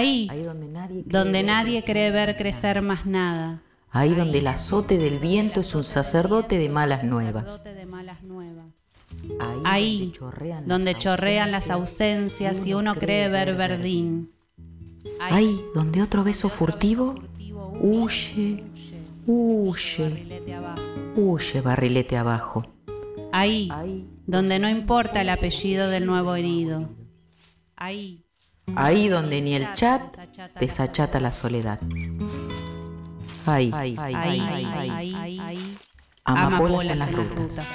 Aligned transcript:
Ahí, 0.00 0.28
Ahí 0.30 0.42
donde 0.42 0.68
nadie 0.68 1.02
cree 1.02 1.12
donde 1.12 1.32
ver 1.38 1.46
nadie 1.46 1.82
crecer 1.82 1.92
cree 1.92 2.10
ver 2.10 2.28
más 2.28 2.38
crecer 2.38 2.76
nada. 2.76 2.82
más 2.82 3.06
nada. 3.06 3.62
Ahí 3.92 4.14
donde 4.14 4.38
el 4.38 4.46
azote 4.46 4.98
del 4.98 5.18
viento 5.18 5.60
es 5.60 5.74
un 5.74 5.84
sacerdote 5.84 6.58
de 6.58 6.68
malas 6.68 7.04
nuevas. 7.04 7.62
Ahí, 9.64 10.12
donde 10.64 10.94
chorrean 10.94 11.50
las 11.50 11.70
ausencias 11.70 12.66
y 12.66 12.74
uno 12.74 12.94
cree 12.94 13.28
ver 13.28 13.56
verdín. 13.56 14.30
Ahí 15.20 15.60
donde 15.74 16.02
otro 16.02 16.24
beso 16.24 16.48
furtivo 16.48 17.14
huye, 17.80 18.64
huye, 19.26 20.26
huye 21.16 21.60
barrilete 21.60 22.16
abajo. 22.16 22.64
Ahí, 23.32 23.68
Ahí, 23.72 24.06
donde 24.26 24.58
no 24.58 24.68
importa 24.68 25.20
el 25.20 25.28
apellido 25.28 25.88
del 25.88 26.06
nuevo 26.06 26.34
herido. 26.34 26.88
Ahí, 27.76 28.24
ahí 28.76 29.08
donde 29.08 29.40
ni 29.42 29.54
el 29.54 29.72
chat 29.74 30.02
desachata 30.58 31.20
la 31.20 31.32
soledad. 31.32 31.78
Ahí, 33.46 33.70
ahí, 33.74 33.96
ahí, 33.98 34.14
ahí, 34.14 34.66
ahí, 34.76 35.14
ahí, 35.40 35.78
amapolas 36.24 36.88
en 36.88 36.98
las 36.98 37.12
rutas. 37.12 37.66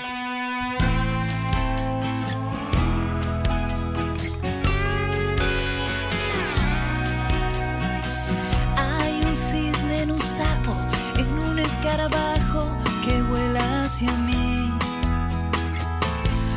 Hay 8.77 9.21
un 9.27 9.35
cisne 9.35 10.01
en 10.03 10.11
un 10.11 10.19
sapo, 10.19 10.75
en 11.17 11.39
un 11.49 11.59
escarabajo 11.59 12.67
que 13.03 13.21
vuela 13.23 13.83
hacia 13.83 14.11
mí. 14.19 14.71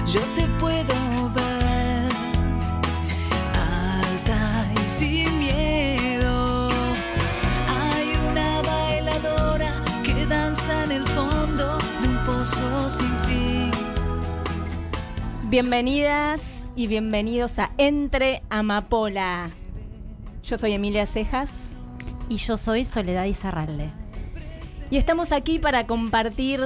Yo 0.06 0.20
te 0.36 0.46
puedo 0.58 0.97
Bienvenidas 15.50 16.62
y 16.76 16.88
bienvenidos 16.88 17.58
a 17.58 17.70
Entre 17.78 18.42
Amapola. 18.50 19.48
Yo 20.42 20.58
soy 20.58 20.74
Emilia 20.74 21.06
Cejas 21.06 21.78
Y 22.28 22.36
yo 22.36 22.58
soy 22.58 22.84
Soledad 22.84 23.24
Izarralde. 23.24 23.90
y 24.90 24.98
estamos 24.98 25.32
aquí 25.32 25.58
para 25.58 25.86
compartir 25.86 26.60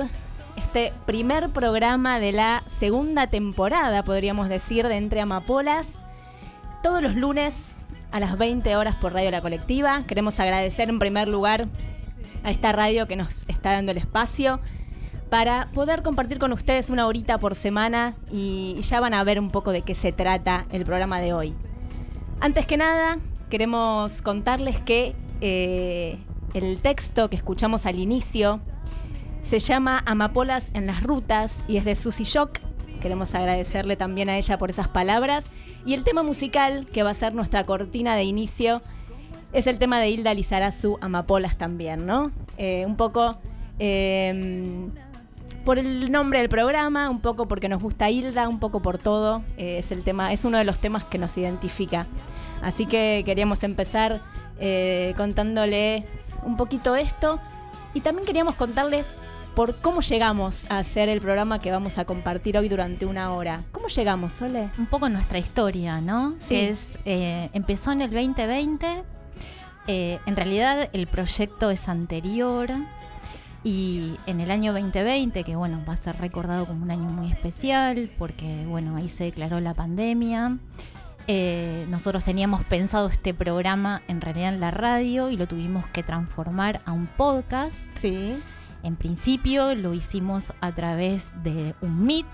este 0.56 0.92
primer 1.06 1.50
programa 1.50 2.18
de 2.18 2.32
la 2.32 2.64
segunda 2.66 3.28
temporada, 3.28 4.02
podríamos 4.02 4.48
decir, 4.48 4.88
de 4.88 4.96
Entre 4.96 5.20
Amapolas. 5.20 5.94
Todos 6.82 7.00
los 7.02 7.14
lunes 7.14 7.82
a 8.10 8.18
las 8.18 8.36
20 8.36 8.74
horas 8.74 8.96
por 8.96 9.12
Radio 9.12 9.30
La 9.30 9.42
Colectiva. 9.42 10.02
Queremos 10.08 10.40
agradecer 10.40 10.88
en 10.88 10.98
primer 10.98 11.28
lugar 11.28 11.68
a 12.42 12.50
esta 12.50 12.72
radio 12.72 13.06
que 13.06 13.14
nos 13.14 13.44
está 13.46 13.74
dando 13.74 13.92
el 13.92 13.98
espacio 13.98 14.58
para 15.32 15.70
poder 15.72 16.02
compartir 16.02 16.38
con 16.38 16.52
ustedes 16.52 16.90
una 16.90 17.06
horita 17.06 17.38
por 17.38 17.54
semana 17.54 18.14
y 18.30 18.78
ya 18.82 19.00
van 19.00 19.14
a 19.14 19.24
ver 19.24 19.40
un 19.40 19.48
poco 19.48 19.72
de 19.72 19.80
qué 19.80 19.94
se 19.94 20.12
trata 20.12 20.66
el 20.70 20.84
programa 20.84 21.22
de 21.22 21.32
hoy. 21.32 21.54
Antes 22.40 22.66
que 22.66 22.76
nada, 22.76 23.16
queremos 23.48 24.20
contarles 24.20 24.78
que 24.78 25.16
eh, 25.40 26.18
el 26.52 26.80
texto 26.80 27.30
que 27.30 27.36
escuchamos 27.36 27.86
al 27.86 27.98
inicio 27.98 28.60
se 29.40 29.58
llama 29.58 30.02
Amapolas 30.04 30.70
en 30.74 30.86
las 30.86 31.02
rutas 31.02 31.64
y 31.66 31.78
es 31.78 31.86
de 31.86 31.96
Susy 31.96 32.24
Shock. 32.24 32.58
Queremos 33.00 33.34
agradecerle 33.34 33.96
también 33.96 34.28
a 34.28 34.36
ella 34.36 34.58
por 34.58 34.68
esas 34.68 34.88
palabras. 34.88 35.50
Y 35.86 35.94
el 35.94 36.04
tema 36.04 36.22
musical 36.22 36.84
que 36.92 37.04
va 37.04 37.10
a 37.12 37.14
ser 37.14 37.32
nuestra 37.32 37.64
cortina 37.64 38.16
de 38.16 38.24
inicio 38.24 38.82
es 39.54 39.66
el 39.66 39.78
tema 39.78 39.98
de 39.98 40.10
Hilda 40.10 40.34
Lizarazu, 40.34 40.98
Amapolas 41.00 41.56
también, 41.56 42.04
¿no? 42.04 42.32
Eh, 42.58 42.84
un 42.86 42.98
poco 42.98 43.38
eh, 43.78 44.90
por 45.64 45.78
el 45.78 46.10
nombre 46.10 46.40
del 46.40 46.48
programa, 46.48 47.08
un 47.10 47.20
poco 47.20 47.46
porque 47.48 47.68
nos 47.68 47.82
gusta 47.82 48.10
Hilda, 48.10 48.48
un 48.48 48.58
poco 48.58 48.80
por 48.82 48.98
todo. 48.98 49.42
Eh, 49.56 49.78
es 49.78 49.92
el 49.92 50.02
tema, 50.02 50.32
es 50.32 50.44
uno 50.44 50.58
de 50.58 50.64
los 50.64 50.78
temas 50.78 51.04
que 51.04 51.18
nos 51.18 51.36
identifica. 51.38 52.06
Así 52.62 52.86
que 52.86 53.22
queríamos 53.24 53.62
empezar 53.64 54.20
eh, 54.60 55.14
contándole 55.16 56.06
un 56.44 56.56
poquito 56.56 56.96
esto 56.96 57.40
y 57.94 58.00
también 58.00 58.24
queríamos 58.26 58.54
contarles 58.54 59.12
por 59.54 59.76
cómo 59.76 60.00
llegamos 60.00 60.64
a 60.70 60.78
hacer 60.78 61.08
el 61.08 61.20
programa 61.20 61.58
que 61.58 61.70
vamos 61.70 61.98
a 61.98 62.04
compartir 62.04 62.56
hoy 62.56 62.68
durante 62.68 63.04
una 63.04 63.32
hora. 63.34 63.64
¿Cómo 63.72 63.88
llegamos, 63.88 64.32
Sole? 64.32 64.70
Un 64.78 64.86
poco 64.86 65.08
nuestra 65.08 65.38
historia, 65.38 66.00
¿no? 66.00 66.34
Sí. 66.38 66.56
Es, 66.56 66.98
eh, 67.04 67.50
empezó 67.52 67.92
en 67.92 68.02
el 68.02 68.10
2020. 68.10 69.04
eh, 69.88 70.20
en 70.26 70.36
realidad 70.36 70.88
el 70.92 71.06
proyecto 71.06 71.70
es 71.70 71.88
anterior. 71.88 72.70
Y 73.64 74.16
en 74.26 74.40
el 74.40 74.50
año 74.50 74.72
2020, 74.72 75.44
que 75.44 75.54
bueno, 75.54 75.82
va 75.88 75.92
a 75.92 75.96
ser 75.96 76.16
recordado 76.18 76.66
como 76.66 76.82
un 76.82 76.90
año 76.90 77.04
muy 77.04 77.30
especial, 77.30 78.10
porque 78.18 78.64
bueno, 78.66 78.96
ahí 78.96 79.08
se 79.08 79.24
declaró 79.24 79.60
la 79.60 79.74
pandemia. 79.74 80.58
eh, 81.28 81.86
nosotros 81.88 82.24
teníamos 82.24 82.64
pensado 82.64 83.06
este 83.08 83.32
programa 83.32 84.02
en 84.08 84.20
realidad 84.20 84.52
en 84.54 84.60
la 84.60 84.72
radio 84.72 85.30
y 85.30 85.36
lo 85.36 85.46
tuvimos 85.46 85.86
que 85.86 86.02
transformar 86.02 86.80
a 86.84 86.92
un 86.92 87.06
podcast. 87.06 87.84
Sí. 87.94 88.34
En 88.82 88.96
principio 88.96 89.76
lo 89.76 89.94
hicimos 89.94 90.52
a 90.60 90.72
través 90.72 91.32
de 91.44 91.76
un 91.80 92.04
Meet, 92.04 92.26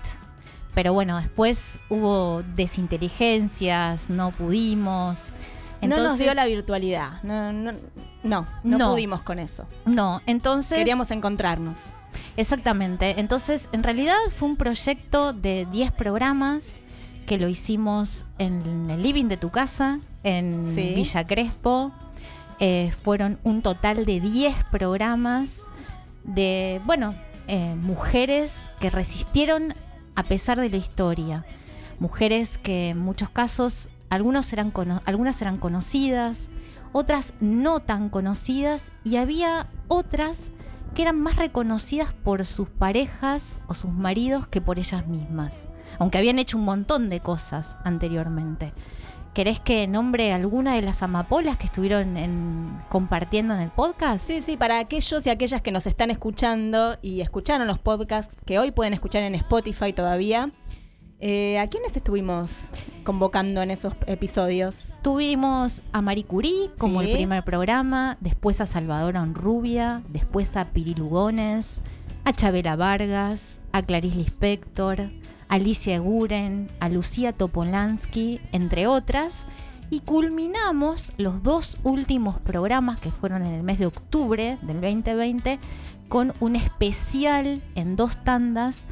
pero 0.73 0.93
bueno, 0.93 1.17
después 1.17 1.79
hubo 1.89 2.41
desinteligencias, 2.55 4.09
no 4.09 4.31
pudimos. 4.31 5.31
No 5.87 5.95
nos 5.95 6.17
dio 6.17 6.27
Entonces- 6.31 6.35
la 6.35 6.45
virtualidad. 6.45 7.23
No, 7.23 7.51
no, 7.53 7.71
no, 8.23 8.47
no 8.63 8.77
No. 8.77 8.91
pudimos 8.91 9.21
con 9.21 9.39
eso. 9.39 9.65
No, 9.85 10.21
entonces... 10.25 10.77
Queríamos 10.77 11.11
encontrarnos. 11.11 11.77
Exactamente. 12.37 13.19
Entonces, 13.19 13.69
en 13.71 13.83
realidad 13.83 14.15
fue 14.31 14.49
un 14.49 14.55
proyecto 14.57 15.33
de 15.33 15.67
10 15.71 15.91
programas 15.91 16.79
que 17.25 17.37
lo 17.37 17.47
hicimos 17.47 18.25
en 18.39 18.89
el 18.89 19.01
living 19.01 19.25
de 19.25 19.37
tu 19.37 19.49
casa, 19.51 19.99
en 20.23 20.65
Sí. 20.65 20.93
Villa 20.95 21.25
Crespo. 21.27 21.91
Eh, 22.59 22.91
fueron 23.03 23.39
un 23.43 23.61
total 23.61 24.05
de 24.05 24.19
10 24.19 24.53
programas 24.65 25.61
de, 26.23 26.81
bueno, 26.85 27.15
eh, 27.47 27.75
mujeres 27.75 28.69
que 28.79 28.89
resistieron 28.89 29.73
a 30.15 30.23
pesar 30.23 30.59
de 30.59 30.69
la 30.69 30.77
historia. 30.77 31.45
Mujeres 31.99 32.57
que 32.57 32.89
en 32.89 32.97
muchos 32.99 33.29
casos, 33.29 33.89
algunos 34.09 34.51
cono- 34.73 35.01
algunas 35.05 35.41
eran 35.41 35.57
conocidas, 35.57 36.49
otras 36.91 37.33
no 37.39 37.79
tan 37.79 38.09
conocidas 38.09 38.91
y 39.03 39.17
había 39.17 39.67
otras 39.87 40.51
que 40.95 41.03
eran 41.03 41.19
más 41.21 41.35
reconocidas 41.35 42.13
por 42.13 42.45
sus 42.45 42.67
parejas 42.69 43.59
o 43.67 43.73
sus 43.73 43.91
maridos 43.91 44.47
que 44.47 44.61
por 44.61 44.79
ellas 44.79 45.05
mismas, 45.07 45.69
aunque 45.99 46.17
habían 46.17 46.39
hecho 46.39 46.57
un 46.57 46.65
montón 46.65 47.09
de 47.09 47.19
cosas 47.19 47.77
anteriormente. 47.83 48.73
¿Querés 49.35 49.59
que 49.59 49.87
nombre 49.87 50.33
alguna 50.33 50.73
de 50.73 50.81
las 50.81 51.03
amapolas 51.03 51.57
que 51.57 51.65
estuvieron 51.65 52.17
en- 52.17 52.81
compartiendo 52.89 53.53
en 53.53 53.61
el 53.61 53.69
podcast? 53.69 54.25
Sí, 54.25 54.41
sí, 54.41 54.57
para 54.57 54.79
aquellos 54.79 55.25
y 55.27 55.29
aquellas 55.29 55.61
que 55.61 55.71
nos 55.71 55.85
están 55.85 56.09
escuchando 56.09 56.97
y 57.03 57.21
escucharon 57.21 57.67
los 57.67 57.77
podcasts 57.77 58.35
que 58.45 58.57
hoy 58.57 58.71
pueden 58.71 58.93
escuchar 58.93 59.21
en 59.21 59.35
Spotify 59.35 59.93
todavía, 59.93 60.49
eh, 61.19 61.59
¿a 61.59 61.67
quiénes 61.67 61.95
estuvimos 61.97 62.69
convocando 63.03 63.61
en 63.61 63.71
esos 63.71 63.93
episodios? 64.07 64.93
Tuvimos 65.01 65.81
a 65.91 66.01
Marie 66.01 66.23
Curie 66.23 66.69
como 66.77 67.01
Sí. 67.01 67.07
el 67.11 67.15
primer 67.17 67.43
programa, 67.43 68.17
después 68.21 68.61
a 68.61 68.65
Salvador 68.65 69.17
Onrubia, 69.17 70.01
después 70.09 70.55
a 70.55 70.65
Piri 70.71 70.95
Lugones, 70.95 71.81
a 72.25 72.33
Chabela 72.33 72.75
Vargas, 72.75 73.59
a 73.71 73.81
Clarice 73.81 74.15
Lispector, 74.17 75.01
a 75.01 75.09
Alicia 75.55 75.99
Guren, 75.99 76.69
a 76.79 76.89
Lucía 76.89 77.33
Topolansky, 77.33 78.39
entre 78.51 78.87
otras. 78.87 79.45
Y 79.91 80.01
culminamos 80.01 81.13
los 81.17 81.41
dos 81.41 81.79
últimos 81.83 82.39
programas 82.39 82.99
que 82.99 83.09
fueron 83.11 83.43
en 83.43 83.53
el 83.53 83.63
mes 83.63 83.79
de 83.79 83.87
octubre 83.87 84.59
del 84.61 84.81
2020 84.81 85.57
con 86.07 86.33
un 86.39 86.55
especial 86.55 87.61
en 87.73 87.95
dos 87.95 88.23
tandas 88.23 88.83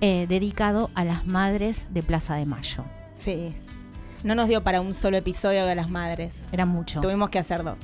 eh, 0.00 0.26
dedicado 0.28 0.90
a 0.94 1.04
las 1.04 1.26
madres 1.26 1.88
de 1.90 2.02
Plaza 2.02 2.34
de 2.34 2.46
Mayo. 2.46 2.84
Sí. 3.16 3.54
No 4.24 4.34
nos 4.34 4.48
dio 4.48 4.62
para 4.62 4.80
un 4.80 4.94
solo 4.94 5.16
episodio 5.16 5.64
de 5.66 5.74
las 5.74 5.90
madres. 5.90 6.42
Era 6.52 6.66
mucho. 6.66 7.00
Tuvimos 7.00 7.30
que 7.30 7.38
hacer 7.38 7.62
dos. 7.62 7.78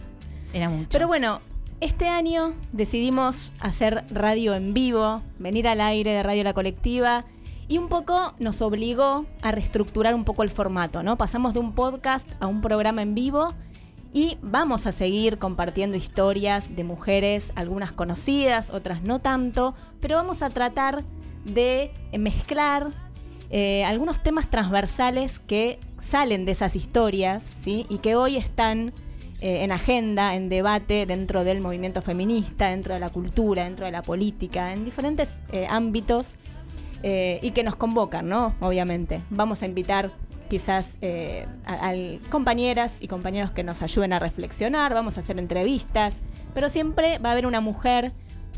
Era 0.53 0.69
mucho. 0.69 0.89
Pero 0.91 1.07
bueno, 1.07 1.41
este 1.81 2.09
año 2.09 2.55
decidimos 2.73 3.53
hacer 3.61 4.05
radio 4.11 4.55
en 4.55 4.75
vivo, 4.75 5.23
venir 5.39 5.69
al 5.69 5.81
aire 5.81 6.13
de 6.13 6.23
Radio 6.23 6.45
La 6.45 6.55
Colectiva 6.55 7.25
y 7.69 7.79
un 7.79 7.89
poco 7.89 8.35
nos 8.39 8.63
obligó 8.63 9.27
a 9.43 9.53
reestructurar 9.53 10.15
un 10.15 10.25
poco 10.25 10.43
el 10.43 10.51
formato, 10.51 11.03
¿no? 11.03 11.17
Pasamos 11.17 11.55
de 11.55 11.61
un 11.61 11.73
podcast 11.73 12.29
a 12.41 12.47
un 12.47 12.61
programa 12.61 13.03
en 13.03 13.15
vivo 13.15 13.55
y 14.13 14.39
vamos 14.43 14.87
a 14.87 14.93
seguir 14.93 15.39
compartiendo 15.39 15.97
historias 15.97 16.77
de 16.77 16.85
mujeres, 16.85 17.53
algunas 17.57 17.91
conocidas, 17.91 18.71
otras 18.71 19.03
no 19.03 19.19
tanto, 19.19 19.75
pero 20.01 20.17
vamos 20.17 20.43
a 20.43 20.51
tratar 20.51 21.05
de 21.45 21.93
mezclar 22.19 22.93
eh, 23.57 23.85
algunos 23.85 24.21
temas 24.21 24.51
transversales 24.51 25.39
que 25.39 25.79
salen 26.01 26.45
de 26.45 26.51
esas 26.51 26.75
historias, 26.75 27.45
¿sí? 27.61 27.87
Y 27.89 27.99
que 27.99 28.17
hoy 28.17 28.37
están 28.37 28.93
eh, 29.41 29.63
en 29.63 29.71
agenda, 29.71 30.35
en 30.35 30.49
debate 30.49 31.07
dentro 31.07 31.45
del 31.45 31.61
movimiento 31.61 32.03
feminista, 32.03 32.71
dentro 32.71 32.95
de 32.95 33.01
la 33.01 33.11
cultura, 33.11 33.63
dentro 33.63 33.87
de 33.87 33.93
la 33.93 34.03
política, 34.03 34.73
en 34.73 34.85
diferentes 34.85 35.39
eh, 35.53 35.67
ámbitos 35.69 36.45
y 37.07 37.51
que 37.51 37.63
nos 37.63 37.77
convocan, 37.77 38.31
¿no? 38.31 38.55
Obviamente. 38.61 39.21
Vamos 39.29 39.63
a 39.63 39.67
invitar 39.67 40.11
quizás 40.49 40.99
a 41.67 41.93
compañeras 42.31 43.03
y 43.03 43.09
compañeros 43.09 43.51
que 43.51 43.63
nos 43.63 43.83
ayuden 43.83 44.15
a 44.15 44.19
reflexionar, 44.19 44.95
vamos 44.95 45.19
a 45.19 45.21
hacer 45.21 45.39
entrevistas, 45.39 46.23
pero 46.55 46.71
siempre 46.71 47.19
va 47.19 47.29
a 47.29 47.33
haber 47.33 47.47
una 47.47 47.61
mujer 47.61 48.15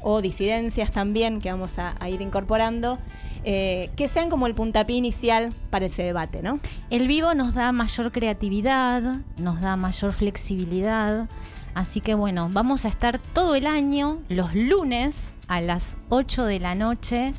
o 0.09 0.23
disidencias 0.23 0.93
también 0.93 1.41
que 1.41 1.51
vamos 1.51 1.81
a, 1.81 2.09
ir 2.09 2.23
incorporando, 2.23 2.97
eh, 3.43 3.91
que 3.97 4.07
sean 4.07 4.31
como 4.31 4.47
el 4.47 4.55
puntapié 4.55 4.95
inicial 4.95 5.53
para 5.69 5.87
ese 5.87 6.05
debate, 6.05 6.43
¿no? 6.45 6.61
El 6.91 7.09
vivo 7.09 7.35
nos 7.35 7.55
da 7.55 7.73
mayor 7.73 8.13
creatividad, 8.13 9.03
nos 9.37 9.61
da 9.61 9.75
mayor 9.75 10.13
flexibilidad. 10.13 11.29
Así 11.75 12.01
que 12.01 12.15
bueno, 12.15 12.49
vamos 12.53 12.85
a 12.85 12.89
estar 12.89 13.19
todo 13.19 13.57
el 13.57 13.67
año, 13.67 14.19
los 14.29 14.55
lunes 14.55 15.33
a 15.49 15.61
las 15.61 15.97
8 16.11 16.45
de 16.45 16.61
la 16.61 16.77
noche. 16.77 17.35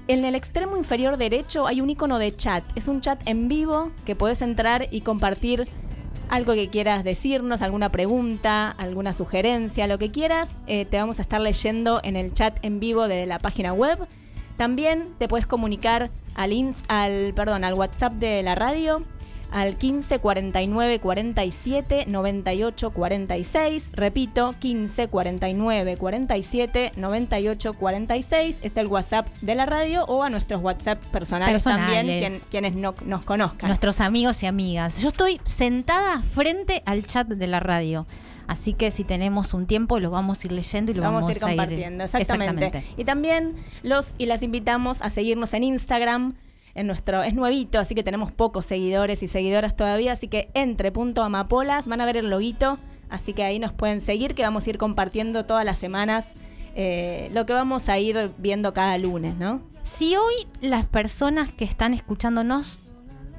en 0.07 0.27
el 0.27 0.35
extremo 0.35 0.77
inferior 0.77 1.17
derecho 1.17 1.67
hay 1.67 1.81
un 1.81 1.89
icono 1.89 2.19
de 2.19 2.37
chat. 2.37 2.63
Es 2.75 2.89
un 2.89 3.01
chat 3.01 3.27
en 3.27 3.49
vivo 3.49 3.91
que 4.05 4.15
puedes 4.15 4.43
entrar 4.43 4.87
y 4.91 5.01
compartir 5.01 5.67
algo 6.29 6.55
que 6.55 6.69
quieras 6.69 7.05
decirnos, 7.05 7.63
alguna 7.63 7.91
pregunta, 7.91 8.71
alguna 8.71 9.13
sugerencia, 9.13 9.87
lo 9.87 9.99
que 9.99 10.11
quieras. 10.11 10.59
eh, 10.67 10.85
te 10.85 10.99
vamos 10.99 11.19
a 11.19 11.23
estar 11.23 11.41
leyendo 11.41 12.01
en 12.03 12.17
el 12.17 12.33
chat 12.35 12.59
en 12.63 12.81
vivo 12.81 13.09
de 13.09 13.27
la 13.27 13.39
página 13.39 13.73
web. 13.73 13.99
También 14.57 15.15
te 15.19 15.29
puedes 15.29 15.47
comunicar 15.47 16.11
al, 16.35 16.53
al, 16.89 17.33
perdón, 17.35 17.65
al 17.65 17.75
WhatsApp 17.75 18.15
de 18.15 18.43
la 18.43 18.55
radio 18.55 19.05
al 19.55 19.77
15 19.77 20.19
49 20.19 20.99
47 20.99 22.05
98 22.09 22.91
46. 22.91 23.91
Repito, 23.93 24.55
15 24.59 25.09
49 25.09 25.97
47 25.97 26.93
98 26.97 27.75
46. 27.75 28.59
Es 28.63 28.77
el 28.77 28.89
WhatsApp 28.89 29.29
de 29.41 29.55
la 29.55 29.65
radio 29.65 30.05
o 30.07 30.23
a 30.25 30.31
nuestros 30.31 30.61
WhatsApp 30.61 30.99
personales, 31.07 31.63
Personales. 31.63 31.97
también, 31.97 32.19
quien- 32.19 32.41
quienes 32.51 32.75
no, 32.75 32.95
nos 33.07 33.25
conozcan. 33.25 33.69
Nuestros 33.69 34.01
amigos 34.01 34.43
y 34.43 34.47
amigas. 34.47 35.01
Yo 35.01 35.09
estoy 35.09 35.41
sentada 35.45 36.21
frente 36.23 36.83
al 36.85 37.07
chat 37.07 37.29
de 37.29 37.47
la 37.47 37.61
radio. 37.61 38.07
Así 38.47 38.75
que 38.75 38.91
si 38.91 39.05
tenemos 39.05 39.55
un 39.55 39.67
tiempo 39.67 39.99
lo 40.01 40.11
vamos 40.11 40.43
a 40.43 40.47
ir 40.49 40.53
leyendo 40.53 40.91
y 40.91 40.95
lo 40.95 41.03
vamos, 41.03 41.23
vamos, 41.23 41.31
a 41.31 41.33
ir 41.33 41.41
compartiendo, 41.41 42.05
exactamente. 42.05 42.67
Exactamente. 42.67 43.01
Y 43.01 43.05
también 43.05 43.55
los 43.83 44.17
y 44.19 44.27
las 44.27 44.43
invitamos 44.43 45.01
a 45.01 45.09
seguirnos 45.11 45.55
en 45.55 45.63
Instagram. 45.63 46.35
En 46.75 46.87
nuestro, 46.87 47.23
es 47.23 47.35
nuevito, 47.35 47.79
así 47.79 47.95
que 47.95 48.03
tenemos 48.03 48.33
pocos 48.33 48.67
seguidores 48.67 49.23
y 49.23 49.29
seguidoras 49.29 49.77
todavía, 49.77 50.13
así 50.13 50.29
que 50.29 50.51
entre 50.55 50.91
punto 50.91 51.23
amapolas, 51.23 51.87
van 51.87 52.01
a 52.01 52.07
ver 52.07 52.17
el 52.17 52.31
loguito, 52.31 52.79
así 53.09 53.33
que 53.33 53.45
ahí 53.45 53.59
nos 53.59 53.73
pueden 53.73 54.01
seguir, 54.01 54.35
que 54.35 54.43
vamos 54.43 54.67
a 54.67 54.71
ir 54.71 54.79
compartiendo 54.79 55.45
todas 55.45 55.65
las 55.65 55.79
semanas 55.79 56.35
eh, 56.77 57.31
lo 57.33 57.47
que 57.47 57.53
vamos 57.53 57.89
a 57.89 57.99
ir 57.99 58.33
viendo 58.39 58.75
cada 58.75 58.99
lunes, 58.99 59.37
¿no? 59.37 59.63
Si 59.85 60.17
hoy 60.17 60.35
las 60.61 60.87
personas 60.87 61.53
que 61.53 61.65
están 61.65 61.95
escuchándonos 61.95 62.89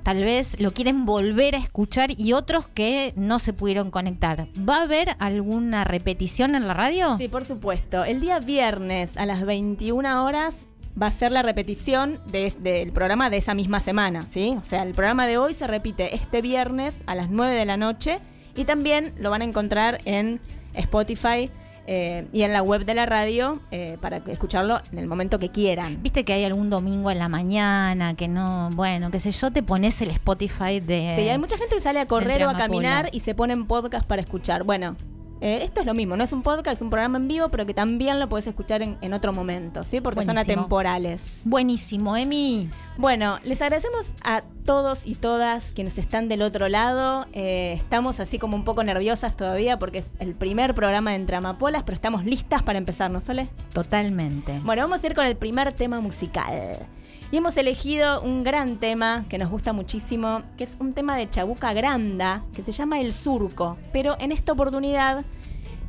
tal 0.03 0.23
vez 0.23 0.61
lo 0.61 0.71
quieren 0.71 1.05
volver 1.05 1.55
a 1.55 1.57
escuchar 1.57 2.11
y 2.17 2.33
otros 2.33 2.67
que 2.67 3.13
no 3.17 3.39
se 3.39 3.53
pudieron 3.53 3.89
conectar, 3.89 4.47
¿va 4.57 4.77
a 4.77 4.81
haber 4.83 5.15
alguna 5.19 5.83
repetición 5.83 6.55
en 6.55 6.67
la 6.67 6.75
radio? 6.75 7.17
Sí, 7.17 7.27
por 7.27 7.43
supuesto. 7.43 8.05
El 8.05 8.21
día 8.21 8.39
viernes 8.39 9.17
a 9.17 9.25
las 9.25 9.43
21 9.43 10.23
horas 10.23 10.69
va 11.01 11.07
a 11.07 11.11
ser 11.11 11.31
la 11.31 11.41
repetición 11.41 12.19
de- 12.31 12.53
del 12.59 12.91
programa 12.91 13.29
de 13.29 13.37
esa 13.37 13.53
misma 13.53 13.79
semana, 13.79 14.25
¿sí? 14.29 14.57
O 14.61 14.65
sea, 14.65 14.83
el 14.83 14.93
programa 14.93 15.27
de 15.27 15.37
hoy 15.37 15.53
se 15.53 15.67
repite 15.67 16.15
este 16.15 16.41
viernes 16.41 17.01
a 17.05 17.15
las 17.15 17.29
9 17.29 17.55
de 17.55 17.65
la 17.65 17.77
noche 17.77 18.19
y 18.55 18.63
también 18.65 19.13
lo 19.17 19.29
van 19.29 19.41
a 19.41 19.45
encontrar 19.45 19.99
en 20.05 20.39
Spotify 20.73 21.49
eh, 21.87 22.27
y 22.33 22.41
en 22.41 22.51
la 22.51 22.63
web 22.63 22.83
de 22.85 22.95
la 22.95 23.05
radio 23.05 23.59
eh, 23.69 23.97
para 24.01 24.17
escucharlo 24.17 24.79
en 24.91 24.97
el 24.97 25.05
momento 25.07 25.37
que 25.37 25.49
quieran. 25.49 26.01
Viste 26.01 26.25
que 26.25 26.33
hay 26.33 26.43
algún 26.43 26.69
domingo 26.71 27.11
en 27.11 27.19
la 27.19 27.29
mañana 27.29 28.15
que 28.15 28.27
no, 28.27 28.69
bueno, 28.73 29.11
qué 29.11 29.19
sé 29.19 29.31
yo, 29.31 29.51
te 29.51 29.61
pones 29.61 30.01
el 30.01 30.09
Spotify 30.11 30.79
de... 30.79 31.13
Sí, 31.15 31.29
hay 31.29 31.37
mucha 31.37 31.57
gente 31.57 31.75
que 31.75 31.81
sale 31.81 31.99
a 31.99 32.07
correr 32.07 32.43
o 32.45 32.49
a 32.49 32.57
caminar 32.57 33.09
y 33.11 33.19
se 33.19 33.35
ponen 33.35 33.67
podcast 33.67 34.07
para 34.07 34.21
escuchar. 34.21 34.63
Bueno, 34.63 34.95
eh, 35.41 35.59
esto 35.63 35.81
es 35.81 35.85
lo 35.85 35.93
mismo, 35.93 36.15
no 36.15 36.23
es 36.23 36.31
un 36.31 36.41
podcast, 36.41 36.77
es 36.77 36.81
un 36.81 36.89
programa 36.89 37.17
en 37.17 37.27
vivo, 37.27 37.49
pero 37.49 37.65
que 37.65 37.73
también 37.73 38.19
lo 38.19 38.29
puedes 38.29 38.47
escuchar 38.47 38.81
en, 38.81 38.97
en 39.01 39.13
otro 39.13 39.33
momento, 39.33 39.83
¿sí? 39.83 40.01
Porque 40.01 40.23
son 40.23 40.37
atemporales. 40.37 41.41
Buenísimo, 41.43 42.15
Emi. 42.15 42.69
Bueno, 42.97 43.39
les 43.43 43.61
agradecemos 43.61 44.13
a 44.23 44.41
todos 44.63 45.05
y 45.05 45.15
todas 45.15 45.71
quienes 45.73 45.97
están 45.97 46.29
del 46.29 46.41
otro 46.41 46.69
lado. 46.69 47.27
Eh, 47.33 47.73
estamos 47.73 48.21
así 48.21 48.39
como 48.39 48.55
un 48.55 48.63
poco 48.63 48.83
nerviosas 48.83 49.35
todavía 49.35 49.77
porque 49.77 49.97
es 49.99 50.15
el 50.19 50.33
primer 50.33 50.73
programa 50.73 51.11
de 51.11 51.17
Entre 51.17 51.35
Amapolas, 51.35 51.83
pero 51.83 51.95
estamos 51.95 52.23
listas 52.23 52.63
para 52.63 52.77
empezar, 52.77 53.11
¿no, 53.11 53.19
Sole? 53.19 53.49
Totalmente. 53.73 54.59
Bueno, 54.63 54.83
vamos 54.83 55.03
a 55.03 55.07
ir 55.07 55.13
con 55.13 55.25
el 55.25 55.35
primer 55.35 55.73
tema 55.73 55.99
musical. 55.99 56.87
Y 57.31 57.37
hemos 57.37 57.57
elegido 57.57 58.21
un 58.21 58.43
gran 58.43 58.77
tema 58.77 59.25
que 59.29 59.37
nos 59.37 59.49
gusta 59.49 59.73
muchísimo, 59.73 60.43
que 60.57 60.63
es 60.63 60.77
un 60.79 60.93
tema 60.93 61.17
de 61.17 61.29
Chabuca 61.29 61.73
Granda, 61.73 62.43
que 62.53 62.63
se 62.63 62.71
llama 62.71 63.01
El 63.01 63.13
Surco. 63.13 63.77
Pero 63.91 64.15
en 64.19 64.31
esta 64.31 64.53
oportunidad 64.53 65.25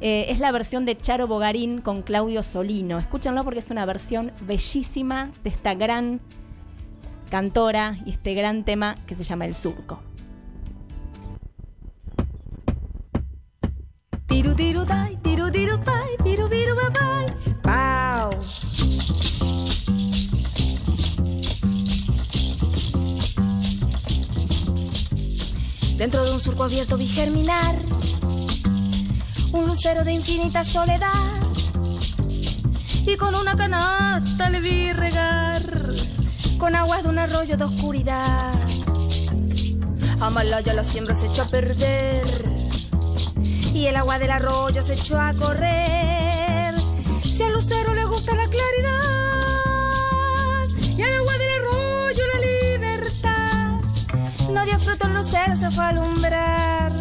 eh, 0.01 0.27
es 0.29 0.41
la 0.41 0.51
versión 0.51 0.85
de 0.85 0.97
Charo 0.99 1.27
Bogarín 1.27 1.81
con 1.81 2.03
Claudio 2.03 2.43
Solino. 2.43 2.99
Escúchenlo 2.99 3.45
porque 3.45 3.61
es 3.61 3.71
una 3.71 3.85
versión 3.87 4.33
bellísima 4.43 5.31
de 5.45 5.51
esta 5.51 5.75
gran 5.75 6.21
cantora 7.31 7.97
y 8.07 8.11
este 8.11 8.35
gran 8.35 8.65
tema 8.65 8.97
que 9.07 9.15
se 9.15 9.25
llama 9.25 9.47
El 9.47 9.55
Surco. 9.55 10.01
Tiru 14.27 14.55
tiru 14.55 14.85
dai, 14.85 15.17
piru 15.23 15.51
piru 15.51 16.77
papai. 16.77 17.27
Pau. 17.63 18.31
Dentro 25.97 26.25
de 26.25 26.31
un 26.33 26.41
surco 26.41 26.65
abierto 26.65 26.97
vi 26.99 27.07
germinar 27.07 27.75
un 29.53 29.67
lucero 29.67 30.05
de 30.05 30.13
infinita 30.13 30.63
soledad. 30.63 31.41
Y 33.07 33.17
con 33.17 33.35
una 33.35 33.57
canasta 33.57 34.51
le 34.51 34.61
vi 34.61 34.93
regar 34.93 35.63
con 36.59 36.75
aguas 36.75 37.03
de 37.03 37.09
un 37.09 37.19
arroyo 37.19 37.57
de 37.57 37.65
oscuridad. 37.65 38.53
Amalaya 40.21 40.75
la 40.75 40.85
siembra 40.85 41.15
se 41.15 41.29
echó 41.29 41.43
a 41.43 41.49
perder 41.49 42.45
y 43.73 43.87
el 43.87 43.97
agua 43.97 44.19
del 44.19 44.31
arroyo 44.31 44.83
se 44.83 44.95
echó 44.95 45.19
a 45.19 45.33
correr. 45.35 46.75
Si 47.25 47.43
al 47.43 47.53
lucero 47.53 47.95
le 47.95 48.05
gusta 48.05 48.35
la 48.35 48.49
claridad 48.49 48.97
y 50.97 51.03
al 51.03 51.15
agua 51.15 51.39
del 51.39 51.51
arroyo 51.61 52.27
la 52.35 52.41
no 54.57 54.65
dio 54.65 54.79
fruto 54.79 55.07
el 55.07 55.13
lucero, 55.13 55.55
se 55.55 55.71
fue 55.71 55.85
a 55.85 55.89
alumbrar 55.89 56.93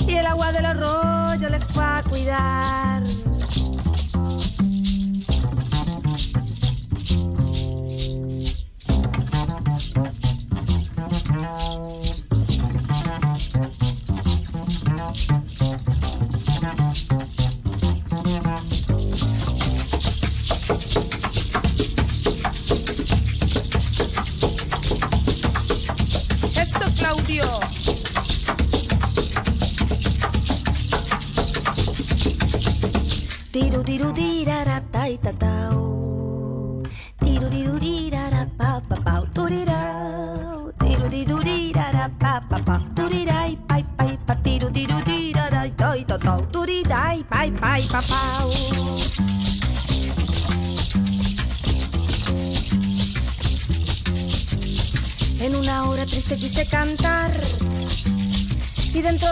y 0.00 0.14
el 0.16 0.26
agua 0.26 0.50
del 0.50 0.66
arroyo 0.66 1.48
le 1.48 1.60
fue 1.60 1.84
a 1.84 2.02
cuidar. 2.02 2.97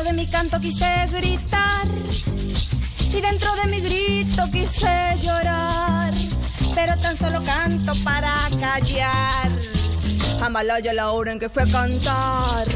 De 0.03 0.13
mi 0.13 0.27
canto 0.27 0.61
quise 0.61 1.07
gritar 1.11 1.87
y 3.13 3.21
dentro 3.21 3.55
de 3.57 3.67
mi 3.71 3.81
grito 3.81 4.43
quise 4.53 5.17
llorar, 5.23 6.13
pero 6.75 6.99
tan 6.99 7.17
solo 7.17 7.43
canto 7.43 7.93
para 8.05 8.49
callar. 8.61 9.49
Amalaya 10.43 10.93
la 10.93 11.13
hora 11.13 11.33
en 11.33 11.39
que 11.39 11.49
fui 11.49 11.63
a 11.63 11.67
cantar, 11.67 12.67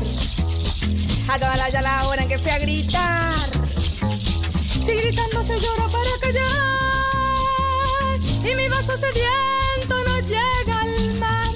Amalaya 1.28 1.82
la 1.82 2.08
hora 2.08 2.22
en 2.22 2.28
que 2.28 2.38
fui 2.38 2.50
a 2.50 2.58
gritar. 2.58 3.50
Si 4.86 4.94
gritando 4.94 5.42
se 5.42 5.60
llora 5.60 5.88
para 5.88 6.10
callar 6.22 6.40
y 8.50 8.54
mi 8.54 8.68
vaso 8.68 8.96
sediento 8.96 9.94
no 10.06 10.20
llega 10.20 10.80
al 10.80 11.14
mar. 11.18 11.54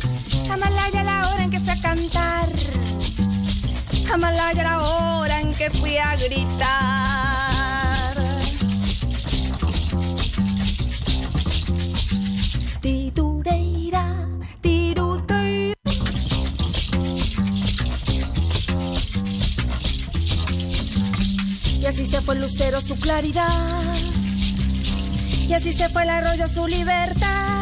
Amalaya 0.51 1.03
la 1.05 1.29
hora 1.31 1.45
en 1.45 1.51
que 1.51 1.61
fui 1.61 1.71
a 1.71 1.81
cantar. 1.81 2.49
Amalaya 4.13 4.63
la 4.63 4.79
hora 4.79 5.04
fui 5.71 5.97
a 5.99 6.17
gritar. 6.17 6.75
Tirureira, 12.81 14.29
tiruteira. 14.61 15.75
Y 21.81 21.87
así 21.87 22.07
se 22.07 22.21
fue 22.21 22.35
el 22.35 22.41
lucero 22.41 22.81
su 22.81 22.97
claridad. 22.97 23.49
Y 25.49 25.53
así 25.53 25.73
se 25.73 25.89
fue 25.89 26.03
el 26.03 26.11
arroyo 26.11 26.49
su 26.49 26.67
libertad. 26.67 27.54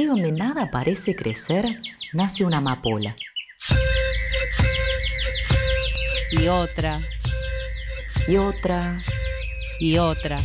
Allí 0.00 0.06
donde 0.06 0.32
nada 0.32 0.70
parece 0.70 1.14
crecer, 1.14 1.78
nace 2.14 2.42
una 2.42 2.56
amapola. 2.56 3.14
Y 6.32 6.48
otra, 6.48 6.98
Y 8.26 8.38
otra, 8.38 8.98
y 9.78 9.98
otra. 9.98 10.40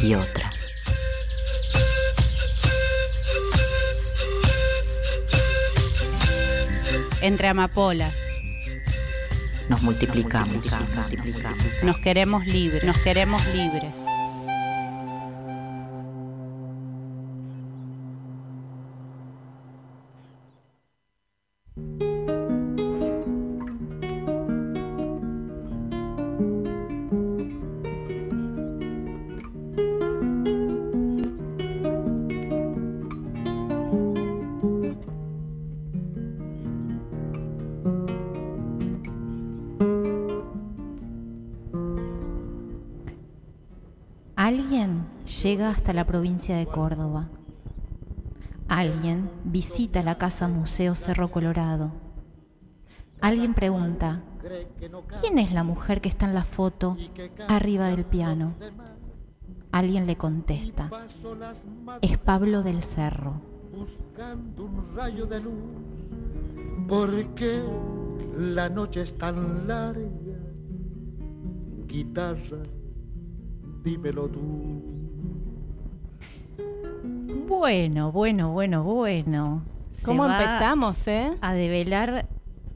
y 0.00 0.14
otra. 0.14 0.52
Entre 7.22 7.48
amapolas. 7.48 8.14
Nos 9.68 9.82
multiplicamos. 9.82 10.64
Nos 11.82 11.98
queremos 11.98 12.46
libres. 12.46 12.84
Nos 12.84 12.98
queremos 12.98 13.44
libres. 13.48 14.01
Llega 45.42 45.70
hasta 45.70 45.92
la 45.92 46.06
provincia 46.06 46.56
de 46.56 46.66
Córdoba. 46.66 47.28
Alguien 48.68 49.28
visita 49.44 50.02
la 50.02 50.16
casa 50.16 50.46
Museo 50.46 50.94
Cerro 50.94 51.30
Colorado. 51.30 51.90
Alguien 53.20 53.52
pregunta, 53.54 54.22
¿quién 55.20 55.38
es 55.38 55.52
la 55.52 55.64
mujer 55.64 56.00
que 56.00 56.08
está 56.08 56.26
en 56.26 56.34
la 56.34 56.44
foto 56.44 56.96
arriba 57.48 57.88
del 57.88 58.04
piano? 58.04 58.54
Alguien 59.72 60.06
le 60.06 60.16
contesta, 60.16 60.90
es 62.00 62.18
Pablo 62.18 62.62
del 62.62 62.82
Cerro. 62.82 63.40
buscando 63.76 64.66
un 64.66 64.94
rayo 64.94 65.26
de 65.26 65.40
luz, 65.40 65.54
porque 66.86 67.62
la 68.38 68.68
noche 68.68 69.02
es 69.02 69.16
tan 69.16 69.66
larga. 69.66 70.08
Guitarra, 71.86 72.62
dímelo 73.82 74.28
tú. 74.28 75.01
Bueno, 77.46 78.12
bueno, 78.12 78.52
bueno, 78.52 78.82
bueno. 78.84 79.62
Se 79.92 80.06
¿Cómo 80.06 80.24
va 80.24 80.38
empezamos, 80.42 81.06
eh? 81.08 81.32
A 81.40 81.54
develar 81.54 82.26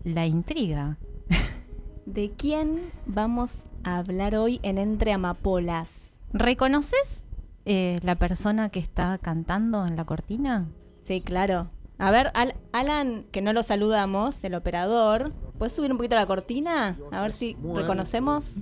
la 0.04 0.26
intriga. 0.26 0.98
¿De 2.06 2.30
quién 2.36 2.90
vamos 3.06 3.64
a 3.84 3.98
hablar 3.98 4.34
hoy 4.36 4.60
en 4.62 4.78
Entre 4.78 5.12
Amapolas? 5.12 6.16
¿Reconoces 6.32 7.24
eh, 7.64 7.98
la 8.02 8.16
persona 8.16 8.68
que 8.68 8.80
está 8.80 9.18
cantando 9.18 9.86
en 9.86 9.96
la 9.96 10.04
cortina? 10.04 10.66
Sí, 11.02 11.20
claro. 11.20 11.68
A 11.98 12.10
ver, 12.10 12.30
Al- 12.34 12.54
Alan, 12.72 13.24
que 13.32 13.40
no 13.40 13.52
lo 13.52 13.62
saludamos, 13.62 14.44
el 14.44 14.54
operador, 14.54 15.32
¿puedes 15.58 15.72
subir 15.72 15.90
un 15.90 15.96
poquito 15.96 16.14
la 16.16 16.26
cortina? 16.26 16.96
A 17.10 17.22
ver 17.22 17.32
si 17.32 17.56
reconocemos. 17.74 18.56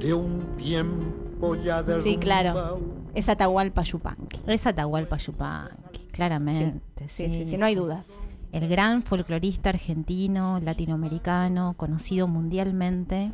De 0.00 0.12
un 0.14 0.56
tiempo 0.56 1.54
ya 1.54 1.82
del 1.82 2.00
Sí, 2.00 2.16
claro. 2.16 2.80
Es 3.14 3.28
Atahualpa 3.28 3.82
Yupanqui. 3.82 4.40
Es 4.46 4.66
Atahualpa 4.66 5.16
Yupanqui, 5.16 6.06
claramente. 6.12 7.08
Sí, 7.08 7.28
sí, 7.28 7.46
sí, 7.46 7.56
no 7.56 7.66
hay 7.66 7.74
dudas. 7.74 8.08
El 8.52 8.68
gran 8.68 9.02
folclorista 9.02 9.70
argentino, 9.70 10.60
latinoamericano, 10.60 11.74
conocido 11.76 12.26
mundialmente. 12.26 13.32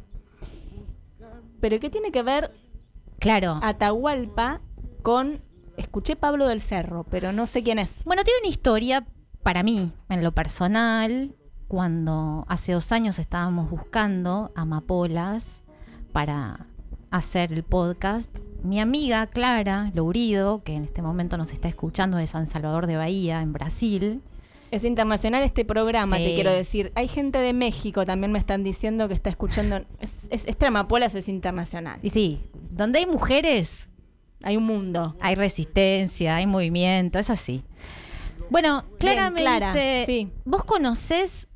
Pero 1.61 1.81
¿qué 1.81 1.89
tiene 1.91 2.13
que 2.13 2.23
ver 2.23 2.53
Claro. 3.19 3.61
Atahualpa 3.63 4.61
con... 5.03 5.43
Escuché 5.77 6.17
Pablo 6.17 6.49
del 6.49 6.63
Cerro, 6.63 7.05
pero 7.05 7.33
no 7.33 7.47
sé 7.47 7.63
quién 7.63 7.79
es. 7.79 8.03
Bueno, 8.05 8.23
tiene 8.25 8.41
una 8.41 8.51
historia 8.51 9.07
para 9.43 9.63
mí, 9.63 9.93
en 10.09 10.25
lo 10.25 10.33
personal, 10.33 11.35
cuando 11.69 12.47
hace 12.49 12.73
dos 12.73 12.93
años 12.93 13.19
estábamos 13.19 13.71
buscando 13.71 14.53
amapolas 14.55 15.63
para 16.13 16.67
hacer 17.11 17.53
el 17.53 17.63
podcast. 17.63 18.39
Mi 18.63 18.81
amiga 18.81 19.27
Clara 19.29 19.91
Lourido, 19.95 20.63
que 20.65 20.75
en 20.75 20.85
este 20.85 21.03
momento 21.03 21.37
nos 21.37 21.53
está 21.53 21.69
escuchando 21.69 22.17
de 22.17 22.27
San 22.27 22.49
Salvador 22.49 22.87
de 22.87 22.97
Bahía, 22.97 23.41
en 23.43 23.53
Brasil, 23.53 24.23
Es 24.73 24.83
internacional 24.83 25.45
este 25.45 25.65
programa, 25.65 26.17
Sí. 26.17 26.25
te 26.25 26.35
quiero 26.35 26.51
decir. 26.51 26.91
Hay 26.97 27.07
gente 27.07 27.39
de 27.39 27.53
México, 27.53 28.05
también 28.05 28.33
me 28.33 28.39
están 28.41 28.65
diciendo 28.65 29.07
que 29.07 29.15
está 29.15 29.31
escuchando. 29.31 29.85
Es, 30.01 30.27
es, 30.31 30.45
este 30.47 30.67
Amapolas 30.67 31.15
es 31.15 31.29
internacional. 31.29 32.01
y 32.03 32.11
sí, 32.11 32.41
donde 32.71 32.99
hay 32.99 33.07
mujeres, 33.07 33.89
Hay 34.43 34.57
un 34.57 34.65
mundo. 34.65 35.17
hay 35.21 35.37
resistencia, 35.37 36.35
hay 36.37 36.47
movimiento, 36.49 37.21
es 37.21 37.31
así. 37.31 37.63
Bueno, 38.51 38.85
Clara 38.99 39.31
Bien, 39.31 39.35
me 39.35 39.41
Clara, 39.43 39.73
dice, 39.73 40.03
sí. 40.07 40.33
¿vos 40.45 40.65
conocés 40.65 41.47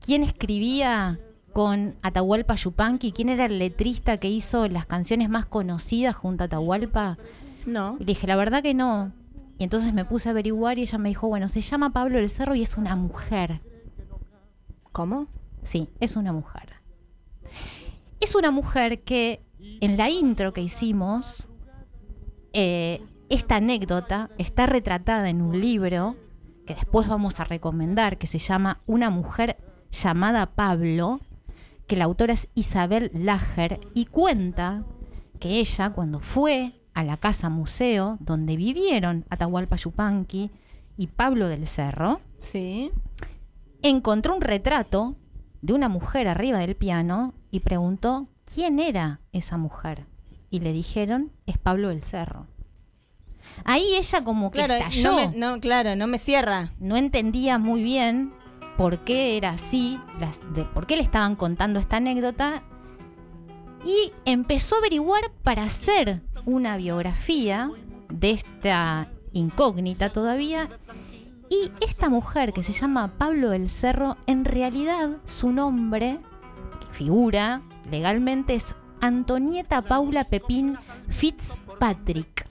quién 0.00 0.24
escribía 0.24 1.20
con 1.56 1.96
Atahualpa 2.02 2.54
Yupanqui? 2.54 3.12
¿Quién 3.12 3.30
era 3.30 3.46
el 3.46 3.58
letrista 3.58 4.18
que 4.18 4.28
hizo 4.28 4.68
las 4.68 4.84
canciones 4.84 5.30
más 5.30 5.46
conocidas 5.46 6.14
junto 6.14 6.44
a 6.44 6.48
Atahualpa? 6.48 7.16
No. 7.64 7.96
Y 7.98 8.04
dije, 8.04 8.26
la 8.26 8.36
verdad 8.36 8.62
que 8.62 8.74
no. 8.74 9.10
Y 9.56 9.64
entonces 9.64 9.94
me 9.94 10.04
puse 10.04 10.28
a 10.28 10.32
averiguar 10.32 10.78
y 10.78 10.82
ella 10.82 10.98
me 10.98 11.08
dijo, 11.08 11.28
bueno, 11.28 11.48
se 11.48 11.62
llama 11.62 11.94
Pablo 11.94 12.18
del 12.18 12.28
Cerro 12.28 12.54
y 12.54 12.60
es 12.60 12.76
una 12.76 12.94
mujer. 12.94 13.62
¿Cómo? 14.92 15.28
Sí, 15.62 15.88
es 15.98 16.16
una 16.16 16.30
mujer. 16.30 16.74
Es 18.20 18.34
una 18.34 18.50
mujer 18.50 19.00
que 19.00 19.40
en 19.58 19.96
la 19.96 20.10
intro 20.10 20.52
que 20.52 20.60
hicimos, 20.60 21.48
eh, 22.52 23.00
esta 23.30 23.56
anécdota 23.56 24.28
está 24.36 24.66
retratada 24.66 25.30
en 25.30 25.40
un 25.40 25.58
libro 25.58 26.16
que 26.66 26.74
después 26.74 27.08
vamos 27.08 27.40
a 27.40 27.44
recomendar, 27.44 28.18
que 28.18 28.26
se 28.26 28.40
llama 28.40 28.82
Una 28.84 29.08
mujer 29.08 29.56
llamada 29.90 30.54
Pablo, 30.54 31.20
que 31.86 31.96
la 31.96 32.04
autora 32.04 32.32
es 32.34 32.48
Isabel 32.54 33.10
Lager 33.14 33.80
y 33.94 34.06
cuenta 34.06 34.84
que 35.38 35.60
ella 35.60 35.90
cuando 35.90 36.20
fue 36.20 36.72
a 36.94 37.04
la 37.04 37.16
casa 37.16 37.48
museo 37.48 38.16
donde 38.20 38.56
vivieron 38.56 39.24
Atahualpa 39.30 39.76
Yupanqui 39.76 40.50
y 40.96 41.06
Pablo 41.08 41.48
del 41.48 41.66
Cerro, 41.66 42.20
Sí. 42.40 42.90
encontró 43.82 44.34
un 44.34 44.40
retrato 44.40 45.16
de 45.62 45.72
una 45.74 45.88
mujer 45.88 46.26
arriba 46.28 46.58
del 46.58 46.74
piano 46.76 47.34
y 47.50 47.60
preguntó 47.60 48.28
quién 48.52 48.78
era 48.80 49.20
esa 49.32 49.56
mujer. 49.58 50.06
Y 50.50 50.60
le 50.60 50.72
dijeron, 50.72 51.32
es 51.46 51.58
Pablo 51.58 51.88
del 51.90 52.02
Cerro. 52.02 52.46
Ahí 53.64 53.84
ella 53.96 54.24
como 54.24 54.50
que 54.50 54.58
Claro, 54.58 54.74
estalló. 54.74 55.10
no, 55.12 55.16
me- 55.30 55.36
no, 55.38 55.60
claro, 55.60 55.96
no 55.96 56.06
me 56.06 56.18
cierra. 56.18 56.72
no 56.80 56.96
entendía 56.96 57.58
muy 57.58 57.82
bien 57.82 58.32
por 58.76 58.98
qué 59.00 59.36
era 59.36 59.50
así, 59.50 59.98
de 60.54 60.64
por 60.64 60.86
qué 60.86 60.96
le 60.96 61.02
estaban 61.02 61.36
contando 61.36 61.80
esta 61.80 61.96
anécdota 61.96 62.62
y 63.84 64.12
empezó 64.24 64.74
a 64.74 64.78
averiguar 64.78 65.30
para 65.42 65.64
hacer 65.64 66.20
una 66.44 66.76
biografía 66.76 67.70
de 68.08 68.30
esta 68.30 69.08
incógnita 69.32 70.10
todavía. 70.10 70.68
Y 71.48 71.70
esta 71.80 72.08
mujer 72.08 72.52
que 72.52 72.64
se 72.64 72.72
llama 72.72 73.12
Pablo 73.18 73.50
del 73.50 73.70
Cerro, 73.70 74.16
en 74.26 74.44
realidad 74.44 75.18
su 75.24 75.52
nombre, 75.52 76.18
que 76.80 76.86
figura 76.92 77.62
legalmente, 77.88 78.56
es 78.56 78.74
Antonieta 79.00 79.82
Paula 79.82 80.24
Pepín 80.24 80.76
Fitzpatrick. 81.08 82.48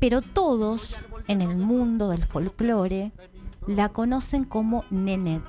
Pero 0.00 0.22
todos 0.22 1.06
en 1.28 1.42
el 1.42 1.56
mundo 1.56 2.08
del 2.08 2.24
folclore 2.24 3.12
la 3.66 3.90
conocen 3.90 4.44
como 4.44 4.84
Nenet. 4.90 5.42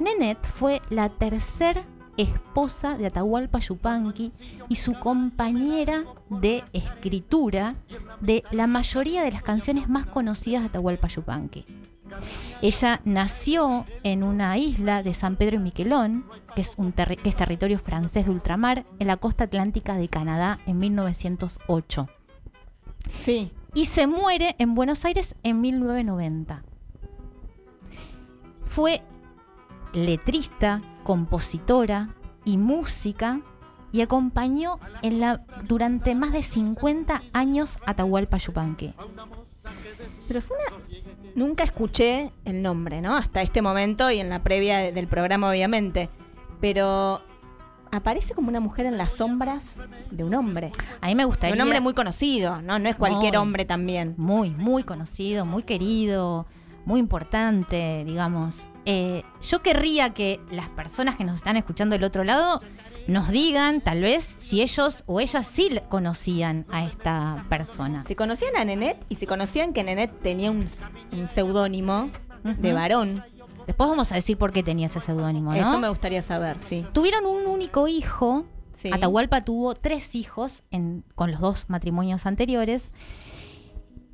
Nenet 0.00 0.44
fue 0.44 0.80
la 0.90 1.08
tercera 1.08 1.84
esposa 2.16 2.98
de 2.98 3.06
Atahualpa 3.06 3.60
Yupanqui 3.60 4.32
y 4.68 4.74
su 4.74 4.94
compañera 4.98 6.04
de 6.30 6.64
escritura 6.72 7.76
de 8.20 8.42
la 8.50 8.66
mayoría 8.66 9.22
de 9.22 9.30
las 9.30 9.42
canciones 9.42 9.88
más 9.88 10.06
conocidas 10.06 10.62
de 10.62 10.68
Atahualpa 10.68 11.06
Yupanqui. 11.08 11.64
Ella 12.62 13.00
nació 13.04 13.84
en 14.02 14.24
una 14.24 14.56
isla 14.58 15.02
de 15.04 15.14
San 15.14 15.36
Pedro 15.36 15.56
y 15.56 15.60
Miquelón, 15.60 16.24
que 16.54 16.62
es, 16.62 16.74
un 16.78 16.92
terri- 16.92 17.20
que 17.20 17.28
es 17.28 17.36
territorio 17.36 17.78
francés 17.78 18.24
de 18.24 18.32
ultramar, 18.32 18.84
en 18.98 19.06
la 19.06 19.18
costa 19.18 19.44
atlántica 19.44 19.96
de 19.96 20.08
Canadá 20.08 20.58
en 20.66 20.78
1908 20.78 22.08
Sí. 23.12 23.52
y 23.74 23.84
se 23.84 24.06
muere 24.08 24.56
en 24.58 24.74
Buenos 24.74 25.04
Aires 25.04 25.36
en 25.44 25.60
1990. 25.60 26.64
Fue 28.68 29.02
letrista, 29.92 30.82
compositora 31.04 32.10
y 32.44 32.56
música 32.56 33.40
y 33.92 34.02
acompañó 34.02 34.78
en 35.02 35.20
la, 35.20 35.42
durante 35.66 36.14
más 36.14 36.32
de 36.32 36.42
50 36.42 37.22
años 37.32 37.78
a 37.86 37.92
Atahualpa 37.92 38.36
Yupanqui. 38.36 38.94
Pero 40.26 40.42
fue 40.42 40.56
una. 40.56 40.84
Nunca 41.34 41.64
escuché 41.64 42.32
el 42.44 42.62
nombre, 42.62 43.00
¿no? 43.00 43.16
Hasta 43.16 43.42
este 43.42 43.62
momento 43.62 44.10
y 44.10 44.18
en 44.18 44.28
la 44.28 44.42
previa 44.42 44.78
de- 44.78 44.92
del 44.92 45.06
programa, 45.08 45.48
obviamente. 45.48 46.10
Pero 46.60 47.22
aparece 47.90 48.34
como 48.34 48.48
una 48.48 48.60
mujer 48.60 48.84
en 48.86 48.98
las 48.98 49.12
sombras 49.12 49.76
de 50.10 50.24
un 50.24 50.34
hombre. 50.34 50.72
A 51.00 51.06
mí 51.06 51.14
me 51.14 51.22
De 51.22 51.26
gustaría... 51.26 51.54
un 51.54 51.60
hombre 51.62 51.80
muy 51.80 51.94
conocido, 51.94 52.60
¿no? 52.60 52.78
No 52.78 52.88
es 52.88 52.96
cualquier 52.96 53.32
Muy. 53.34 53.42
hombre 53.42 53.64
también. 53.64 54.14
muy, 54.18 54.50
muy 54.50 54.82
conocido, 54.82 55.46
muy 55.46 55.62
querido, 55.62 56.46
muy 56.88 57.00
importante, 57.00 58.02
digamos. 58.06 58.66
Eh, 58.86 59.22
yo 59.42 59.60
querría 59.60 60.14
que 60.14 60.40
las 60.50 60.68
personas 60.70 61.16
que 61.16 61.24
nos 61.24 61.36
están 61.36 61.58
escuchando 61.58 61.92
del 61.94 62.04
otro 62.04 62.24
lado 62.24 62.60
nos 63.06 63.28
digan, 63.28 63.82
tal 63.82 64.00
vez, 64.00 64.34
si 64.38 64.62
ellos 64.62 65.04
o 65.06 65.20
ellas 65.20 65.46
sí 65.46 65.68
conocían 65.90 66.64
a 66.70 66.84
esta 66.84 67.44
persona. 67.50 68.04
Si 68.04 68.14
conocían 68.14 68.56
a 68.56 68.64
Nenet 68.64 69.04
y 69.10 69.16
si 69.16 69.26
conocían 69.26 69.72
que 69.74 69.84
Nenet 69.84 70.22
tenía 70.22 70.50
un, 70.50 70.64
un 71.12 71.28
seudónimo 71.28 72.08
de 72.42 72.72
varón, 72.72 73.22
Después 73.66 73.90
vamos 73.90 74.10
a 74.12 74.14
decir 74.14 74.38
por 74.38 74.50
qué 74.54 74.62
tenía 74.62 74.86
ese 74.86 74.98
seudónimo, 75.00 75.52
¿no? 75.52 75.58
eso 75.60 75.78
me 75.78 75.90
gustaría 75.90 76.22
saber, 76.22 76.56
sí. 76.62 76.86
Tuvieron 76.94 77.26
un 77.26 77.46
único 77.46 77.86
hijo. 77.86 78.46
Sí. 78.72 78.90
Atahualpa 78.90 79.44
tuvo 79.44 79.74
tres 79.74 80.14
hijos 80.14 80.62
en- 80.70 81.04
con 81.14 81.32
los 81.32 81.40
dos 81.42 81.66
matrimonios 81.68 82.24
anteriores. 82.24 82.88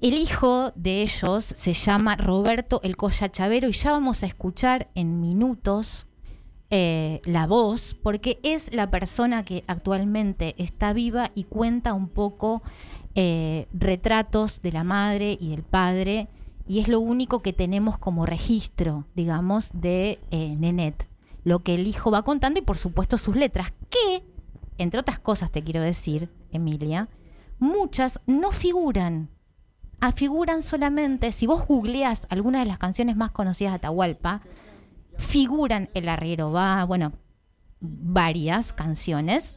El 0.00 0.14
hijo 0.14 0.72
de 0.74 1.02
ellos 1.02 1.44
se 1.44 1.72
llama 1.72 2.16
Roberto 2.16 2.80
El 2.82 2.96
Colla 2.96 3.30
Chavero 3.30 3.68
y 3.68 3.72
ya 3.72 3.92
vamos 3.92 4.22
a 4.22 4.26
escuchar 4.26 4.88
en 4.94 5.20
minutos 5.20 6.06
eh, 6.70 7.22
la 7.24 7.46
voz 7.46 7.94
porque 8.02 8.40
es 8.42 8.74
la 8.74 8.90
persona 8.90 9.44
que 9.44 9.64
actualmente 9.66 10.54
está 10.58 10.92
viva 10.92 11.30
y 11.34 11.44
cuenta 11.44 11.94
un 11.94 12.08
poco 12.08 12.62
eh, 13.14 13.68
retratos 13.72 14.60
de 14.60 14.72
la 14.72 14.84
madre 14.84 15.38
y 15.40 15.50
del 15.50 15.62
padre 15.62 16.28
y 16.66 16.80
es 16.80 16.88
lo 16.88 17.00
único 17.00 17.40
que 17.40 17.52
tenemos 17.52 17.96
como 17.96 18.26
registro, 18.26 19.06
digamos, 19.14 19.70
de 19.72 20.18
eh, 20.30 20.56
Nenet. 20.58 21.08
Lo 21.44 21.62
que 21.62 21.74
el 21.74 21.86
hijo 21.86 22.10
va 22.10 22.24
contando 22.24 22.58
y 22.58 22.62
por 22.62 22.78
supuesto 22.78 23.18
sus 23.18 23.36
letras, 23.36 23.72
que, 23.90 24.24
entre 24.78 25.00
otras 25.00 25.18
cosas 25.18 25.50
te 25.50 25.62
quiero 25.62 25.80
decir, 25.80 26.30
Emilia, 26.50 27.08
muchas 27.58 28.20
no 28.26 28.50
figuran. 28.50 29.28
Figuran 30.12 30.62
solamente, 30.62 31.32
si 31.32 31.46
vos 31.46 31.66
googleás 31.66 32.26
algunas 32.30 32.62
de 32.62 32.68
las 32.68 32.78
canciones 32.78 33.16
más 33.16 33.30
conocidas 33.30 33.72
de 33.72 33.76
Atahualpa, 33.76 34.42
figuran 35.16 35.90
El 35.94 36.08
Arriero 36.08 36.52
Va, 36.52 36.84
bueno, 36.84 37.12
varias 37.80 38.72
canciones. 38.72 39.56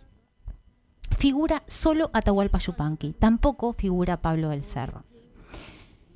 Figura 1.17 1.63
solo 1.67 2.09
Atahualpa 2.13 2.59
Yupanqui, 2.59 3.13
tampoco 3.13 3.73
figura 3.73 4.21
Pablo 4.21 4.49
del 4.49 4.63
Cerro. 4.63 5.03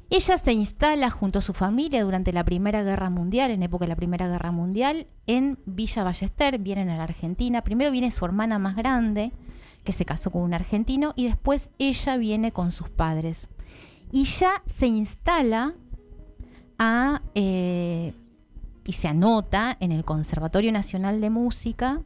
Ella 0.10 0.38
se 0.38 0.52
instala 0.52 1.10
junto 1.10 1.40
a 1.40 1.42
su 1.42 1.54
familia 1.54 2.04
durante 2.04 2.34
la 2.34 2.44
Primera 2.44 2.84
Guerra 2.84 3.10
Mundial, 3.10 3.50
en 3.50 3.64
época 3.64 3.86
de 3.86 3.90
la 3.90 3.96
Primera 3.96 4.28
Guerra 4.28 4.52
Mundial, 4.52 5.08
en 5.26 5.58
Villa 5.66 6.04
Ballester, 6.04 6.60
vienen 6.60 6.90
a 6.90 6.98
la 6.98 7.04
Argentina. 7.04 7.62
Primero 7.62 7.92
viene 7.92 8.12
su 8.12 8.26
hermana 8.26 8.60
más 8.60 8.76
grande, 8.76 9.32
que 9.86 9.94
se 9.94 10.04
casó 10.04 10.30
con 10.30 10.42
un 10.42 10.54
argentino, 10.54 11.14
y 11.16 11.28
después 11.28 11.70
ella 11.80 12.18
viene 12.18 12.52
con 12.52 12.74
sus 12.74 12.90
padres. 12.90 13.48
Y 14.12 14.26
ya 14.26 14.62
se 14.66 14.88
instala 14.88 15.76
eh, 17.36 18.14
y 18.86 18.94
se 18.94 19.08
anota 19.08 19.78
en 19.80 19.92
el 19.92 20.04
Conservatorio 20.04 20.72
Nacional 20.72 21.22
de 21.22 21.30
Música 21.30 22.02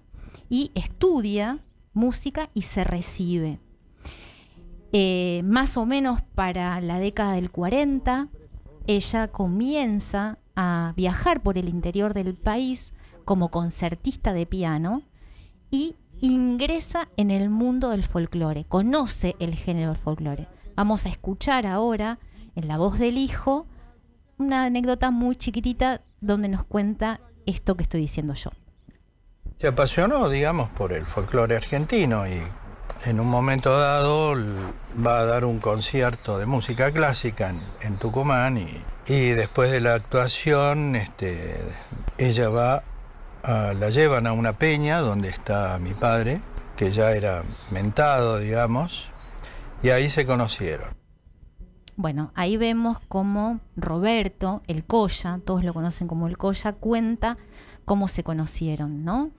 y 0.50 0.72
estudia 0.76 1.60
música 1.94 2.50
y 2.54 2.64
se 2.64 2.84
recibe. 2.84 3.60
Eh, 4.92 5.42
más 5.44 5.78
o 5.78 5.86
menos 5.86 6.22
para 6.22 6.80
la 6.82 7.00
década 7.00 7.34
del 7.34 7.52
40, 7.52 8.30
ella 8.88 9.28
comienza 9.30 10.38
a 10.56 10.94
viajar 10.96 11.42
por 11.42 11.58
el 11.58 11.70
interior 11.70 12.14
del 12.14 12.36
país 12.36 12.94
como 13.26 13.50
concertista 13.50 14.34
de 14.34 14.46
piano 14.46 15.02
y 15.72 15.96
ingresa 16.22 17.10
en 17.18 17.32
el 17.32 17.50
mundo 17.50 17.90
del 17.90 18.04
folclore, 18.04 18.66
conoce 18.66 19.36
el 19.40 19.56
género 19.56 19.92
del 19.92 20.02
folclore. 20.02 20.48
Vamos 20.76 21.06
a 21.06 21.10
escuchar 21.10 21.66
ahora, 21.66 22.20
en 22.56 22.68
la 22.68 22.78
voz 22.78 23.00
del 23.00 23.18
hijo, 23.18 23.66
una 24.38 24.66
anécdota 24.66 25.12
muy 25.12 25.36
chiquitita 25.36 26.02
donde 26.22 26.50
nos 26.50 26.64
cuenta 26.66 27.20
esto 27.46 27.76
que 27.76 27.84
estoy 27.84 28.02
diciendo 28.02 28.34
yo. 28.34 28.52
Se 29.60 29.68
apasionó, 29.68 30.28
digamos, 30.30 30.70
por 30.72 30.92
el 30.92 31.06
folclore 31.06 31.56
argentino 31.56 32.28
y 32.28 32.42
en 33.06 33.20
un 33.20 33.28
momento 33.28 33.78
dado 33.78 34.34
va 35.06 35.20
a 35.20 35.26
dar 35.26 35.46
un 35.46 35.60
concierto 35.60 36.38
de 36.38 36.46
música 36.46 36.92
clásica 36.92 37.54
en, 37.82 37.98
Tucumán 37.98 38.58
y, 38.58 38.68
y 39.08 39.30
después 39.32 39.72
de 39.72 39.80
la 39.80 39.94
actuación 39.94 40.96
este, 40.96 41.58
ella 42.18 42.50
va, 42.50 42.84
a- 43.44 43.74
la 43.74 43.90
llevan 43.90 44.28
a 44.28 44.34
una 44.34 44.54
peña 44.54 45.00
donde 45.00 45.30
está 45.30 45.78
mi 45.80 45.94
padre, 45.94 46.42
que 46.76 46.92
ya 46.92 47.12
era 47.12 47.44
mentado, 47.72 48.40
digamos, 48.40 49.08
y 49.86 49.92
ahí 49.92 50.10
se 50.10 50.26
conocieron. 50.26 50.96
Bueno, 51.96 52.32
ahí 52.34 52.58
vemos 52.58 52.98
cómo 53.08 53.60
Roberto, 53.76 54.64
el 54.66 54.84
Colla, 54.84 55.40
todos 55.46 55.64
lo 55.64 55.76
conocen 55.76 56.08
como 56.08 56.28
el 56.28 56.40
Colla, 56.40 56.74
cuenta 56.74 57.38
cómo 57.86 58.08
se 58.08 58.24
conocieron, 58.24 59.06
¿no? 59.06 59.30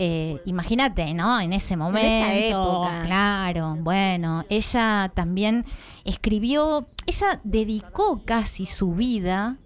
Eh, 0.00 0.40
Imagínate, 0.46 1.14
¿no? 1.14 1.40
En 1.40 1.52
ese 1.52 1.76
momento, 1.76 2.86
época. 2.86 3.02
claro, 3.04 3.76
bueno, 3.78 4.44
ella 4.48 5.12
también 5.14 5.64
escribió, 6.04 6.88
ella 7.06 7.40
dedicó 7.44 8.22
casi 8.24 8.66
su 8.66 8.94
vida 8.94 9.58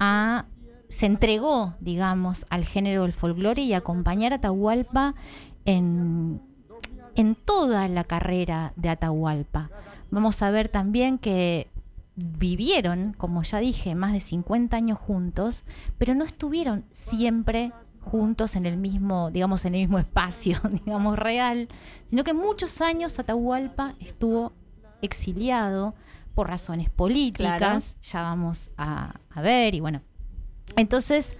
a, 0.00 0.46
se 0.88 1.06
entregó, 1.06 1.74
digamos, 1.78 2.46
al 2.50 2.64
género 2.64 3.02
del 3.02 3.12
folclore 3.12 3.62
y 3.62 3.74
a 3.74 3.78
acompañar 3.78 4.32
a 4.32 4.36
Atahualpa 4.36 5.14
en, 5.64 6.47
en 7.18 7.34
toda 7.34 7.88
la 7.88 8.04
carrera 8.04 8.72
de 8.76 8.88
Atahualpa. 8.90 9.70
Vamos 10.10 10.40
a 10.40 10.50
ver 10.52 10.68
también 10.68 11.18
que 11.18 11.68
vivieron, 12.14 13.12
como 13.18 13.42
ya 13.42 13.58
dije, 13.58 13.94
más 13.94 14.12
de 14.12 14.20
50 14.20 14.76
años 14.76 14.98
juntos, 14.98 15.64
pero 15.98 16.14
no 16.14 16.24
estuvieron 16.24 16.84
siempre 16.92 17.72
juntos 18.00 18.54
en 18.56 18.66
el 18.66 18.76
mismo, 18.76 19.30
digamos, 19.32 19.64
en 19.64 19.74
el 19.74 19.80
mismo 19.82 19.98
espacio, 20.06 20.60
digamos, 20.84 21.18
real, 21.18 21.68
sino 22.06 22.22
que 22.24 22.32
muchos 22.34 22.80
años 22.80 23.18
Atahualpa 23.18 23.94
estuvo 24.00 24.52
exiliado 25.02 25.94
por 26.34 26.48
razones 26.48 26.88
políticas, 26.88 27.58
Claro. 27.58 27.80
ya 28.00 28.22
vamos 28.22 28.70
a, 28.76 29.14
a 29.30 29.40
ver, 29.42 29.74
y 29.74 29.80
bueno. 29.80 30.02
Entonces, 30.76 31.36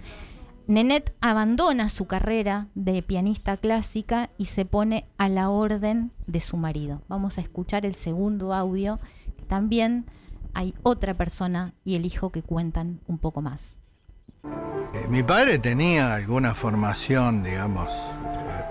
Nenet 0.69 1.15
abandona 1.19 1.89
su 1.89 2.05
carrera 2.05 2.67
de 2.75 3.01
pianista 3.01 3.57
clásica 3.57 4.29
y 4.37 4.45
se 4.45 4.65
pone 4.65 5.07
a 5.17 5.27
la 5.27 5.49
orden 5.49 6.11
de 6.27 6.41
su 6.41 6.57
marido. 6.57 7.01
Vamos 7.07 7.39
a 7.39 7.41
escuchar 7.41 7.87
el 7.87 7.95
segundo 7.95 8.53
audio, 8.53 8.99
también 9.47 10.05
hay 10.53 10.75
otra 10.83 11.15
persona 11.15 11.73
y 11.83 11.95
el 11.95 12.05
hijo 12.05 12.31
que 12.31 12.43
cuentan 12.43 12.99
un 13.07 13.17
poco 13.17 13.41
más. 13.41 13.77
Eh, 14.93 15.07
Mi 15.09 15.23
padre 15.23 15.57
tenía 15.57 16.13
alguna 16.13 16.53
formación, 16.53 17.41
digamos, 17.41 17.91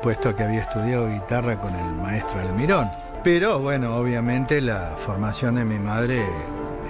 puesto 0.00 0.36
que 0.36 0.44
había 0.44 0.60
estudiado 0.60 1.12
guitarra 1.12 1.60
con 1.60 1.74
el 1.74 1.94
maestro 1.96 2.40
Almirón. 2.40 2.88
Pero 3.24 3.58
bueno, 3.58 3.96
obviamente 3.96 4.60
la 4.60 4.96
formación 5.04 5.56
de 5.56 5.64
mi 5.64 5.80
madre 5.80 6.24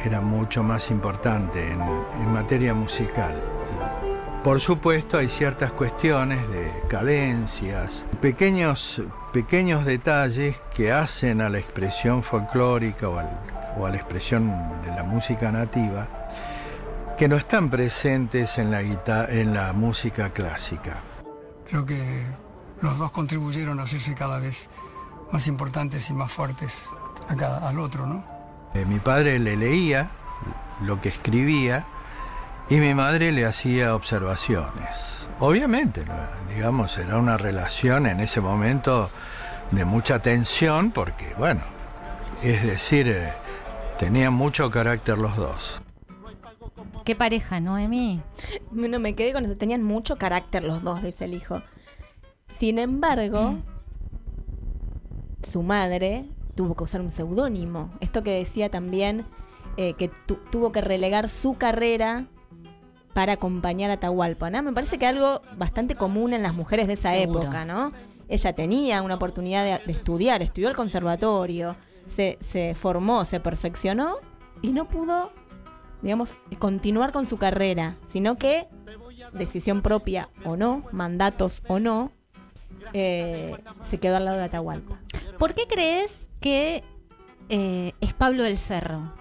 era 0.04 0.20
mucho 0.20 0.62
más 0.62 0.90
importante 0.90 1.72
en 1.72 2.30
materia 2.30 2.74
musical. 2.74 3.47
Por 4.44 4.60
supuesto, 4.60 5.18
hay 5.18 5.28
ciertas 5.28 5.72
cuestiones 5.72 6.48
de 6.48 6.72
cadencias, 6.88 8.06
pequeños, 8.20 9.02
pequeños 9.32 9.84
detalles 9.84 10.56
que 10.74 10.90
hacen 10.92 11.40
a 11.42 11.50
la 11.50 11.58
expresión 11.58 12.22
folclórica 12.22 13.08
o, 13.08 13.18
al- 13.18 13.40
o 13.76 13.84
a 13.86 13.90
la 13.90 13.96
expresión 13.96 14.48
de 14.84 14.90
la 14.94 15.02
música 15.02 15.50
nativa 15.50 16.08
que 17.18 17.28
no 17.28 17.36
están 17.36 17.68
presentes 17.68 18.58
en 18.58 18.70
la, 18.70 18.80
en 18.80 19.52
la 19.52 19.72
música 19.72 20.30
clásica. 20.30 20.98
Creo 21.68 21.84
que 21.84 22.24
los 22.80 22.96
dos 22.96 23.10
contribuyeron 23.10 23.80
a 23.80 23.82
hacerse 23.82 24.14
cada 24.14 24.38
vez 24.38 24.70
más 25.32 25.46
importantes 25.48 26.08
y 26.10 26.14
más 26.14 26.32
fuertes 26.32 26.88
a 27.28 27.34
cada- 27.34 27.68
al 27.68 27.78
otro, 27.80 28.06
¿no? 28.06 28.24
Eh, 28.74 28.84
mi 28.86 29.00
padre 29.00 29.38
le 29.40 29.56
leía 29.56 30.10
lo 30.82 31.00
que 31.02 31.08
escribía 31.08 31.84
y 32.70 32.76
mi 32.76 32.94
madre 32.94 33.32
le 33.32 33.46
hacía 33.46 33.94
observaciones. 33.94 35.26
Obviamente, 35.40 36.04
digamos, 36.54 36.98
era 36.98 37.18
una 37.18 37.36
relación 37.36 38.06
en 38.06 38.20
ese 38.20 38.40
momento 38.40 39.10
de 39.70 39.84
mucha 39.84 40.18
tensión 40.20 40.90
porque, 40.90 41.34
bueno, 41.38 41.60
es 42.42 42.62
decir, 42.64 43.08
eh, 43.08 43.32
tenían 43.98 44.32
mucho 44.34 44.70
carácter 44.70 45.18
los 45.18 45.36
dos. 45.36 45.80
Qué 47.04 47.14
pareja, 47.16 47.60
¿no, 47.60 47.78
Emi? 47.78 48.20
Bueno, 48.70 48.98
me 48.98 49.14
quedé 49.14 49.32
con 49.32 49.44
eso. 49.44 49.56
Tenían 49.56 49.82
mucho 49.82 50.16
carácter 50.18 50.62
los 50.64 50.82
dos, 50.82 51.02
dice 51.02 51.24
el 51.24 51.34
hijo. 51.34 51.62
Sin 52.50 52.78
embargo, 52.78 53.56
su 55.42 55.62
madre 55.62 56.26
tuvo 56.54 56.74
que 56.76 56.84
usar 56.84 57.00
un 57.00 57.12
seudónimo. 57.12 57.90
Esto 58.00 58.22
que 58.22 58.32
decía 58.32 58.68
también 58.70 59.24
eh, 59.76 59.94
que 59.94 60.08
tu- 60.08 60.38
tuvo 60.50 60.70
que 60.72 60.80
relegar 60.82 61.28
su 61.30 61.54
carrera 61.56 62.26
para 63.18 63.32
acompañar 63.32 63.90
a 63.90 63.94
Atahualpa, 63.94 64.48
¿no? 64.48 64.62
Me 64.62 64.72
parece 64.72 64.96
que 64.96 65.04
algo 65.04 65.42
bastante 65.56 65.96
común 65.96 66.34
en 66.34 66.44
las 66.44 66.54
mujeres 66.54 66.86
de 66.86 66.92
esa 66.92 67.10
Seguro. 67.10 67.42
época, 67.42 67.64
¿no? 67.64 67.90
Ella 68.28 68.52
tenía 68.52 69.02
una 69.02 69.16
oportunidad 69.16 69.64
de, 69.64 69.84
de 69.84 69.90
estudiar, 69.90 70.40
estudió 70.40 70.68
al 70.68 70.76
conservatorio, 70.76 71.74
se, 72.06 72.38
se 72.40 72.76
formó, 72.76 73.24
se 73.24 73.40
perfeccionó 73.40 74.18
y 74.62 74.70
no 74.70 74.88
pudo, 74.88 75.32
digamos, 76.00 76.38
continuar 76.60 77.10
con 77.10 77.26
su 77.26 77.38
carrera, 77.38 77.96
sino 78.06 78.36
que, 78.36 78.68
decisión 79.32 79.82
propia 79.82 80.28
o 80.44 80.56
no, 80.56 80.84
mandatos 80.92 81.64
o 81.66 81.80
no, 81.80 82.12
eh, 82.92 83.56
se 83.82 83.98
quedó 83.98 84.16
al 84.16 84.26
lado 84.26 84.36
de 84.36 84.44
Atahualpa. 84.44 85.00
¿Por 85.40 85.54
qué 85.54 85.62
crees 85.68 86.28
que 86.38 86.84
eh, 87.48 87.94
es 88.00 88.14
Pablo 88.14 88.44
del 88.44 88.58
Cerro? 88.58 89.12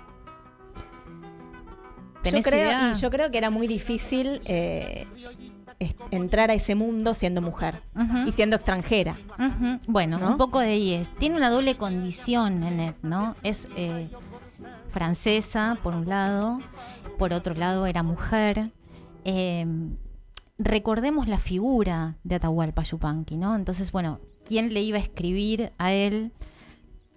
Yo 2.27 2.31
¿Tenés 2.31 2.45
creo, 2.45 2.69
idea? 2.69 2.91
y 2.95 2.99
yo 2.99 3.09
creo 3.09 3.31
que 3.31 3.37
era 3.37 3.49
muy 3.49 3.67
difícil 3.67 4.41
eh, 4.45 5.05
entrar 6.11 6.49
a 6.51 6.53
ese 6.53 6.75
mundo 6.75 7.13
siendo 7.13 7.41
mujer 7.41 7.81
y 8.25 8.31
siendo 8.31 8.55
extranjera. 8.55 9.17
Bueno, 9.87 10.17
¿No? 10.19 10.29
un 10.31 10.37
poco 10.37 10.59
de 10.59 10.67
ahí 10.69 10.93
es. 10.93 11.09
Tiene 11.17 11.35
una 11.37 11.49
doble 11.49 11.75
condición, 11.75 12.59
Nenet, 12.61 12.95
¿no? 13.03 13.35
Es 13.43 13.67
eh, 13.75 14.09
francesa, 14.89 15.77
por 15.83 15.93
un 15.93 16.07
lado, 16.07 16.59
por 17.17 17.33
otro 17.33 17.53
lado 17.53 17.85
era 17.85 18.03
mujer. 18.03 18.71
Eh, 19.25 19.65
recordemos 20.57 21.27
la 21.27 21.37
figura 21.39 22.15
de 22.23 22.35
Atahualpa 22.35 22.83
Yupanqui, 22.83 23.37
¿no? 23.37 23.55
Entonces, 23.55 23.91
bueno, 23.91 24.19
¿quién 24.45 24.73
le 24.73 24.81
iba 24.81 24.97
a 24.97 25.01
escribir 25.01 25.71
a 25.77 25.93
él? 25.93 26.31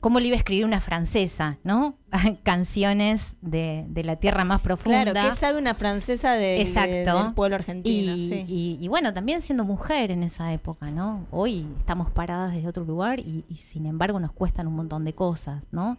¿Cómo 0.01 0.19
le 0.19 0.29
iba 0.29 0.35
a 0.35 0.39
escribir 0.39 0.65
una 0.65 0.81
francesa, 0.81 1.59
¿no? 1.63 1.99
Canciones 2.43 3.37
de, 3.43 3.85
de 3.89 4.03
la 4.05 4.17
tierra 4.17 4.45
más 4.45 4.61
profunda. 4.61 5.05
Claro, 5.13 5.31
¿qué 5.31 5.37
sabe 5.37 5.59
una 5.59 5.75
francesa 5.75 6.33
de, 6.33 6.41
de- 6.41 6.63
Exacto. 6.63 7.23
del 7.23 7.35
pueblo 7.35 7.57
argentino? 7.57 8.17
Y, 8.17 8.29
sí. 8.29 8.45
y- 8.49 8.79
y 8.81 8.89
bueno, 8.89 9.13
también 9.15 9.41
siendo 9.43 9.65
mujer 9.65 10.11
en 10.11 10.23
esa 10.23 10.53
época, 10.53 10.91
¿no? 10.91 11.27
Hoy 11.31 11.67
estamos 11.79 12.11
paradas 12.11 12.53
desde 12.55 12.67
otro 12.69 12.85
lugar 12.85 13.21
y, 13.21 13.45
y 13.49 13.57
sin 13.57 13.87
embargo 13.87 14.19
nos 14.21 14.33
cuestan 14.33 14.67
un 14.67 14.75
montón 14.77 15.05
de 15.05 15.15
cosas, 15.15 15.67
¿no? 15.71 15.99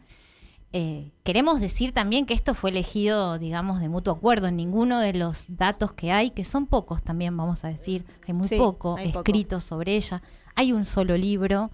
Eh, 0.74 1.12
queremos 1.24 1.60
decir 1.60 1.94
también 1.94 2.26
que 2.26 2.34
esto 2.34 2.54
fue 2.56 2.70
elegido, 2.70 3.38
digamos, 3.38 3.82
de 3.82 3.90
mutuo 3.90 4.14
acuerdo. 4.14 4.48
En 4.48 4.56
ninguno 4.56 5.00
de 5.00 5.14
los 5.14 5.46
datos 5.58 5.92
que 5.92 6.12
hay, 6.14 6.32
que 6.32 6.46
son 6.46 6.66
pocos 6.66 7.04
también, 7.04 7.36
vamos 7.36 7.66
a 7.66 7.68
decir, 7.68 8.06
hay 8.28 8.34
muy 8.34 8.48
Sí, 8.48 8.56
poco 8.58 8.96
hay 8.96 9.08
poco. 9.10 9.20
escrito 9.20 9.60
sobre 9.60 9.96
ella. 9.96 10.22
Hay 10.56 10.72
un 10.72 10.86
solo 10.86 11.18
libro 11.18 11.72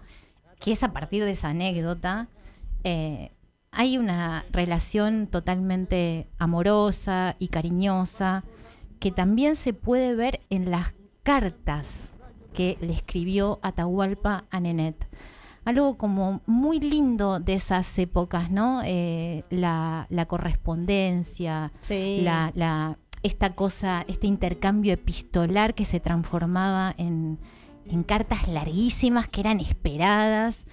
que 0.60 0.72
es 0.72 0.84
a 0.84 0.92
partir 0.94 1.24
de 1.24 1.32
esa 1.32 1.50
anécdota. 1.50 2.28
eh, 2.84 3.32
hay 3.72 3.98
una 3.98 4.46
relación 4.52 5.28
totalmente 5.28 6.28
amorosa 6.40 7.36
y 7.38 7.50
cariñosa 7.50 8.44
que 9.00 9.12
también 9.12 9.56
se 9.56 9.74
puede 9.74 10.16
ver 10.16 10.40
en 10.50 10.72
las 10.72 10.94
cartas 11.22 12.14
que 12.54 12.78
le 12.82 12.94
escribió 12.94 13.60
Atahualpa 13.62 14.46
a 14.50 14.60
Nenet. 14.60 15.08
Algo 15.66 15.98
como 15.98 16.42
muy 16.48 16.80
lindo 16.80 17.40
de 17.40 17.54
esas 17.56 18.00
épocas, 18.00 18.50
¿no? 18.50 18.82
Eh, 18.86 19.44
la, 19.52 20.08
la 20.10 20.26
correspondencia, 20.26 21.72
Sí. 21.82 22.22
la, 22.24 22.52
la- 22.56 22.98
esta 23.24 23.54
cosa, 23.56 24.06
este 24.08 24.28
intercambio 24.28 24.94
epistolar 24.94 25.74
que 25.76 25.86
se 25.86 26.00
transformaba 26.00 26.94
en, 26.98 27.38
en 27.90 28.04
cartas 28.04 28.48
larguísimas 28.48 29.28
que 29.28 29.42
eran 29.42 29.60
esperadas. 29.60 30.66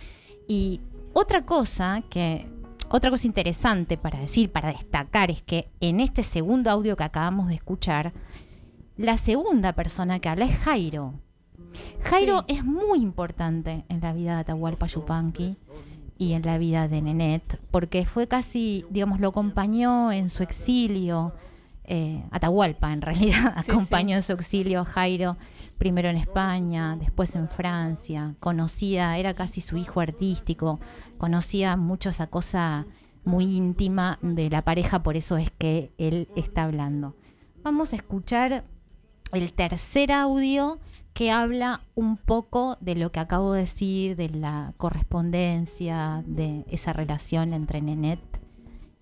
Y 0.49 0.81
otra 1.13 1.43
cosa 1.47 2.03
que, 2.11 2.47
otra 2.89 3.11
cosa 3.11 3.27
interesante 3.27 3.97
para 3.97 4.19
decir, 4.19 4.51
para 4.51 4.73
destacar, 4.73 5.31
es 5.31 5.43
que 5.43 5.69
en 5.81 6.01
este 6.01 6.23
segundo 6.23 6.71
audio 6.71 6.97
que 6.97 7.05
acabamos 7.05 7.49
de 7.49 7.55
escuchar, 7.55 8.13
la 8.97 9.17
segunda 9.17 9.73
persona 9.73 10.19
que 10.21 10.29
habla 10.29 10.45
es 10.45 10.57
Jairo. 10.59 11.15
Jairo 12.05 12.45
es 12.47 12.65
muy 12.65 13.01
importante 13.01 13.85
en 13.89 14.01
la 14.01 14.13
vida 14.13 14.35
de 14.35 14.41
Atahualpa 14.43 14.87
Yupanqui 14.87 15.57
y 16.19 16.35
en 16.35 16.43
la 16.43 16.59
vida 16.59 16.87
de 16.87 17.03
Nenet, 17.03 17.61
porque 17.73 18.07
fue 18.07 18.29
casi, 18.29 18.85
digamos, 18.91 19.19
lo 19.19 19.29
acompañó 19.29 20.13
en 20.13 20.31
su 20.31 20.43
exilio. 20.45 21.33
eh, 21.87 22.23
Atahualpa, 22.31 22.93
en 22.93 23.03
realidad, 23.03 23.55
Sí, 23.65 23.71
acompañó 23.71 24.15
en 24.17 24.23
su 24.23 24.33
exilio 24.33 24.81
a 24.83 24.85
Jairo, 24.85 25.37
primero 25.79 26.09
en 26.09 26.17
España, 26.17 26.97
después 26.97 27.35
en 27.35 27.49
Francia. 27.49 28.35
Conocía, 28.41 29.19
era 29.19 29.35
casi 29.35 29.61
su 29.61 29.77
hijo 29.77 30.01
artístico, 30.01 30.81
conocía 31.19 31.77
mucho 31.77 32.11
esa 32.11 32.27
cosa 32.29 32.87
muy 33.25 33.57
íntima 33.57 34.19
de 34.23 34.51
la 34.51 34.63
pareja, 34.63 35.03
por 35.03 35.17
eso 35.17 35.37
es 35.37 35.51
que 35.51 35.93
él 35.99 36.29
está 36.37 36.65
hablando. 36.65 37.17
Vamos 37.63 37.93
a 37.93 37.97
escuchar 37.97 38.65
el 39.33 39.53
tercer 39.55 40.13
audio 40.13 40.79
que 41.15 41.31
habla 41.31 41.81
un 41.95 42.17
poco 42.17 42.77
de 42.81 42.97
lo 42.97 43.13
que 43.13 43.21
acabo 43.21 43.53
de 43.53 43.61
decir, 43.61 44.17
de 44.17 44.29
la 44.29 44.75
correspondencia, 44.77 46.23
de 46.27 46.65
esa 46.69 46.93
relación 46.93 47.53
entre 47.55 47.81
Nenet 47.81 48.21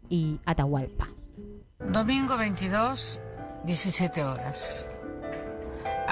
y 0.08 0.38
Atahualpa. 0.44 1.08
Domingo 1.90 2.36
22, 2.36 3.20
17 3.64 4.24
horas. 4.24 4.91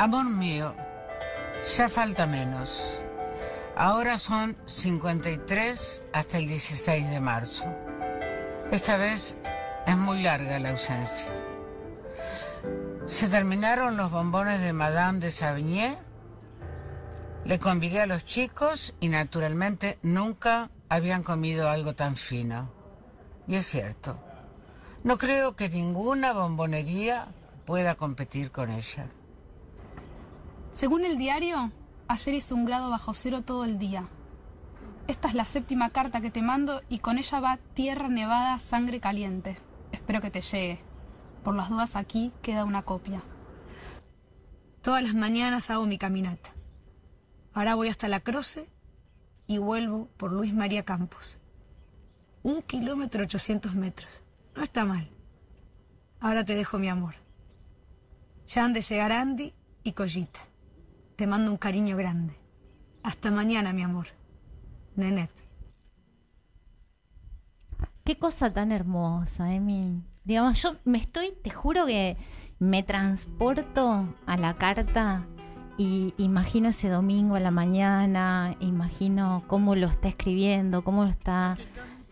Amor 0.00 0.24
mío, 0.24 0.74
ya 1.76 1.90
falta 1.90 2.26
menos. 2.26 3.02
Ahora 3.76 4.16
son 4.16 4.56
53 4.64 6.02
hasta 6.14 6.38
el 6.38 6.48
16 6.48 7.10
de 7.10 7.20
marzo. 7.20 7.66
Esta 8.70 8.96
vez 8.96 9.36
es 9.86 9.96
muy 9.98 10.22
larga 10.22 10.58
la 10.58 10.70
ausencia. 10.70 11.30
Se 13.04 13.28
terminaron 13.28 13.98
los 13.98 14.10
bombones 14.10 14.62
de 14.62 14.72
Madame 14.72 15.18
de 15.18 15.30
Savigny. 15.30 15.98
Le 17.44 17.58
convidé 17.58 18.00
a 18.00 18.06
los 18.06 18.24
chicos 18.24 18.94
y 19.00 19.08
naturalmente 19.08 19.98
nunca 20.00 20.70
habían 20.88 21.22
comido 21.22 21.68
algo 21.68 21.94
tan 21.94 22.16
fino. 22.16 22.72
Y 23.46 23.56
es 23.56 23.66
cierto. 23.66 24.18
No 25.04 25.18
creo 25.18 25.56
que 25.56 25.68
ninguna 25.68 26.32
bombonería 26.32 27.28
pueda 27.66 27.96
competir 27.96 28.50
con 28.50 28.70
ella. 28.70 29.10
Según 30.72 31.04
el 31.04 31.18
diario, 31.18 31.72
ayer 32.08 32.34
hizo 32.34 32.54
un 32.54 32.64
grado 32.64 32.90
bajo 32.90 33.12
cero 33.12 33.42
todo 33.42 33.64
el 33.64 33.78
día. 33.78 34.08
Esta 35.08 35.28
es 35.28 35.34
la 35.34 35.44
séptima 35.44 35.90
carta 35.90 36.20
que 36.20 36.30
te 36.30 36.42
mando 36.42 36.82
y 36.88 37.00
con 37.00 37.18
ella 37.18 37.40
va 37.40 37.58
tierra 37.74 38.08
nevada, 38.08 38.58
sangre 38.58 39.00
caliente. 39.00 39.58
Espero 39.90 40.20
que 40.20 40.30
te 40.30 40.40
llegue. 40.40 40.80
Por 41.42 41.56
las 41.56 41.68
dudas 41.68 41.96
aquí 41.96 42.32
queda 42.42 42.64
una 42.64 42.82
copia. 42.82 43.22
Todas 44.82 45.02
las 45.02 45.14
mañanas 45.14 45.70
hago 45.70 45.86
mi 45.86 45.98
caminata. 45.98 46.50
Ahora 47.52 47.74
voy 47.74 47.88
hasta 47.88 48.08
la 48.08 48.20
Croce 48.20 48.70
y 49.46 49.58
vuelvo 49.58 50.08
por 50.16 50.32
Luis 50.32 50.54
María 50.54 50.84
Campos. 50.84 51.40
Un 52.42 52.62
kilómetro 52.62 53.24
ochocientos 53.24 53.74
metros. 53.74 54.22
No 54.54 54.62
está 54.62 54.84
mal. 54.84 55.10
Ahora 56.20 56.44
te 56.44 56.54
dejo 56.54 56.78
mi 56.78 56.88
amor. 56.88 57.16
Ya 58.46 58.64
han 58.64 58.72
de 58.72 58.82
llegar 58.82 59.10
Andy 59.12 59.52
y 59.82 59.92
Collita. 59.92 60.40
Te 61.20 61.26
mando 61.26 61.50
un 61.50 61.58
cariño 61.58 61.98
grande. 61.98 62.32
Hasta 63.02 63.30
mañana, 63.30 63.74
mi 63.74 63.82
amor. 63.82 64.06
Nenet. 64.96 65.30
Qué 68.04 68.16
cosa 68.16 68.54
tan 68.54 68.72
hermosa, 68.72 69.52
Emi. 69.52 70.02
Digamos, 70.24 70.62
yo 70.62 70.76
me 70.86 70.96
estoy, 70.96 71.34
te 71.42 71.50
juro 71.50 71.84
que 71.84 72.16
me 72.58 72.82
transporto 72.82 74.14
a 74.24 74.36
la 74.38 74.54
carta 74.54 75.26
y 75.76 76.14
imagino 76.16 76.70
ese 76.70 76.88
domingo 76.88 77.34
a 77.34 77.40
la 77.40 77.50
mañana, 77.50 78.56
imagino 78.58 79.44
cómo 79.46 79.76
lo 79.76 79.88
está 79.88 80.08
escribiendo, 80.08 80.82
cómo 80.84 81.04
lo 81.04 81.10
está 81.10 81.58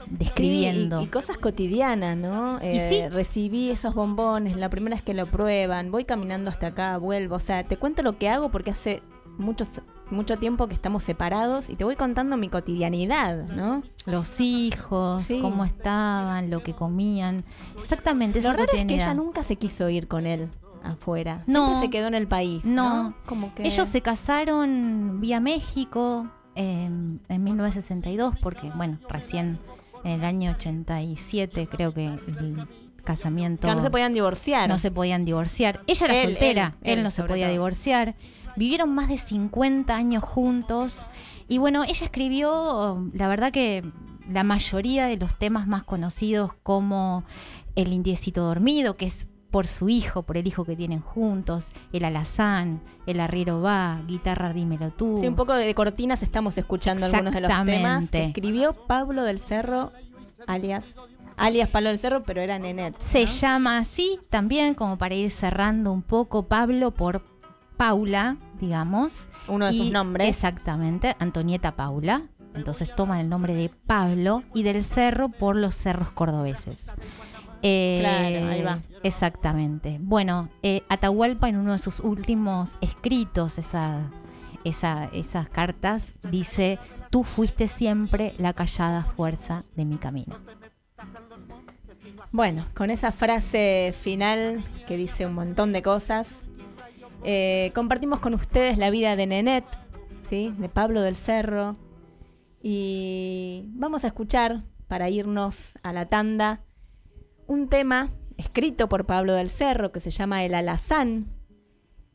describiendo. 0.07 0.99
Sí, 0.99 1.05
y, 1.05 1.07
y 1.07 1.11
cosas 1.11 1.39
cotidianas, 1.39 2.17
¿no? 2.17 2.59
Y 2.65 2.79
sí. 2.81 3.09
Recibí 3.09 3.71
esos 3.71 3.95
bombones, 3.95 4.57
la 4.57 4.69
primera 4.71 4.97
vez 4.97 5.03
que 5.03 5.15
lo 5.15 5.27
prueban, 5.27 5.91
voy 5.91 6.05
caminando 6.05 6.51
hasta 6.51 6.69
acá, 6.69 6.97
vuelvo. 6.99 7.37
O 7.37 7.41
sea, 7.41 7.65
te 7.65 7.77
cuento 7.77 8.03
lo 8.03 8.19
que 8.19 8.29
hago 8.29 8.51
porque 8.51 8.71
hace 8.71 9.03
muchos 9.39 9.81
mucho 10.11 10.39
tiempo 10.39 10.69
que 10.69 10.75
estamos 10.75 11.03
separados 11.05 11.69
y 11.69 11.77
te 11.77 11.85
voy 11.85 11.95
contando 11.95 12.39
mi 12.39 12.49
cotidianidad, 12.49 13.45
¿no? 13.49 13.83
Los 14.07 14.41
hijos, 14.41 15.23
Sí. 15.23 15.39
cómo 15.43 15.67
estaban, 15.67 16.49
lo 16.51 16.63
que 16.63 16.73
comían. 16.73 17.45
Exactamente, 17.77 18.39
Lo 18.39 18.49
esa 18.49 18.53
raro 18.57 18.73
es 18.73 18.85
que 18.87 18.95
ella 18.95 19.13
nunca 19.13 19.43
se 19.43 19.57
quiso 19.57 19.89
ir 19.91 20.09
con 20.09 20.25
él 20.27 20.49
afuera. 20.83 21.45
No. 21.47 21.67
Siempre 21.67 21.81
se 21.81 21.91
quedó 21.91 22.07
en 22.07 22.15
el 22.15 22.27
país, 22.27 22.65
¿no? 22.65 23.03
No. 23.05 23.15
Como 23.27 23.55
que 23.55 23.67
Ellos 23.67 23.87
se 23.87 24.01
casaron 24.01 25.21
vía 25.21 25.41
México 25.41 26.27
eh, 26.55 26.87
en 26.87 27.45
1962 27.45 28.35
porque, 28.41 28.71
bueno, 28.75 28.99
recién 29.11 29.59
en 30.05 30.13
el 30.13 30.25
año 30.25 30.53
87 30.53 31.69
creo 31.69 31.93
que 31.93 32.07
el 32.07 32.67
casamiento... 33.05 33.69
que 33.69 33.75
no 33.75 33.81
se 33.81 33.91
podían 33.91 34.15
divorciar. 34.15 34.69
no 34.69 34.79
se 34.79 34.91
podían 34.91 35.25
divorciar. 35.25 35.81
Ella 35.87 36.07
era 36.07 36.23
Él, 36.23 36.31
soltera, 36.31 36.77
él, 36.83 36.91
él, 36.93 36.99
él, 36.99 37.05
no 37.05 37.11
se 37.11 37.23
podía 37.25 37.47
todo. 37.47 37.53
divorciar. 37.53 38.15
Vivieron 38.57 38.95
más 38.95 39.09
de 39.09 39.19
50 39.19 39.95
años 39.95 40.25
juntos. 40.25 41.07
Y 41.49 41.59
bueno, 41.59 41.85
ella 41.85 42.05
escribió, 42.05 43.09
la 43.15 43.29
verdad 43.29 43.53
que 43.53 43.85
la 44.31 44.45
mayoría 44.45 45.07
de 45.07 45.17
los 45.17 45.39
temas 45.39 45.67
más 45.67 45.85
conocidos 45.85 46.53
como 46.63 47.25
El 47.77 47.93
indiecito 47.93 48.43
dormido, 48.43 48.97
que 48.97 49.07
es 49.07 49.29
por 49.51 49.67
su 49.67 49.89
hijo, 49.89 50.23
por 50.23 50.37
el 50.37 50.47
hijo 50.47 50.65
que 50.65 50.77
tienen 50.77 51.01
juntos, 51.01 51.69
El 51.93 52.05
alazán, 52.05 52.81
El 53.07 53.21
arriero 53.21 53.61
va, 53.61 54.01
Guitarra 54.07 54.53
dímelo 54.53 54.91
tú. 54.91 55.19
Sí, 55.21 55.27
un 55.27 55.37
poco 55.37 55.55
de 55.55 55.75
cortinas 55.75 56.23
estamos 56.23 56.59
escuchando 56.59 57.07
algunos 57.07 57.33
de 57.33 57.41
los 57.41 57.65
temas 57.65 58.11
que 58.11 58.27
escribió 58.27 58.75
Pablo 58.75 59.23
del 59.23 59.41
Cerro, 59.41 59.93
alias 60.47 60.97
alias 61.39 61.69
Pablo 61.69 61.89
del 61.89 61.99
Cerro, 61.99 62.23
pero 62.25 62.41
era 62.41 62.59
Nenet. 62.59 62.97
Se 62.99 63.27
llama 63.27 63.79
así 63.79 64.19
también, 64.29 64.75
como 64.75 64.99
para 64.99 65.15
ir 65.15 65.31
cerrando 65.31 65.93
un 65.93 66.03
poco, 66.03 66.47
Pablo 66.47 66.91
por 66.93 67.23
Paula, 67.77 68.37
digamos. 68.61 69.29
Uno 69.47 69.67
de 69.67 69.73
sus 69.73 69.91
nombres. 69.91 70.29
Exactamente, 70.29 71.17
Antonieta 71.19 71.77
Paula. 71.77 72.25
Entonces 72.55 72.95
toman 72.95 73.21
el 73.21 73.29
nombre 73.29 73.55
de 73.55 73.69
Pablo 73.69 74.43
y 74.53 74.65
del 74.65 74.83
cerro 74.83 75.29
por 75.29 75.55
los 75.55 75.77
cerros 75.77 76.11
cordobeses. 76.11 76.93
Eh, 77.63 77.97
Claro, 78.01 78.47
ahí 78.47 78.63
va. 78.63 78.81
Exactamente. 79.03 79.99
Bueno, 80.01 80.49
eh, 80.63 80.83
Atahualpa 80.89 81.49
en 81.49 81.57
uno 81.57 81.73
de 81.73 81.79
sus 81.79 82.01
últimos 82.01 82.77
escritos, 82.81 83.59
esa, 83.59 84.11
esa- 84.65 85.07
esas 85.13 85.49
cartas, 85.49 86.15
dice, 86.31 86.79
tú 87.11 87.25
fuiste 87.25 87.69
siempre 87.69 88.35
la 88.39 88.53
callada 88.53 89.05
fuerza 89.05 89.65
de 89.77 89.85
mi 89.85 89.97
camino. 89.97 90.37
Bueno, 92.31 92.67
con 92.75 92.91
esa 92.91 93.11
frase 93.11 93.95
final 93.99 94.63
que 94.87 94.97
dice 94.97 95.27
un 95.27 95.35
montón 95.35 95.73
de 95.73 95.83
cosas, 95.83 96.47
eh, 97.25 97.73
compartimos 97.75 98.21
con 98.21 98.35
ustedes 98.35 98.79
la 98.79 98.91
vida 98.91 99.17
de 99.17 99.27
Nenet, 99.27 99.65
¿sí? 100.29 100.55
de 100.59 100.69
Pablo 100.69 101.01
del 101.01 101.17
Cerro, 101.17 101.77
y 102.63 103.65
vamos 103.69 104.05
a 104.05 104.09
escuchar, 104.09 104.63
para 104.89 105.09
irnos 105.11 105.75
a 105.83 105.93
la 105.93 106.07
tanda, 106.07 106.61
un 107.49 107.69
tema 107.69 108.13
escrito 108.37 108.89
por 108.89 109.07
Pablo 109.07 109.33
del 109.33 109.51
Cerro 109.51 109.91
que 109.91 110.01
se 110.01 110.11
llama 110.11 110.45
El 110.45 110.55
Alazán, 110.55 111.27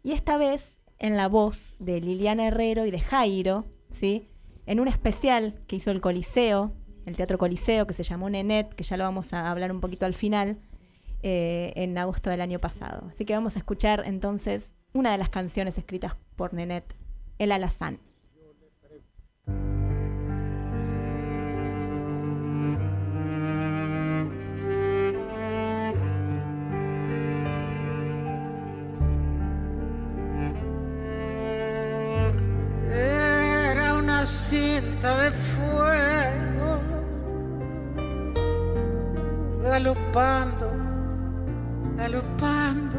y 0.04 0.12
esta 0.12 0.38
vez 0.38 0.80
en 1.00 1.18
la 1.18 1.28
voz 1.28 1.76
de 1.80 2.00
Liliana 2.00 2.48
Herrero 2.48 2.86
y 2.86 2.92
de 2.92 3.00
Jairo, 3.00 3.66
¿sí? 3.92 4.30
en 4.66 4.80
un 4.80 4.88
especial 4.88 5.60
que 5.68 5.76
hizo 5.76 5.92
el 5.92 6.02
Coliseo, 6.02 6.72
el 7.06 7.18
Teatro 7.18 7.38
Coliseo, 7.38 7.88
que 7.88 7.94
se 7.94 8.04
llamó 8.04 8.30
Nenet, 8.30 8.74
que 8.76 8.84
ya 8.84 8.96
lo 8.96 9.04
vamos 9.04 9.34
a 9.34 9.50
hablar 9.50 9.72
un 9.72 9.82
poquito 9.82 10.06
al 10.06 10.14
final, 10.14 10.60
eh, 11.24 11.74
en 11.76 11.98
agosto 11.98 12.30
del 12.30 12.42
año 12.42 12.60
pasado. 12.60 13.10
Así 13.12 13.26
que 13.26 13.34
vamos 13.34 13.56
a 13.56 13.60
escuchar 13.60 14.04
entonces 14.06 14.74
una 14.94 15.12
de 15.12 15.18
las 15.18 15.30
canciones 15.30 15.78
escritas 15.78 16.16
por 16.36 16.54
Nenet, 16.54 16.96
El 17.40 17.52
Alazán. 17.52 18.00
Cinta 34.26 35.24
de 35.24 35.32
fuego 35.32 36.82
galopando, 39.64 40.72
galopando, 41.98 42.98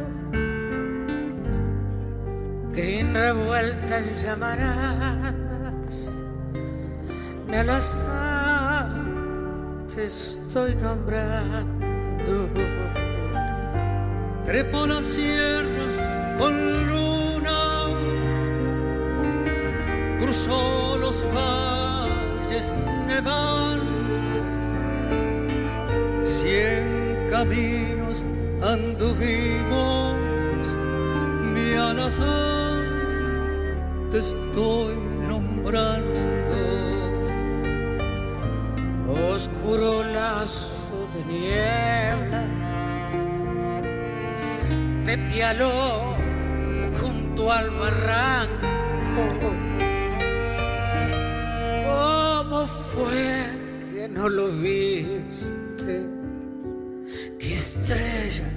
green 2.71 3.13
revuelta 3.13 3.97
en 3.99 4.17
llamaradas. 4.17 6.15
Me 7.47 7.57
alazán 7.57 9.05
te 9.87 10.05
estoy 10.05 10.75
nombrando. 10.75 12.49
Trepo 14.43 14.85
las 14.85 15.05
sierras 15.05 16.03
con 16.37 16.53
luna, 16.87 17.89
cruzó 20.19 20.84
los 21.05 21.23
valles 21.35 22.73
nevando, 23.05 23.85
cien 26.23 27.27
caminos 27.29 28.25
anduvimos, 28.63 30.15
mi 31.53 31.73
alazán 31.73 32.85
te 34.09 34.17
estoy 34.17 34.95
nombrando. 35.29 36.21
oscuro 39.33 40.03
lazo 40.11 41.07
de 41.13 41.21
niebla 41.31 42.41
te 45.05 45.17
pialó 45.29 46.15
junto 46.99 47.51
al 47.51 47.69
barranco. 47.69 49.64
Fue 52.95 53.11
que 53.93 54.07
no 54.07 54.29
lo 54.29 54.47
viste? 54.51 56.07
¿Qué 57.39 57.53
estrella 57.53 58.49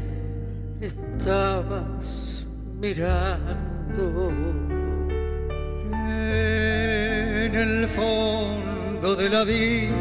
estabas 0.80 2.46
mirando? 2.80 4.32
En 5.90 7.54
el 7.54 7.88
fondo 7.88 9.16
del 9.16 9.34
abismo, 9.34 9.96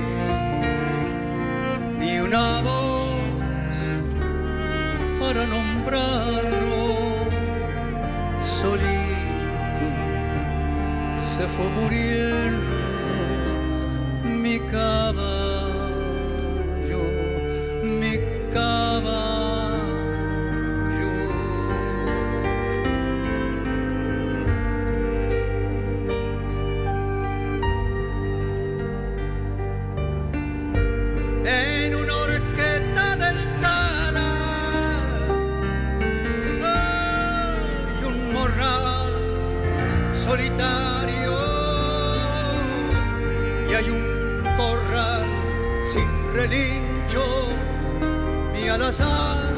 ni 2.00 2.20
una 2.20 2.62
voz 2.62 3.08
para 5.20 5.46
nombrarlo. 5.48 6.86
Solito 8.42 9.86
se 11.20 11.48
fue 11.48 11.70
muriendo 11.82 12.67
y 43.70 43.74
hay 43.74 43.90
un 43.90 44.44
corral 44.58 45.26
sin 45.84 46.08
relincho 46.34 47.24
mi 48.54 48.68
alazán 48.68 49.58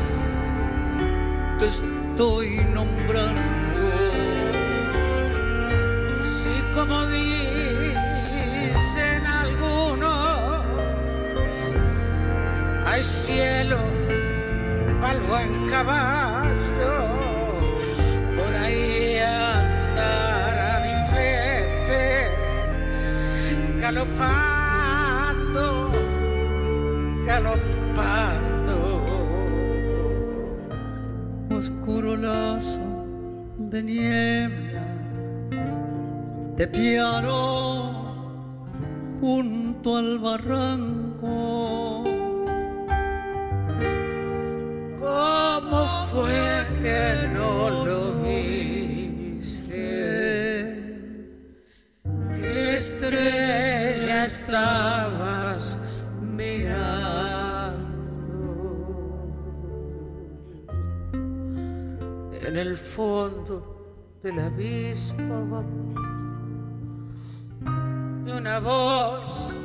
te 1.59 1.67
estoy 1.67 2.65
nombrando. 2.73 3.81
Si 6.21 6.61
como 6.73 7.05
dicen 7.07 7.95
algunos, 9.25 10.63
hay 12.85 13.03
cielo 13.03 13.79
para 15.01 15.13
el 15.13 15.21
buen 15.21 15.69
caballo, 15.69 16.28
galopando, 23.89 25.65
galopando. 27.25 28.77
oscuro 31.57 32.15
lazo 32.15 32.79
de 33.57 33.81
niebla 33.81 34.85
de 36.55 36.67
piano 36.67 37.37
junto 39.19 39.97
al 39.97 40.19
barranco. 40.19 41.88
Del 64.23 64.39
abismo 64.39 65.63
de 68.25 68.33
una 68.33 68.59
voz 68.59 69.55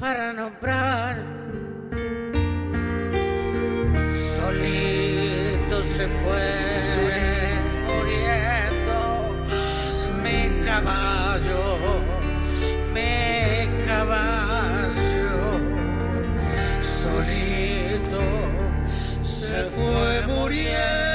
para 0.00 0.32
nombrar. 0.32 1.16
Solito 4.14 5.82
se 5.82 6.08
fue 6.08 6.48
muriendo 7.88 9.34
mi 10.22 10.64
caballo, 10.64 11.76
mi 12.94 13.68
caballo, 13.84 15.60
solito 16.80 18.20
se 19.22 19.62
fue 19.64 20.26
muriendo 20.34 21.05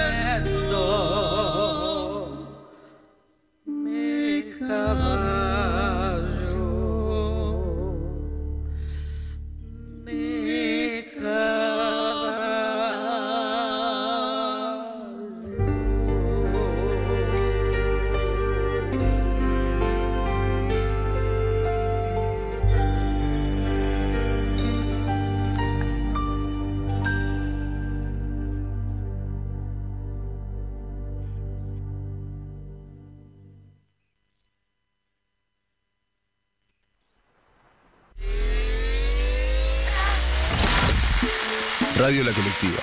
Radio 42.01 42.23
La 42.23 42.33
Colectiva. 42.33 42.79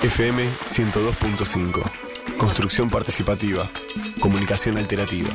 FM 0.00 0.48
102.5. 0.64 1.82
Construcción 2.38 2.88
participativa. 2.88 3.70
Comunicación 4.18 4.78
alternativa. 4.78 5.28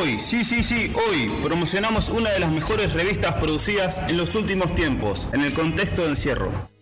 Hoy, 0.00 0.18
sí, 0.18 0.46
sí, 0.46 0.62
sí, 0.62 0.90
hoy 0.94 1.30
promocionamos 1.42 2.08
una 2.08 2.30
de 2.30 2.40
las 2.40 2.50
mejores 2.50 2.94
revistas 2.94 3.34
producidas 3.34 4.00
en 4.08 4.16
los 4.16 4.34
últimos 4.34 4.74
tiempos, 4.74 5.28
en 5.34 5.42
el 5.42 5.52
contexto 5.52 6.04
de 6.04 6.08
encierro. 6.08 6.77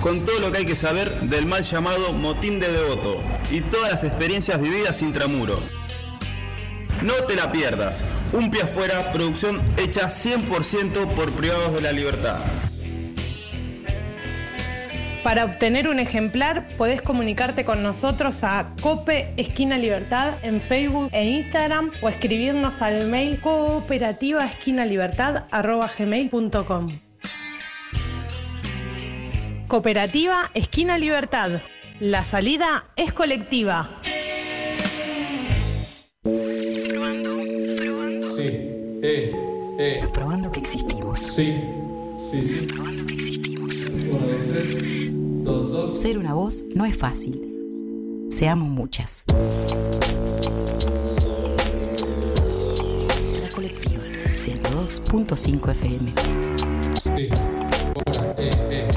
Con 0.00 0.24
todo 0.24 0.38
lo 0.38 0.52
que 0.52 0.58
hay 0.58 0.66
que 0.66 0.76
saber 0.76 1.20
del 1.22 1.46
mal 1.46 1.62
llamado 1.62 2.12
motín 2.12 2.60
de 2.60 2.70
devoto 2.70 3.20
y 3.50 3.60
todas 3.62 3.90
las 3.90 4.04
experiencias 4.04 4.60
vividas 4.60 5.02
intramuro. 5.02 5.60
No 7.02 7.14
te 7.26 7.34
la 7.34 7.50
pierdas. 7.52 8.04
Un 8.32 8.50
pie 8.50 8.62
afuera, 8.62 9.12
producción 9.12 9.60
hecha 9.76 10.08
100% 10.08 11.14
por 11.14 11.32
privados 11.32 11.74
de 11.74 11.80
la 11.80 11.92
libertad. 11.92 12.38
Para 15.24 15.44
obtener 15.44 15.88
un 15.88 15.98
ejemplar 15.98 16.68
podés 16.76 17.02
comunicarte 17.02 17.64
con 17.64 17.82
nosotros 17.82 18.44
a 18.44 18.70
Cope 18.80 19.34
Esquina 19.36 19.76
Libertad 19.76 20.34
en 20.42 20.60
Facebook 20.60 21.10
e 21.12 21.24
Instagram 21.24 21.90
o 22.00 22.08
escribirnos 22.08 22.80
al 22.82 23.08
mail 23.08 23.40
cooperativa. 23.40 24.48
Cooperativa 29.68 30.50
Esquina 30.54 30.96
Libertad. 30.96 31.60
La 32.00 32.24
salida 32.24 32.86
es 32.96 33.12
colectiva. 33.12 34.00
Sí, 38.34 38.46
eh, 39.02 39.32
eh. 39.78 40.04
Probando 40.14 40.50
que 40.50 40.60
existimos. 40.60 41.20
Sí, 41.20 41.60
sí, 42.30 42.42
sí. 42.44 42.66
Probando 42.66 43.04
que 43.04 43.12
existimos. 43.12 43.74
Uno, 43.88 44.26
dos, 44.26 44.46
tres. 44.78 45.08
Dos, 45.44 45.70
dos. 45.70 45.98
Ser 46.00 46.16
una 46.16 46.32
voz 46.32 46.64
no 46.74 46.86
es 46.86 46.96
fácil. 46.96 47.38
Seamos 48.30 48.70
muchas. 48.70 49.24
La 53.42 53.50
colectiva 53.54 54.02
102.5 54.32 55.70
FM. 55.72 56.14
Sí. 57.02 57.28
Hola, 58.06 58.34
eh, 58.38 58.50
eh. 58.70 58.87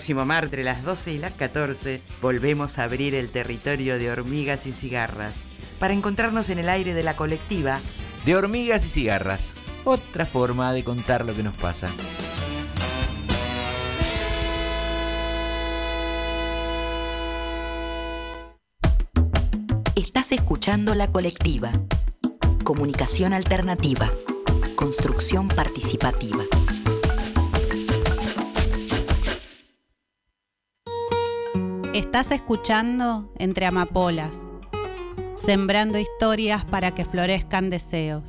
Próximo 0.00 0.24
martes, 0.24 0.46
entre 0.46 0.64
las 0.64 0.82
12 0.82 1.12
y 1.12 1.18
las 1.18 1.34
14, 1.34 2.00
volvemos 2.22 2.78
a 2.78 2.84
abrir 2.84 3.14
el 3.14 3.28
territorio 3.28 3.98
de 3.98 4.10
hormigas 4.10 4.66
y 4.66 4.72
cigarras 4.72 5.40
para 5.78 5.92
encontrarnos 5.92 6.48
en 6.48 6.58
el 6.58 6.70
aire 6.70 6.94
de 6.94 7.02
la 7.02 7.16
colectiva 7.16 7.78
De 8.24 8.34
hormigas 8.34 8.86
y 8.86 8.88
cigarras. 8.88 9.52
Otra 9.84 10.24
forma 10.24 10.72
de 10.72 10.84
contar 10.84 11.26
lo 11.26 11.36
que 11.36 11.42
nos 11.42 11.54
pasa. 11.54 11.90
Estás 19.96 20.32
escuchando 20.32 20.94
La 20.94 21.12
Colectiva. 21.12 21.72
Comunicación 22.64 23.34
alternativa. 23.34 24.10
Construcción 24.76 25.48
participativa. 25.48 26.42
Estás 32.00 32.30
escuchando 32.30 33.30
Entre 33.36 33.66
Amapolas, 33.66 34.34
sembrando 35.36 35.98
historias 35.98 36.64
para 36.64 36.94
que 36.94 37.04
florezcan 37.04 37.68
deseos. 37.68 38.24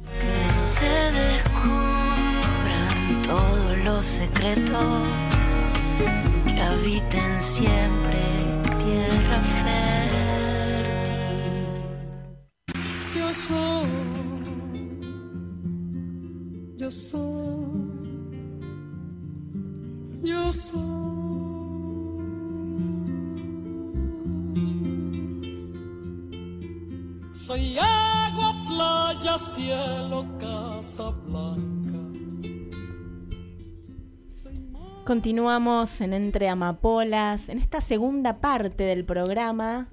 se 0.50 0.86
descubran 1.14 2.12
todos 3.24 3.78
los 3.86 4.06
secretos 4.06 5.08
que 6.46 6.62
habiten 6.62 7.40
siempre 7.40 8.20
tierra 8.84 9.42
fértil. 9.64 10.36
Yo 13.16 13.34
soy, 13.34 13.88
yo 16.76 16.92
soy, 16.92 17.72
yo 20.24 20.52
soy. 20.52 21.21
Soy 27.42 27.76
agua, 27.80 28.54
playa, 28.68 29.36
cielo, 29.36 30.28
casa 30.38 31.10
blanca. 31.10 31.98
Continuamos 35.08 36.02
en 36.02 36.14
Entre 36.14 36.50
Amapolas, 36.50 37.50
en 37.50 37.58
esta 37.58 37.82
segunda 37.82 38.42
parte 38.42 38.84
del 38.84 39.06
programa, 39.06 39.90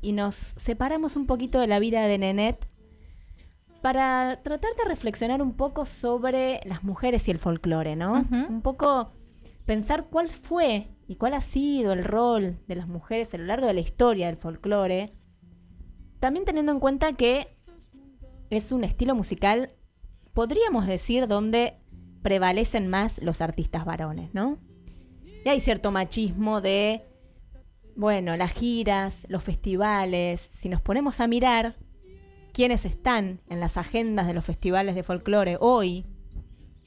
y 0.00 0.10
nos 0.10 0.34
separamos 0.34 1.14
un 1.14 1.26
poquito 1.26 1.60
de 1.60 1.68
la 1.68 1.78
vida 1.78 2.02
de 2.02 2.18
Nenet 2.18 2.68
para 3.80 4.40
tratar 4.42 4.74
de 4.74 4.88
reflexionar 4.88 5.40
un 5.40 5.52
poco 5.52 5.86
sobre 5.86 6.60
las 6.64 6.82
mujeres 6.82 7.28
y 7.28 7.30
el 7.30 7.38
folclore, 7.38 7.94
¿no? 7.94 8.26
Un 8.48 8.60
poco 8.60 9.12
pensar 9.66 10.08
cuál 10.10 10.30
fue 10.30 10.88
y 11.06 11.14
cuál 11.14 11.34
ha 11.34 11.42
sido 11.42 11.92
el 11.92 12.02
rol 12.02 12.58
de 12.66 12.74
las 12.74 12.88
mujeres 12.88 13.32
a 13.34 13.38
lo 13.38 13.44
largo 13.44 13.68
de 13.68 13.74
la 13.74 13.80
historia 13.80 14.26
del 14.26 14.36
folclore, 14.36 15.12
también 16.20 16.44
teniendo 16.44 16.72
en 16.72 16.80
cuenta 16.80 17.12
que 17.12 17.46
es 18.50 18.72
un 18.72 18.84
estilo 18.84 19.14
musical, 19.14 19.70
podríamos 20.32 20.86
decir, 20.86 21.26
donde 21.28 21.74
prevalecen 22.22 22.88
más 22.88 23.20
los 23.22 23.40
artistas 23.40 23.84
varones, 23.84 24.34
¿no? 24.34 24.58
Y 25.44 25.48
hay 25.48 25.60
cierto 25.60 25.90
machismo 25.90 26.60
de, 26.60 27.02
bueno, 27.96 28.36
las 28.36 28.52
giras, 28.52 29.26
los 29.28 29.44
festivales, 29.44 30.48
si 30.52 30.68
nos 30.68 30.80
ponemos 30.82 31.20
a 31.20 31.26
mirar 31.26 31.76
quiénes 32.52 32.84
están 32.84 33.40
en 33.48 33.60
las 33.60 33.76
agendas 33.76 34.26
de 34.26 34.34
los 34.34 34.44
festivales 34.44 34.94
de 34.94 35.02
folclore 35.02 35.56
hoy, 35.60 36.06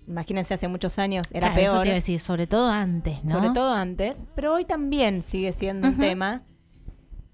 imagínense 0.08 0.54
hace 0.54 0.68
muchos 0.68 1.00
años, 1.00 1.28
era 1.32 1.48
Claro, 1.54 1.62
eso 1.62 1.72
peor. 1.72 1.82
te 1.84 1.88
iba 1.88 1.94
a 1.94 1.96
decir, 1.96 2.20
sobre 2.20 2.48
todo 2.48 2.70
antes, 2.70 3.24
¿no? 3.24 3.30
Sobre 3.32 3.50
todo 3.52 3.74
antes, 3.74 4.26
pero 4.36 4.54
hoy 4.54 4.66
también 4.66 5.22
sigue 5.22 5.54
siendo 5.54 5.88
un 5.88 5.98
tema. 5.98 6.44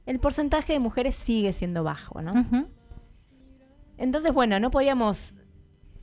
El 0.08 0.20
porcentaje 0.20 0.74
de 0.74 0.80
mujeres 0.80 1.16
sigue 1.16 1.51
siendo 1.51 1.84
bajo, 1.84 2.22
¿no? 2.22 2.34
Entonces, 3.97 4.34
bueno, 4.34 4.58
no 4.60 4.72
podíamos 4.72 5.36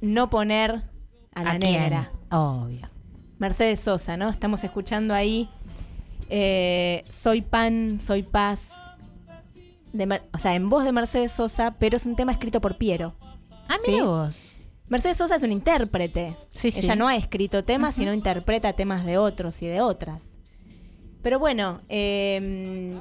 no 0.02 0.28
poner 0.28 0.82
a 1.34 1.42
la 1.42 1.58
negra. 1.58 2.12
Obvio. 2.30 2.90
Mercedes 3.38 3.80
Sosa, 3.80 4.18
¿no? 4.18 4.28
Estamos 4.28 4.62
escuchando 4.62 5.14
ahí 5.14 5.48
eh, 6.28 7.02
Soy 7.10 7.40
Pan, 7.40 7.98
Soy 7.98 8.22
Paz. 8.22 8.72
de 9.94 10.20
o 10.32 10.38
sea, 10.38 10.54
en 10.54 10.68
voz 10.68 10.84
de 10.84 10.92
Mercedes 10.92 11.32
Sosa, 11.32 11.74
pero 11.78 11.96
es 11.96 12.04
un 12.04 12.14
tema 12.14 12.32
escrito 12.32 12.60
por 12.60 12.76
Piero. 12.76 13.14
Ah, 13.68 13.78
¿sí? 13.84 13.92
mira 13.92 14.04
vos. 14.04 14.58
Mercedes 14.86 15.16
Sosa 15.16 15.36
es 15.36 15.42
una 15.42 15.54
intérprete. 15.54 16.36
Sí, 16.50 16.70
sí. 16.70 16.80
Ella 16.80 16.94
no 16.94 17.08
ha 17.08 17.16
escrito 17.16 17.64
temas, 17.64 17.94
sino 17.94 18.12
interpreta 18.12 18.74
temas 18.74 19.06
de 19.06 19.16
otros 19.16 19.62
y 19.62 19.66
de 19.66 19.80
otras. 19.80 20.20
Pero 21.22 21.38
bueno, 21.38 21.80
eh, 21.88 22.92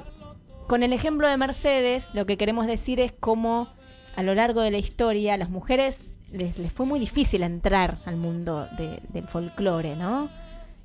con 0.66 0.82
el 0.82 0.92
ejemplo 0.92 1.28
de 1.28 1.36
Mercedes, 1.36 2.14
lo 2.14 2.26
que 2.26 2.36
queremos 2.36 2.66
decir 2.66 3.00
es 3.00 3.12
cómo 3.12 3.68
a 4.16 4.22
lo 4.22 4.34
largo 4.34 4.60
de 4.62 4.70
la 4.70 4.78
historia 4.78 5.36
las 5.36 5.50
mujeres 5.50 6.06
les, 6.32 6.54
fue 6.72 6.86
muy 6.86 6.98
difícil 6.98 7.42
entrar 7.42 7.98
al 8.06 8.16
mundo 8.16 8.66
de- 8.76 9.00
del 9.10 9.28
folclore, 9.28 9.96
¿no? 9.96 10.30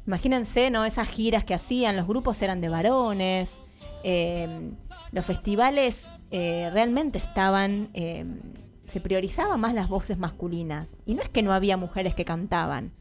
Imagínense, 0.06 0.70
¿no? 0.70 0.86
Esas 0.86 1.08
giras 1.08 1.44
que 1.44 1.54
hacían, 1.54 1.96
los 1.96 2.08
grupos 2.08 2.42
eran 2.42 2.62
de 2.62 2.70
varones, 2.70 3.58
eh, 4.04 4.72
los 5.12 5.26
festivales 5.26 6.08
eh, 6.32 6.70
realmente 6.74 7.18
estaban, 7.18 7.90
eh, 7.94 8.26
se 8.88 9.02
priorizaban 9.02 9.60
más 9.60 9.74
las 9.74 9.88
voces 9.90 10.18
masculinas. 10.18 10.98
Y 11.06 11.16
no 11.16 11.22
es 11.22 11.30
que 11.30 11.42
no 11.44 11.54
había 11.54 11.78
mujeres 11.78 12.16
que 12.16 12.26
cantaban, 12.26 12.92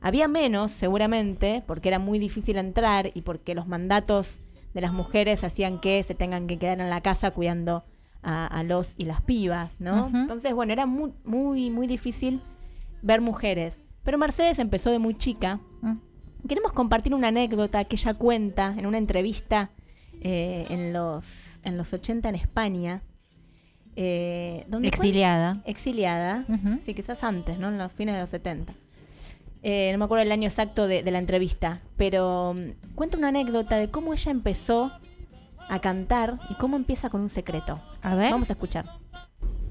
había 0.00 0.28
menos 0.28 0.70
seguramente, 0.70 1.62
porque 1.66 1.88
era 1.88 1.98
muy 1.98 2.18
difícil 2.18 2.56
entrar 2.56 3.10
y 3.14 3.22
porque 3.22 3.54
los 3.54 3.66
mandatos 3.66 4.40
de 4.74 4.80
las 4.80 4.92
mujeres 4.92 5.44
hacían 5.44 5.80
que 5.80 6.02
se 6.02 6.14
tengan 6.14 6.46
que 6.46 6.58
quedar 6.58 6.80
en 6.80 6.90
la 6.90 7.00
casa 7.00 7.30
cuidando 7.32 7.84
a, 8.22 8.46
a 8.46 8.62
los 8.62 8.94
y 8.98 9.04
las 9.06 9.20
pibas, 9.22 9.80
¿no? 9.80 10.08
Entonces, 10.14 10.54
bueno, 10.54 10.72
era 10.72 10.86
muy, 10.86 11.12
muy, 11.24 11.70
muy 11.70 11.86
difícil 11.86 12.42
ver 13.02 13.20
mujeres. 13.20 13.80
Pero 14.02 14.18
Mercedes 14.18 14.58
empezó 14.58 14.90
de 14.90 14.98
muy 14.98 15.14
chica. 15.16 15.60
Queremos 16.48 16.72
compartir 16.72 17.14
una 17.14 17.28
anécdota 17.28 17.84
que 17.84 17.96
ella 17.96 18.14
cuenta 18.14 18.74
en 18.78 18.86
una 18.86 18.98
entrevista 18.98 19.70
eh, 20.22 20.66
en, 20.70 20.92
los, 20.92 21.60
en 21.64 21.76
los 21.76 21.92
80 21.92 22.28
en 22.28 22.34
España. 22.34 23.02
eh, 23.96 24.64
donde 24.68 24.88
Exiliada. 24.88 25.62
exiliada, 25.66 26.46
sí, 26.82 26.94
quizás 26.94 27.22
antes, 27.24 27.58
¿no? 27.58 27.68
En 27.68 27.78
los 27.78 27.92
fines 27.92 28.14
de 28.14 28.20
los 28.20 28.30
70. 28.30 28.72
Eh, 29.62 29.90
no 29.92 29.98
me 29.98 30.04
acuerdo 30.04 30.22
el 30.22 30.32
año 30.32 30.48
exacto 30.48 30.86
de, 30.86 31.02
de 31.02 31.10
la 31.10 31.18
entrevista, 31.18 31.80
pero 31.96 32.54
mm, 32.54 32.94
cuenta 32.94 33.18
una 33.18 33.28
anécdota 33.28 33.76
de 33.76 33.90
cómo 33.90 34.12
ella 34.12 34.30
empezó 34.30 34.92
a 35.68 35.80
cantar 35.80 36.40
y 36.50 36.54
cómo 36.54 36.76
empieza 36.76 37.10
con 37.10 37.20
un 37.20 37.30
secreto. 37.30 37.80
A 38.02 38.14
ver. 38.14 38.32
Vamos 38.32 38.50
a 38.50 38.54
escuchar. 38.54 38.86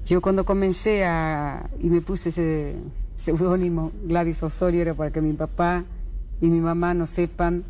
Yo 0.06 0.22
cuando 0.22 0.44
comencé 0.44 1.04
a, 1.04 1.68
y 1.80 1.90
me 1.90 2.00
puse 2.00 2.30
ese 2.30 2.76
seudónimo 3.16 3.92
Gladys 4.04 4.42
Osorio 4.42 4.80
era 4.80 4.94
para 4.94 5.10
que 5.10 5.20
mi 5.20 5.34
papá 5.34 5.84
y 6.40 6.46
mi 6.46 6.60
mamá 6.60 6.94
no 6.94 7.06
sepan 7.06 7.64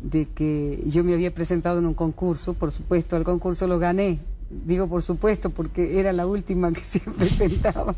de 0.00 0.26
que 0.26 0.82
yo 0.86 1.04
me 1.04 1.12
había 1.12 1.34
presentado 1.34 1.78
en 1.78 1.86
un 1.86 1.94
concurso, 1.94 2.54
por 2.54 2.70
supuesto, 2.70 3.16
el 3.16 3.24
concurso 3.24 3.66
lo 3.66 3.78
gané, 3.78 4.20
digo 4.50 4.88
por 4.88 5.02
supuesto 5.02 5.50
porque 5.50 6.00
era 6.00 6.12
la 6.12 6.26
última 6.26 6.72
que 6.72 6.82
se 6.82 7.00
presentaba. 7.18 7.94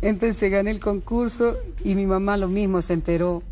Entonces 0.00 0.50
gané 0.50 0.70
el 0.70 0.80
concurso 0.80 1.56
y 1.82 1.94
mi 1.96 2.06
mamá 2.06 2.36
lo 2.36 2.48
mismo 2.48 2.80
se 2.82 2.92
enteró 2.92 3.42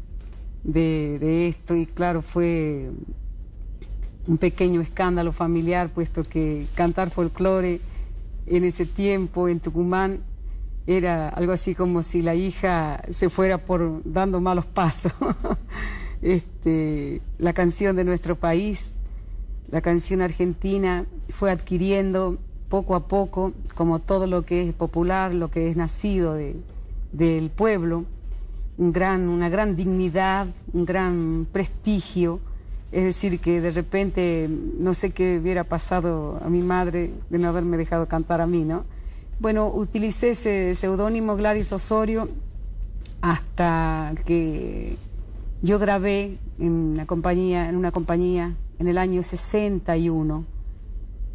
de, 0.63 1.49
esto 1.49 1.75
y 1.77 1.87
claro, 1.87 2.23
fue 2.23 2.91
un 4.27 4.39
pequeño 4.39 4.81
escándalo 4.81 5.33
familiar, 5.33 5.91
puesto 5.91 6.23
que 6.23 6.67
cantar 6.75 7.11
folclore 7.11 7.81
en 8.47 8.65
ese 8.65 8.87
tiempo 8.87 9.49
en 9.49 9.61
Tucumán 9.61 10.21
era 10.87 11.29
algo 11.29 11.53
así 11.53 11.75
como 11.75 12.05
si 12.05 12.23
la 12.23 12.37
hija 12.37 13.03
se 13.11 13.29
fuera 13.29 13.59
por 13.59 14.03
dando 14.05 14.41
malos 14.41 14.67
pasos. 14.67 15.13
este, 16.23 17.21
la 17.39 17.53
canción 17.53 17.97
de 17.97 18.05
nuestro 18.05 18.37
país, 18.37 18.95
la 19.69 19.81
canción 19.81 20.23
argentina, 20.23 21.07
fue 21.29 21.51
adquiriendo 21.51 22.39
poco 22.77 22.95
a 22.95 23.09
poco, 23.09 23.53
como 23.75 24.01
todo 24.01 24.27
lo 24.27 24.43
que 24.43 24.69
es 24.69 24.75
popular, 24.75 25.33
lo 25.33 25.49
que 25.49 25.71
es 25.71 25.77
nacido 25.79 26.35
de- 26.35 26.57
del 27.11 27.49
pueblo, 27.49 28.05
un 28.77 28.93
gran, 28.93 29.31
una 29.31 29.49
gran 29.49 29.77
dignidad, 29.77 30.47
un 30.75 30.85
gran 30.85 31.47
prestigio. 31.51 32.39
Es 32.93 33.05
decir, 33.05 33.41
que 33.41 33.63
de 33.63 33.71
repente 33.71 34.51
no 34.79 34.93
sé 34.93 35.13
qué 35.13 35.39
hubiera 35.39 35.65
pasado 35.65 36.39
a 36.45 36.51
mi 36.51 36.61
madre 36.61 37.13
de 37.31 37.39
no 37.39 37.49
haberme 37.49 37.79
dejado 37.79 38.05
cantar 38.09 38.43
a 38.43 38.47
mí, 38.47 38.63
¿no? 38.63 38.85
Bueno, 39.41 39.69
utilicé 39.69 40.33
ese 40.33 40.75
seudónimo 40.75 41.35
Gladys 41.35 41.73
Osorio 41.73 42.29
hasta 43.23 44.13
que 44.27 44.99
yo 45.63 45.79
grabé 45.79 46.37
en 46.59 46.73
una 46.73 47.07
compañía, 47.07 47.71
en 47.71 47.77
una 47.77 47.91
compañía 47.91 48.55
en 48.79 48.89
el 48.89 48.99
año 48.99 49.23
61 49.23 50.45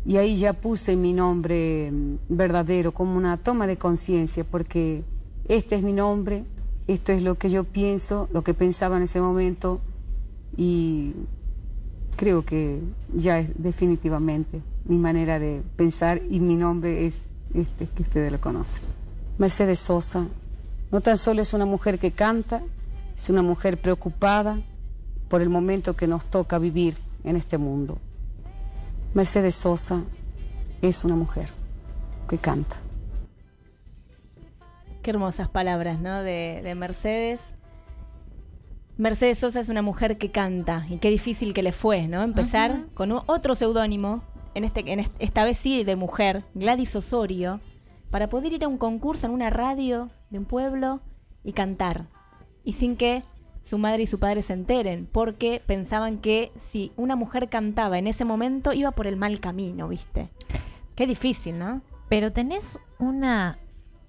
y 0.06 0.18
ahí 0.18 0.38
ya 0.38 0.54
puse 0.54 0.96
mi 0.96 1.14
nombre 1.14 1.92
mm, 1.92 2.16
verdadero 2.30 2.92
como 2.92 3.18
una 3.18 3.38
toma 3.38 3.68
de 3.68 3.78
conciencia 3.78 4.44
porque 4.44 5.04
este 5.48 5.76
es 5.76 5.84
mi 5.84 5.94
nombre, 5.94 6.44
esto 6.88 7.12
es 7.12 7.22
lo 7.22 7.36
que 7.36 7.50
yo 7.50 7.64
pienso, 7.64 8.28
lo 8.34 8.44
que 8.44 8.54
pensaba 8.54 8.98
en 8.98 9.04
ese 9.04 9.22
momento 9.22 9.80
y 10.58 11.14
creo 12.16 12.44
que 12.44 12.80
ya 13.14 13.40
es 13.40 13.50
definitivamente 13.56 14.62
mi 14.86 14.98
manera 14.98 15.40
de 15.40 15.62
pensar 15.76 16.22
y 16.30 16.40
mi 16.40 16.56
nombre 16.56 17.06
es 17.06 17.26
este 17.54 17.88
que 17.88 18.04
ustedes 18.04 18.32
lo 18.32 18.42
conocen. 18.42 18.82
Mercedes 19.38 19.80
Sosa 19.80 20.28
no 20.92 21.02
tan 21.02 21.18
solo 21.18 21.42
es 21.42 21.54
una 21.54 21.66
mujer 21.66 22.00
que 22.00 22.12
canta, 22.12 22.62
es 23.16 23.30
una 23.30 23.42
mujer 23.42 23.80
preocupada 23.80 24.60
por 25.30 25.42
el 25.42 25.50
momento 25.50 25.96
que 25.96 26.08
nos 26.08 26.26
toca 26.26 26.60
vivir 26.60 26.96
en 27.24 27.38
este 27.38 27.58
mundo. 27.58 27.98
Mercedes 29.14 29.56
Sosa 29.56 30.04
es 30.82 31.04
una 31.04 31.16
mujer 31.16 31.48
que 32.30 32.38
canta. 32.38 32.78
Qué 35.02 35.12
hermosas 35.12 35.50
palabras, 35.50 36.00
¿no? 36.00 36.22
De, 36.22 36.62
de 36.64 36.76
Mercedes. 36.76 37.54
Mercedes 38.98 39.40
Sosa 39.40 39.60
es 39.60 39.70
una 39.70 39.82
mujer 39.82 40.18
que 40.18 40.32
canta 40.32 40.86
y 40.90 40.98
qué 40.98 41.10
difícil 41.10 41.54
que 41.54 41.64
le 41.64 41.72
fue, 41.72 42.08
¿no? 42.08 42.22
Empezar 42.22 42.86
con 42.94 43.12
un- 43.12 43.22
otro 43.26 43.56
seudónimo, 43.56 44.22
en 44.54 44.64
este, 44.64 44.82
en 44.92 45.00
est- 45.00 45.16
esta 45.20 45.44
vez 45.44 45.58
sí 45.58 45.84
de 45.84 45.96
mujer, 45.96 46.44
Gladys 46.54 46.96
Osorio, 46.96 47.60
para 48.12 48.30
poder 48.30 48.54
ir 48.54 48.64
a 48.64 48.68
un 48.68 48.78
concurso 48.78 49.26
en 49.26 49.34
una 49.34 49.50
radio 49.50 50.10
de 50.30 50.38
un 50.40 50.46
pueblo 50.46 51.02
y 51.44 51.54
cantar. 51.54 52.08
Y 52.64 52.74
sin 52.74 52.96
que 52.96 53.24
su 53.64 53.78
madre 53.78 54.04
y 54.04 54.08
su 54.08 54.20
padre 54.20 54.44
se 54.44 54.54
enteren, 54.54 55.08
porque 55.12 55.62
pensaban 55.66 56.18
que 56.18 56.52
si 56.60 56.92
una 56.98 57.16
mujer 57.16 57.50
cantaba 57.50 57.98
en 57.98 58.08
ese 58.08 58.26
momento 58.26 58.74
iba 58.74 58.92
por 58.92 59.08
el 59.08 59.16
mal 59.18 59.40
camino, 59.40 59.88
¿viste? 59.88 60.30
Qué 60.96 61.06
difícil, 61.08 61.58
¿no? 61.60 61.82
Pero 62.10 62.32
tenés 62.32 62.80
una 63.00 63.60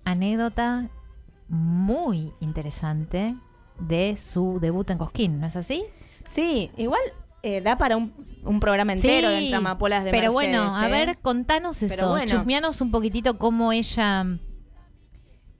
anécdota 0.04 0.88
muy 1.48 2.32
interesante 2.40 3.36
de 3.78 4.16
su 4.16 4.58
debut 4.60 4.88
en 4.90 4.98
Cosquín, 4.98 5.40
¿no 5.40 5.46
es 5.46 5.56
así? 5.56 5.84
Sí, 6.26 6.70
igual 6.76 7.00
eh, 7.42 7.60
da 7.60 7.76
para 7.76 7.96
un, 7.96 8.12
un 8.44 8.60
programa 8.60 8.92
entero 8.92 9.28
de 9.28 9.38
entre 9.44 9.56
amapolas 9.56 10.04
de 10.04 10.10
Pero 10.10 10.32
Mercedes, 10.32 10.56
bueno, 10.58 10.76
a 10.76 10.88
¿eh? 10.88 10.90
ver, 10.90 11.18
contanos 11.18 11.82
eso. 11.82 12.10
bueno. 12.10 12.26
Chusmeanos 12.30 12.80
un 12.80 12.90
poquitito 12.90 13.38
cómo 13.38 13.72
ella. 13.72 14.24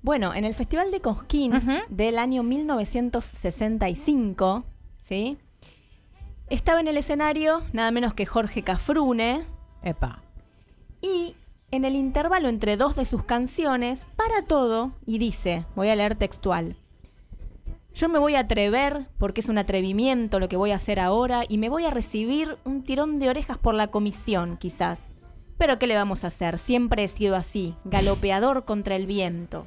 Bueno, 0.02 0.34
en 0.34 0.44
el 0.44 0.56
Festival 0.56 0.90
de 0.90 1.00
Cosquín 1.00 1.52
del 1.88 2.18
año 2.18 2.42
1965, 2.42 4.64
¿sí? 5.00 5.38
Estaba 6.48 6.80
en 6.80 6.88
el 6.88 6.96
escenario 6.96 7.62
nada 7.72 7.92
menos 7.92 8.12
que 8.12 8.26
Jorge 8.26 8.64
Cafrune. 8.64 9.46
Epa. 9.80 10.24
Y 11.00 11.36
en 11.70 11.84
el 11.84 11.94
intervalo 11.94 12.48
entre 12.48 12.76
dos 12.76 12.96
de 12.96 13.04
sus 13.04 13.22
canciones, 13.22 14.08
para 14.16 14.42
todo 14.42 14.90
y 15.06 15.18
dice, 15.18 15.66
voy 15.76 15.88
a 15.88 15.94
leer 15.94 16.16
textual. 16.16 16.74
Yo 17.94 18.08
me 18.08 18.18
voy 18.18 18.34
a 18.34 18.40
atrever, 18.40 19.06
porque 19.18 19.40
es 19.40 19.48
un 19.48 19.58
atrevimiento 19.58 20.40
lo 20.40 20.48
que 20.48 20.56
voy 20.56 20.72
a 20.72 20.76
hacer 20.76 20.98
ahora, 20.98 21.44
y 21.48 21.58
me 21.58 21.68
voy 21.68 21.84
a 21.84 21.90
recibir 21.90 22.58
un 22.64 22.82
tirón 22.82 23.20
de 23.20 23.28
orejas 23.28 23.56
por 23.56 23.74
la 23.74 23.86
comisión, 23.86 24.56
quizás. 24.56 24.98
Pero 25.58 25.78
¿qué 25.78 25.86
le 25.86 25.94
vamos 25.94 26.24
a 26.24 26.28
hacer? 26.28 26.58
Siempre 26.58 27.04
he 27.04 27.08
sido 27.08 27.36
así, 27.36 27.76
galopeador 27.84 28.64
contra 28.64 28.96
el 28.96 29.06
viento. 29.06 29.64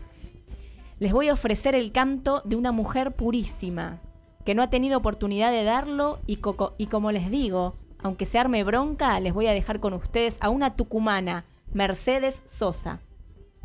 Les 0.98 1.12
voy 1.12 1.28
a 1.28 1.34
ofrecer 1.34 1.76
el 1.76 1.92
canto 1.92 2.42
de 2.46 2.56
una 2.56 2.72
mujer 2.72 3.16
purísima, 3.16 4.00
que 4.46 4.56
no 4.56 4.64
ha 4.64 4.70
tenido 4.70 4.98
oportunidad 4.98 5.52
de 5.52 5.66
darlo 5.66 6.20
y, 6.26 6.38
como 6.38 7.12
les 7.12 7.30
digo, 7.30 7.76
aunque 8.02 8.26
se 8.26 8.40
arme 8.40 8.64
bronca, 8.64 9.20
les 9.20 9.34
voy 9.34 9.48
a 9.48 9.54
dejar 9.54 9.80
con 9.80 9.94
ustedes 9.94 10.38
a 10.40 10.50
una 10.50 10.76
tucumana, 10.76 11.44
Mercedes 11.74 12.42
Sosa. 12.50 13.00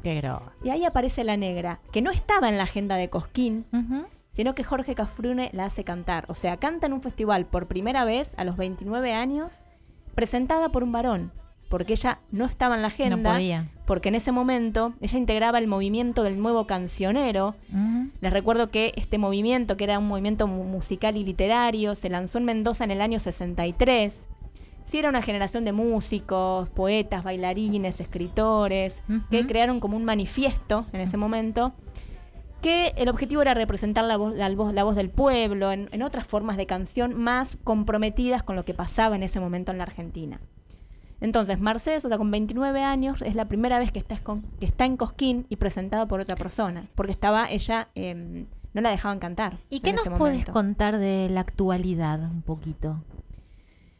Qué. 0.03 0.21
Y 0.65 0.71
ahí 0.71 0.85
aparece 0.85 1.23
la 1.23 1.37
negra, 1.37 1.81
que 1.93 2.03
no 2.03 2.11
estaba 2.11 2.49
en 2.49 2.57
la 2.57 2.65
agenda 2.65 2.97
de 2.97 3.11
Cosquín, 3.11 3.67
sino 4.33 4.55
que 4.55 4.65
Jorge 4.65 4.95
Cafrune 4.95 5.51
la 5.53 5.67
hace 5.67 5.85
cantar. 5.85 6.25
O 6.29 6.35
sea, 6.35 6.57
canta 6.57 6.87
en 6.87 6.95
un 6.95 7.03
festival 7.03 7.47
por 7.47 7.69
primera 7.69 8.05
vez 8.05 8.35
a 8.39 8.45
los 8.45 8.57
29 8.57 9.13
años, 9.13 9.53
presentada 10.15 10.71
por 10.71 10.83
un 10.83 10.91
varón, 10.91 11.33
porque 11.71 11.95
ella 11.95 12.19
no 12.31 12.45
estaba 12.45 12.75
en 12.75 12.83
la 12.83 12.89
agenda, 12.89 13.33
podía. 13.35 13.71
porque 13.87 14.11
en 14.11 14.17
ese 14.17 14.31
momento 14.33 14.93
ella 15.01 15.17
integraba 15.17 15.59
el 15.59 15.67
movimiento 15.69 16.23
del 16.23 16.39
nuevo 16.39 16.67
cancionero. 16.67 17.55
Les 18.21 18.33
recuerdo 18.33 18.69
que 18.69 18.93
este 18.97 19.17
movimiento, 19.17 19.79
que 19.79 19.85
era 19.85 19.99
un 19.99 20.07
movimiento 20.09 20.47
mu- 20.47 20.65
musical 20.65 21.17
y 21.17 21.25
literario, 21.25 21.95
se 21.95 22.11
lanzó 22.11 22.37
en 22.37 22.45
Mendoza 22.45 22.85
en 22.85 22.91
el 22.91 23.01
año 23.01 23.19
63. 23.21 24.29
Sí, 24.85 24.99
era 24.99 25.09
una 25.09 25.23
generación 25.23 25.65
de 25.65 25.73
músicos, 25.73 26.69
poetas, 26.71 27.23
bailarines, 27.23 28.01
escritores, 28.01 29.03
que 29.31 29.47
crearon 29.47 29.79
como 29.81 29.97
un 29.97 30.05
manifiesto 30.05 30.85
en 30.93 31.01
ese 31.03 31.17
momento, 31.17 31.73
que 32.61 32.93
el 32.97 33.09
objetivo 33.09 33.41
era 33.43 33.55
representar 33.55 34.05
la 34.05 34.17
voz, 34.17 34.35
la 34.35 34.49
voz, 34.55 34.75
la 34.75 34.83
voz 34.85 34.97
del 34.97 35.09
pueblo 35.09 35.71
en, 35.73 35.89
en 35.93 36.03
otras 36.03 36.27
formas 36.27 36.57
de 36.57 36.67
canción 36.67 37.15
más 37.19 37.57
comprometidas 37.63 38.43
con 38.43 38.57
lo 38.57 38.65
que 38.65 38.75
pasaba 38.75 39.15
en 39.17 39.23
ese 39.23 39.39
momento 39.41 39.71
en 39.71 39.79
la 39.79 39.85
Argentina. 39.85 40.41
Entonces, 41.21 41.61
Mercedes, 41.61 42.05
o 42.05 42.09
sea, 42.09 42.19
con 42.19 42.31
29 42.31 42.83
años, 42.83 43.21
es 43.23 43.35
la 43.35 43.47
primera 43.47 43.79
vez 43.79 43.93
que 43.93 43.99
está, 43.99 44.15
escon- 44.15 44.43
que 44.59 44.67
está 44.67 44.85
en 44.87 44.97
Cosquín 44.97 45.47
y 45.49 45.57
presentada 45.57 46.07
por 46.07 46.21
otra 46.21 46.37
persona, 46.37 46.87
porque 46.95 47.13
estaba 47.13 47.51
ella, 47.51 47.89
em, 47.95 48.47
no 48.73 48.81
la 48.81 48.91
dejaban 48.91 49.19
cantar. 49.19 49.59
¿Y 49.69 49.81
qué 49.81 49.93
nos 49.93 50.09
puedes 50.17 50.47
contar 50.47 50.99
de 50.99 51.29
la 51.29 51.41
actualidad 51.41 52.21
un 52.23 52.43
poquito? 52.43 53.03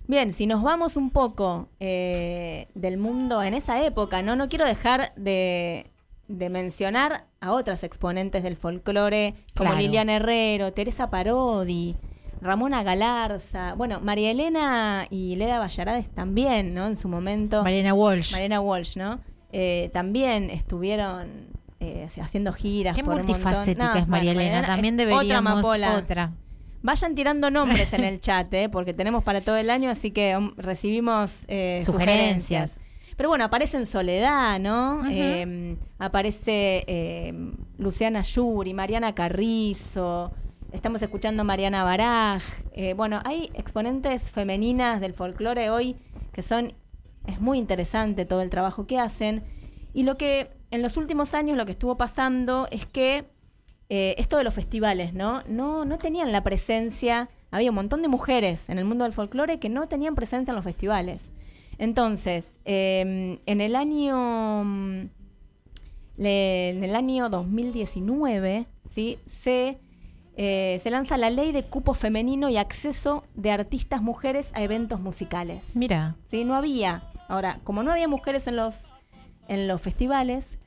Bien, 0.07 0.33
si 0.33 0.47
nos 0.47 0.63
vamos 0.63 0.97
un 0.97 1.11
poco 1.11 1.69
eh, 1.79 2.67
del 2.75 2.99
mundo 2.99 3.43
en 3.43 3.55
esa 3.55 3.85
época, 3.85 4.23
¿no? 4.23 4.35
No 4.35 4.49
quiero 4.49 4.67
dejar 4.67 5.13
de, 5.17 5.87
de 6.27 6.49
mencionar 6.51 7.27
a 7.41 7.53
otras 7.53 7.85
exponentes 7.85 8.43
del 8.43 8.57
folclore, 8.57 9.35
como 9.57 9.71
Claro. 9.71 9.83
Liliana 9.83 10.17
Herrero, 10.17 10.73
Teresa 10.73 11.11
Parodi, 11.11 11.97
Ramona 12.41 12.83
Galarza, 12.83 13.75
bueno, 13.75 14.01
María 14.01 14.31
Elena 14.31 15.07
y 15.11 15.37
Leda 15.37 15.59
Vallarades 15.59 16.09
también, 16.11 16.75
¿no? 16.75 16.87
En 16.87 16.97
su 16.97 17.09
momento. 17.09 17.63
Mariana 17.63 17.95
Walsh. 17.95 18.33
Mariana 18.33 18.61
Walsh, 18.61 18.97
¿no? 18.97 19.21
Eh, 19.53 19.91
también 19.93 20.49
estuvieron 20.51 21.49
eh, 21.81 22.07
haciendo 22.23 22.53
giras. 22.53 22.97
Qué 22.97 23.03
por 23.05 23.15
un 23.17 23.27
multifacética 23.27 23.95
No, 23.95 24.01
es 24.01 24.09
María 24.09 24.33
bueno, 24.33 24.49
Elena. 24.49 24.67
También 24.67 24.95
otra 24.95 25.07
deberíamos 25.07 25.53
amapola. 25.53 25.97
otra. 25.97 26.33
Vayan 26.83 27.15
tirando 27.15 27.51
nombres 27.51 27.93
en 27.93 28.05
el 28.05 28.21
chat, 28.23 28.53
¿eh? 28.55 28.69
porque 28.71 28.95
tenemos 28.95 29.23
para 29.23 29.43
todo 29.43 29.57
el 29.57 29.69
año, 29.69 29.91
así 29.91 30.11
que 30.11 30.37
um, 30.37 30.55
recibimos 30.57 31.45
eh, 31.49 31.83
Sugerencias. 31.85 32.73
sugerencias. 32.73 32.81
Pero 33.17 33.29
bueno, 33.29 33.45
aparece 33.45 33.77
en 33.77 33.85
Soledad, 33.85 34.59
¿no? 34.61 35.03
Eh, 35.11 35.77
aparece 35.99 36.85
eh, 36.87 37.35
Luciana 37.77 38.23
Yuri, 38.23 38.73
Mariana 38.73 39.15
Carrizo, 39.15 40.33
estamos 40.73 41.03
escuchando 41.03 41.43
a 41.43 41.45
Mariana 41.45 41.85
Baraj. 41.85 42.43
Eh, 42.73 42.95
bueno, 42.95 43.21
hay 43.25 43.51
exponentes 43.55 44.31
femeninas 44.31 45.01
del 45.01 45.15
folclore 45.15 45.71
hoy 45.71 45.97
que 46.33 46.43
son, 46.43 46.75
es 47.27 47.41
muy 47.41 47.59
interesante 47.59 48.25
todo 48.25 48.43
el 48.43 48.51
trabajo 48.51 48.87
que 48.87 48.99
hacen. 48.99 49.43
Y 49.93 50.05
lo 50.05 50.17
que 50.17 50.51
en 50.71 50.83
los 50.83 50.97
últimos 50.97 51.35
años 51.35 51.57
lo 51.57 51.67
que 51.67 51.73
estuvo 51.73 51.97
pasando 51.97 52.69
es 52.71 52.87
que 52.87 53.25
eh, 53.89 54.15
esto 54.19 54.37
de 54.37 54.45
los 54.45 54.55
festivales, 54.55 55.15
¿no? 55.15 55.43
¿no? 55.49 55.85
No 55.85 55.99
tenían 55.99 56.31
la 56.33 56.45
presencia, 56.45 57.29
había 57.51 57.71
un 57.71 57.77
montón 57.77 58.03
de 58.03 58.09
mujeres 58.09 58.69
en 58.69 58.79
el 58.79 58.85
mundo 58.85 59.05
del 59.05 59.13
folclore 59.13 59.59
que 59.59 59.69
no 59.69 59.89
tenían 59.89 60.15
presencia 60.15 60.53
en 60.53 60.57
los 60.57 60.65
festivales. 60.65 61.33
Entonces, 61.79 62.53
eh, 62.65 63.41
en 63.45 63.61
el 63.61 63.75
año 63.75 65.11
en 66.23 66.85
el 66.85 66.95
año 66.95 67.31
2019, 67.31 68.67
¿sí? 68.91 69.19
se, 69.27 69.79
eh, 70.43 70.81
se 70.83 70.89
lanza 70.89 71.19
la 71.19 71.29
ley 71.29 71.53
de 71.53 71.65
cupo 71.65 71.93
femenino 71.93 72.49
y 72.49 72.57
acceso 72.57 73.25
de 73.35 73.51
artistas 73.51 74.01
mujeres 74.01 74.53
a 74.55 74.63
eventos 74.63 74.99
musicales. 74.99 75.77
Mira. 75.77 76.17
¿sí? 76.31 76.47
No 76.47 76.55
había. 76.55 77.03
Ahora, 77.29 77.61
como 77.63 77.83
no 77.83 77.93
había 77.93 78.09
mujeres 78.09 78.47
en 78.47 78.57
los, 78.57 78.87
en 79.49 79.69
los 79.69 79.83
festivales, 79.83 80.59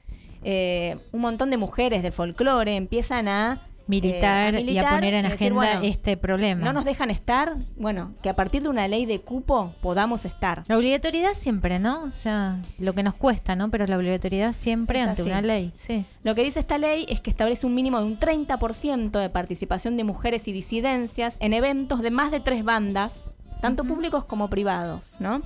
eh, 0.44 1.00
un 1.12 1.22
montón 1.22 1.50
de 1.50 1.58
mujeres 1.58 2.04
del 2.04 2.12
folclore 2.12 2.76
empiezan 2.76 3.28
a 3.28 3.66
Militar, 3.88 4.56
eh, 4.56 4.60
a 4.60 4.62
y 4.62 4.78
a 4.78 4.90
poner 4.90 5.14
en 5.14 5.24
decir, 5.24 5.36
agenda 5.48 5.56
bueno, 5.56 5.80
este 5.84 6.16
problema. 6.16 6.64
No 6.64 6.72
nos 6.72 6.86
dejan 6.86 7.12
estar, 7.12 7.58
bueno, 7.76 8.14
que 8.22 8.30
a 8.30 8.36
partir 8.36 8.64
de 8.64 8.70
una 8.70 8.88
ley 8.88 9.06
de 9.06 9.22
cupo 9.22 9.74
podamos 9.82 10.24
estar. 10.26 10.64
La 10.68 10.78
obligatoriedad 10.78 11.34
siempre, 11.34 11.80
¿no? 11.80 12.04
O 12.04 12.12
sea, 12.12 12.62
lo 12.80 12.94
que 12.94 13.04
nos 13.04 13.16
cuesta, 13.16 13.56
¿no? 13.56 13.70
Pero 13.70 13.86
la 13.86 13.98
obligatoriedad 13.98 14.54
siempre 14.54 15.00
Es 15.00 15.08
ante 15.08 15.22
así. 15.24 15.32
una 15.32 15.42
ley, 15.42 15.72
sí. 15.76 16.06
Lo 16.24 16.34
que 16.34 16.44
dice 16.44 16.60
esta 16.62 16.78
ley 16.78 17.06
es 17.10 17.20
que 17.20 17.30
establece 17.30 17.68
un 17.68 17.76
mínimo 17.76 18.00
de 18.00 18.06
un 18.06 18.20
30% 18.20 19.20
de 19.20 19.30
participación 19.30 19.98
de 19.98 20.04
mujeres 20.06 20.48
y 20.48 20.54
disidencias 20.54 21.36
en 21.40 21.54
eventos 21.54 22.02
de 22.02 22.12
más 22.12 22.32
de 22.32 22.40
tres 22.40 22.64
bandas, 22.64 23.32
tanto 23.62 23.84
públicos 23.84 24.24
como 24.24 24.50
privados, 24.50 25.12
¿no? 25.20 25.42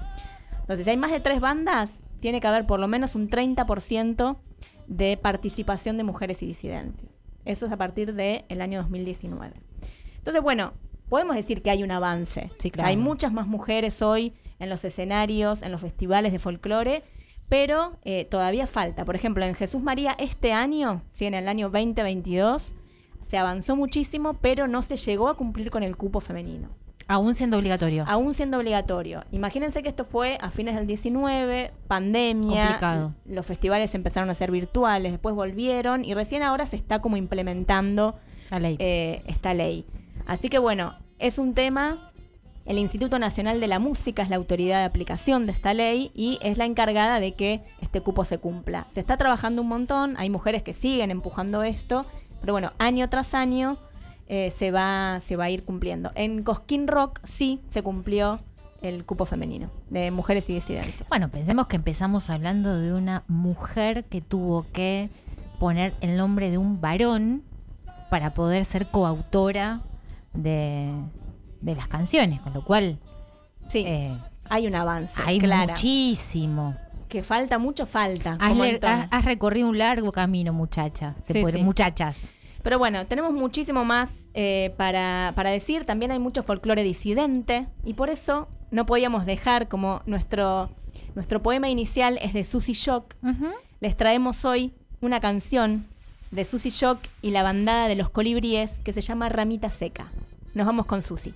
Entonces, 0.61 0.85
si 0.85 0.89
hay 0.91 0.97
más 0.97 1.11
de 1.11 1.19
tres 1.19 1.39
bandas, 1.39 2.03
tiene 2.19 2.41
que 2.41 2.47
haber 2.47 2.65
por 2.65 2.79
lo 2.79 2.87
menos 2.87 3.15
un 3.15 3.29
30% 3.29 4.37
de 4.87 5.17
participación 5.17 5.97
de 5.97 6.03
mujeres 6.03 6.43
y 6.43 6.47
disidencias. 6.47 7.11
Eso 7.47 7.65
es 7.65 7.71
a 7.71 7.77
partir 7.77 8.13
del 8.13 8.61
año 8.61 8.81
2019. 8.81 9.55
Entonces, 10.17 10.43
bueno, 10.43 10.73
podemos 11.09 11.35
decir 11.35 11.61
que 11.61 11.71
hay 11.71 11.81
un 11.81 11.91
avance. 11.91 12.51
Sí, 12.59 12.71
claro. 12.71 12.89
Hay 12.89 12.97
muchas 12.97 13.31
más 13.31 13.47
mujeres 13.47 14.01
hoy 14.01 14.33
en 14.59 14.69
los 14.69 14.83
escenarios, 14.83 15.61
en 15.61 15.71
los 15.71 15.81
festivales 15.81 16.33
de 16.33 16.39
folclore, 16.39 17.03
pero 17.47 17.97
eh, 18.03 18.25
todavía 18.25 18.67
falta. 18.67 19.05
Por 19.05 19.15
ejemplo, 19.15 19.45
en 19.45 19.55
Jesús 19.55 19.81
María 19.81 20.15
este 20.19 20.51
año, 20.51 21.03
sí, 21.13 21.25
en 21.25 21.35
el 21.35 21.47
año 21.47 21.69
2022, 21.69 22.73
se 23.27 23.37
avanzó 23.37 23.75
muchísimo, 23.75 24.33
pero 24.35 24.67
no 24.67 24.81
se 24.81 24.97
llegó 24.97 25.29
a 25.29 25.37
cumplir 25.37 25.71
con 25.71 25.83
el 25.83 25.95
cupo 25.95 26.19
femenino. 26.19 26.69
Aún 27.07 27.35
siendo 27.35 27.57
obligatorio. 27.57 28.03
Aún 28.07 28.33
siendo 28.33 28.57
obligatorio. 28.57 29.23
Imagínense 29.31 29.81
que 29.81 29.89
esto 29.89 30.03
fue 30.03 30.37
a 30.41 30.51
fines 30.51 30.75
del 30.75 30.87
19, 30.87 31.71
pandemia. 31.87 32.63
Complicado. 32.65 33.13
Los 33.25 33.45
festivales 33.45 33.95
empezaron 33.95 34.29
a 34.29 34.35
ser 34.35 34.51
virtuales, 34.51 35.13
después 35.13 35.33
volvieron 35.33 36.03
y 36.03 36.13
recién 36.13 36.43
ahora 36.43 36.65
se 36.65 36.75
está 36.75 37.01
como 37.01 37.15
implementando 37.15 38.19
eh, 38.51 39.23
esta 39.25 39.53
ley. 39.53 39.85
Así 40.25 40.49
que 40.49 40.59
bueno, 40.59 40.95
es 41.19 41.39
un 41.39 41.53
tema. 41.53 42.11
El 42.65 42.77
Instituto 42.77 43.17
Nacional 43.17 43.61
de 43.61 43.67
la 43.67 43.79
Música 43.79 44.21
es 44.21 44.29
la 44.29 44.35
autoridad 44.35 44.79
de 44.79 44.83
aplicación 44.83 45.45
de 45.45 45.53
esta 45.53 45.73
ley 45.73 46.11
y 46.13 46.37
es 46.41 46.57
la 46.57 46.65
encargada 46.65 47.21
de 47.21 47.33
que 47.33 47.63
este 47.79 48.01
cupo 48.01 48.25
se 48.25 48.39
cumpla. 48.39 48.85
Se 48.89 48.99
está 48.99 49.15
trabajando 49.15 49.61
un 49.61 49.69
montón, 49.69 50.15
hay 50.17 50.29
mujeres 50.29 50.63
que 50.63 50.73
siguen 50.73 51.09
empujando 51.09 51.63
esto, 51.63 52.05
pero 52.41 52.51
bueno, 52.51 52.73
año 52.77 53.09
tras 53.09 53.33
año 53.33 53.77
eh, 54.27 54.51
se, 54.51 54.71
va, 54.71 55.19
se 55.21 55.35
va 55.35 55.45
a 55.45 55.49
ir 55.49 55.63
cumpliendo. 55.63 56.11
En 56.15 56.43
Cosquín 56.43 56.87
Rock 56.87 57.19
sí 57.23 57.61
se 57.69 57.81
cumplió 57.83 58.39
el 58.81 59.05
cupo 59.05 59.25
femenino 59.25 59.69
de 59.89 60.11
mujeres 60.11 60.49
y 60.49 60.53
disidencias. 60.53 61.07
Bueno, 61.09 61.29
pensemos 61.29 61.67
que 61.67 61.77
empezamos 61.77 62.29
hablando 62.29 62.77
de 62.77 62.93
una 62.93 63.23
mujer 63.27 64.05
que 64.05 64.21
tuvo 64.21 64.65
que 64.71 65.09
poner 65.59 65.93
el 66.01 66.15
nombre 66.17 66.51
de 66.51 66.57
un 66.59 66.79
varón 66.79 67.43
para 68.11 68.33
poder 68.33 68.65
ser 68.65 68.87
coautora 68.91 69.81
de, 70.33 70.91
de 71.61 71.75
las 71.75 71.87
canciones, 71.87 72.39
con 72.41 72.53
lo 72.53 72.63
cual 72.63 72.97
sí, 73.67 73.85
hay 74.49 74.67
un 74.67 74.75
avance. 74.75 75.21
hay 75.25 75.39
Clara. 75.39 75.73
muchísimo. 75.73 76.75
Que 77.09 77.23
falta 77.23 77.57
mucho, 77.57 77.85
falta. 77.85 78.37
Has, 78.39 78.51
has- 78.83 79.07
has 79.09 79.25
recorrido 79.25 79.67
un 79.69 79.77
largo 79.77 80.11
camino, 80.11 80.53
muchacha. 80.53 81.15
Sí, 81.25 81.43
sí. 81.51 81.63
Muchachas. 81.63 82.29
Pero 82.63 82.79
bueno, 82.79 83.05
tenemos 83.05 83.33
muchísimo 83.33 83.85
más 83.85 84.29
eh, 84.33 84.73
para, 84.77 85.33
para 85.35 85.49
decir. 85.49 85.85
También 85.85 86.11
hay 86.11 86.19
mucho 86.19 86.43
folclore 86.43 86.83
disidente. 86.83 87.67
Y 87.83 87.93
por 87.93 88.09
eso 88.09 88.47
no 88.71 88.85
podíamos 88.85 89.25
dejar 89.25 89.67
como 89.67 90.01
nuestro, 90.05 90.69
nuestro 91.15 91.41
poema 91.41 91.69
inicial 91.69 92.19
es 92.21 92.33
de 92.33 92.43
Susy 92.43 92.73
Shock. 92.73 93.15
Les 93.79 93.95
traemos 93.95 94.43
hoy 94.45 94.73
una 95.01 95.19
canción 95.19 95.85
de 96.31 96.45
Susy 96.45 96.69
Shock 96.69 96.99
y 97.21 97.31
la 97.31 97.43
bandada 97.43 97.87
de 97.87 97.95
los 97.95 98.09
colibríes 98.09 98.79
que 98.79 98.93
se 98.93 99.01
llama 99.01 99.29
Ramita 99.29 99.69
Seca. 99.69 100.11
Nos 100.53 100.65
vamos 100.65 100.85
con 100.85 101.03
Susy. 101.03 101.33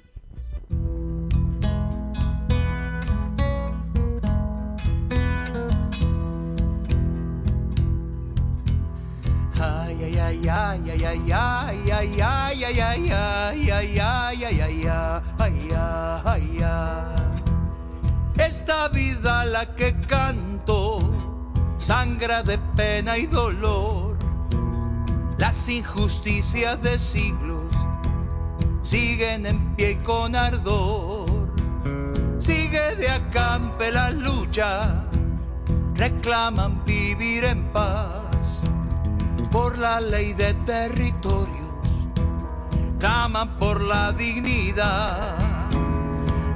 Ay, 11.12 11.91
ay, 11.91 12.22
ay, 12.22 12.22
ay, 12.22 12.80
ay, 12.80 13.12
ay, 13.12 13.99
ay, 13.99 14.43
ay, 14.43 14.88
ay, 15.39 15.70
ay, 16.26 16.64
ay. 16.64 17.22
Esta 18.38 18.88
vida 18.89 19.45
la 19.45 19.76
que 19.76 19.99
canto 20.07 20.99
sangra 21.78 22.43
de 22.43 22.57
pena 22.76 23.18
y 23.18 23.26
dolor. 23.26 24.18
Las 25.38 25.68
injusticias 25.68 26.82
de 26.82 26.97
siglos 26.97 27.76
siguen 28.84 29.45
en 29.45 29.76
pie 29.76 30.01
con 30.03 30.36
ardor. 30.36 31.30
Sigue 32.39 32.95
de 32.95 33.09
acampe 33.09 33.91
la 33.91 34.12
lucha, 34.12 35.05
reclaman 35.95 36.84
vivir 36.86 37.43
en 37.43 37.64
paz 37.74 38.20
por 39.51 39.77
la 39.77 39.99
ley 39.99 40.31
de 40.33 40.53
territorios, 40.53 41.57
claman 42.99 43.59
por 43.59 43.81
la 43.81 44.13
dignidad. 44.13 45.37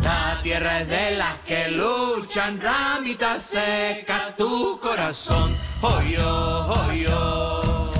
La 0.02 0.40
tierra 0.42 0.80
es 0.82 0.88
de 0.88 1.18
las 1.18 1.40
que 1.40 1.72
luchan, 1.72 2.62
ramita 2.62 3.38
seca 3.40 4.36
tu 4.38 4.80
corazón, 4.80 5.52
hoy 5.82 6.12
yo, 6.14 6.68
hoy 6.68 7.02
yo. 7.02 7.92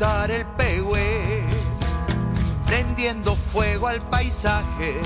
el 0.00 0.46
pehue, 0.56 1.44
prendiendo 2.66 3.36
fuego 3.36 3.86
al 3.86 4.00
paisaje, 4.00 4.98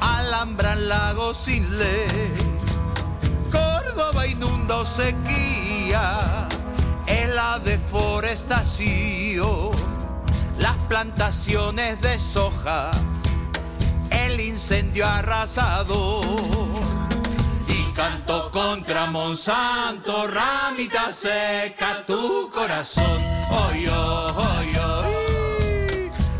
alambran 0.00 0.88
lagos 0.88 1.36
sin 1.36 1.78
ley. 1.78 2.34
Córdoba 3.52 4.26
inunda 4.26 4.78
o 4.78 4.86
sequía, 4.86 6.48
en 7.06 7.34
la 7.34 7.58
deforestación, 7.58 9.72
las 10.58 10.78
plantaciones 10.88 12.00
de 12.00 12.18
soja, 12.18 12.90
el 14.08 14.40
incendio 14.40 15.06
arrasador. 15.06 16.93
Canto 17.94 18.50
contra 18.50 19.06
Monsanto, 19.06 20.26
ramita 20.26 21.12
seca 21.12 22.04
tu 22.04 22.50
corazón. 22.50 23.20
Oy, 23.50 23.86
oh, 23.88 24.32
oy, 24.34 24.76
oh. 24.76 25.04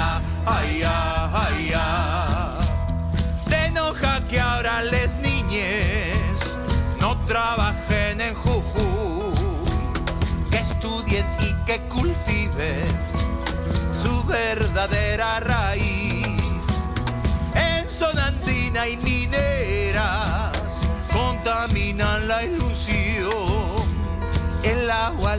ay, 0.47 0.83
ay, 0.83 1.75
ay. 1.75 1.88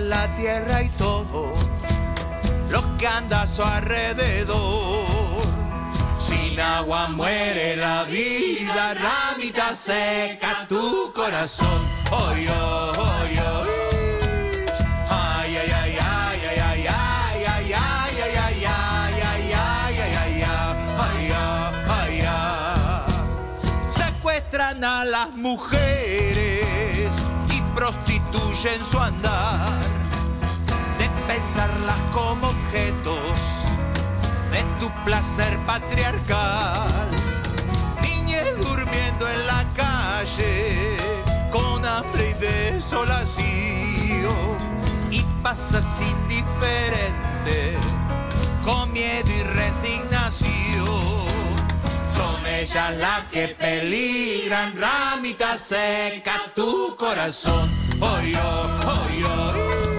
la 0.09 0.35
tierra 0.35 0.81
y 0.81 0.89
todo 0.89 1.53
lo 2.69 2.97
que 2.97 3.07
anda 3.07 3.43
a 3.43 3.47
su 3.47 3.63
alrededor. 3.63 5.05
Sin 6.19 6.59
agua 6.59 7.09
muere 7.09 7.75
la 7.75 8.03
vida, 8.03 8.95
ramita 8.95 9.75
seca 9.75 10.65
tu 10.67 11.13
corazón. 11.13 11.81
Oh, 12.11 12.33
oh, 12.49 12.91
oh, 12.97 13.13
oh. 13.41 13.79
a 24.83 25.03
las 25.03 25.31
mujeres 25.35 27.15
y 27.49 27.61
prostituyen 27.75 28.85
su 28.85 28.99
andar 28.99 29.78
pensarlas 31.49 31.97
como 32.11 32.47
objetos 32.47 33.39
de 34.51 34.63
tu 34.79 34.87
placer 35.03 35.57
patriarcal. 35.65 37.09
Niñez 38.03 38.55
durmiendo 38.57 39.27
en 39.27 39.47
la 39.47 39.65
calle 39.75 40.95
con 41.49 41.83
hambre 41.85 42.29
y 42.29 42.33
desolación 42.33 43.47
y 45.09 45.23
pasas 45.41 46.01
indiferente 46.01 47.77
con 48.63 48.93
miedo 48.93 49.31
y 49.31 49.41
resignación. 49.41 50.85
Son 52.15 52.45
ellas 52.45 52.95
las 52.97 53.23
que 53.31 53.55
peligran, 53.59 54.79
ramita 54.79 55.57
seca 55.57 56.51
tu 56.55 56.95
corazón. 56.95 57.67
Oh, 58.01 58.19
oh. 58.85 59.98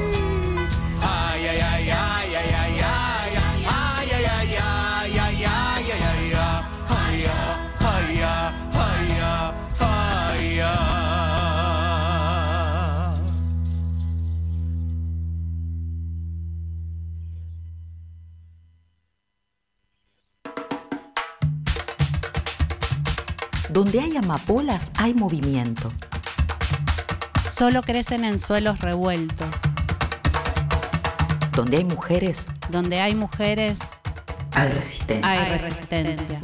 Donde 23.72 24.00
hay 24.00 24.16
amapolas 24.16 24.90
hay 24.96 25.14
movimiento. 25.14 25.92
Solo 27.52 27.82
crecen 27.82 28.24
en 28.24 28.40
suelos 28.40 28.80
revueltos. 28.80 29.54
Donde 31.54 31.76
hay 31.76 31.84
mujeres 31.84 32.46
Donde 32.70 33.00
hay 33.00 33.14
mujeres, 33.14 33.78
hay 34.54 34.68
resistencia. 34.70 35.30
hay 35.30 35.58
resistencia. 35.58 36.40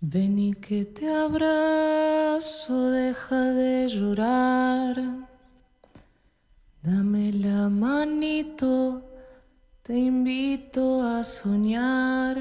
Ven 0.00 0.38
y 0.38 0.52
que 0.54 0.84
te 0.84 1.08
abrazo, 1.08 2.90
deja 2.90 3.40
de 3.40 3.88
llorar. 3.88 5.19
Dame 7.20 7.32
la 7.32 7.68
manito, 7.68 9.02
te 9.82 9.94
invito 9.98 11.02
a 11.02 11.22
soñar. 11.22 12.38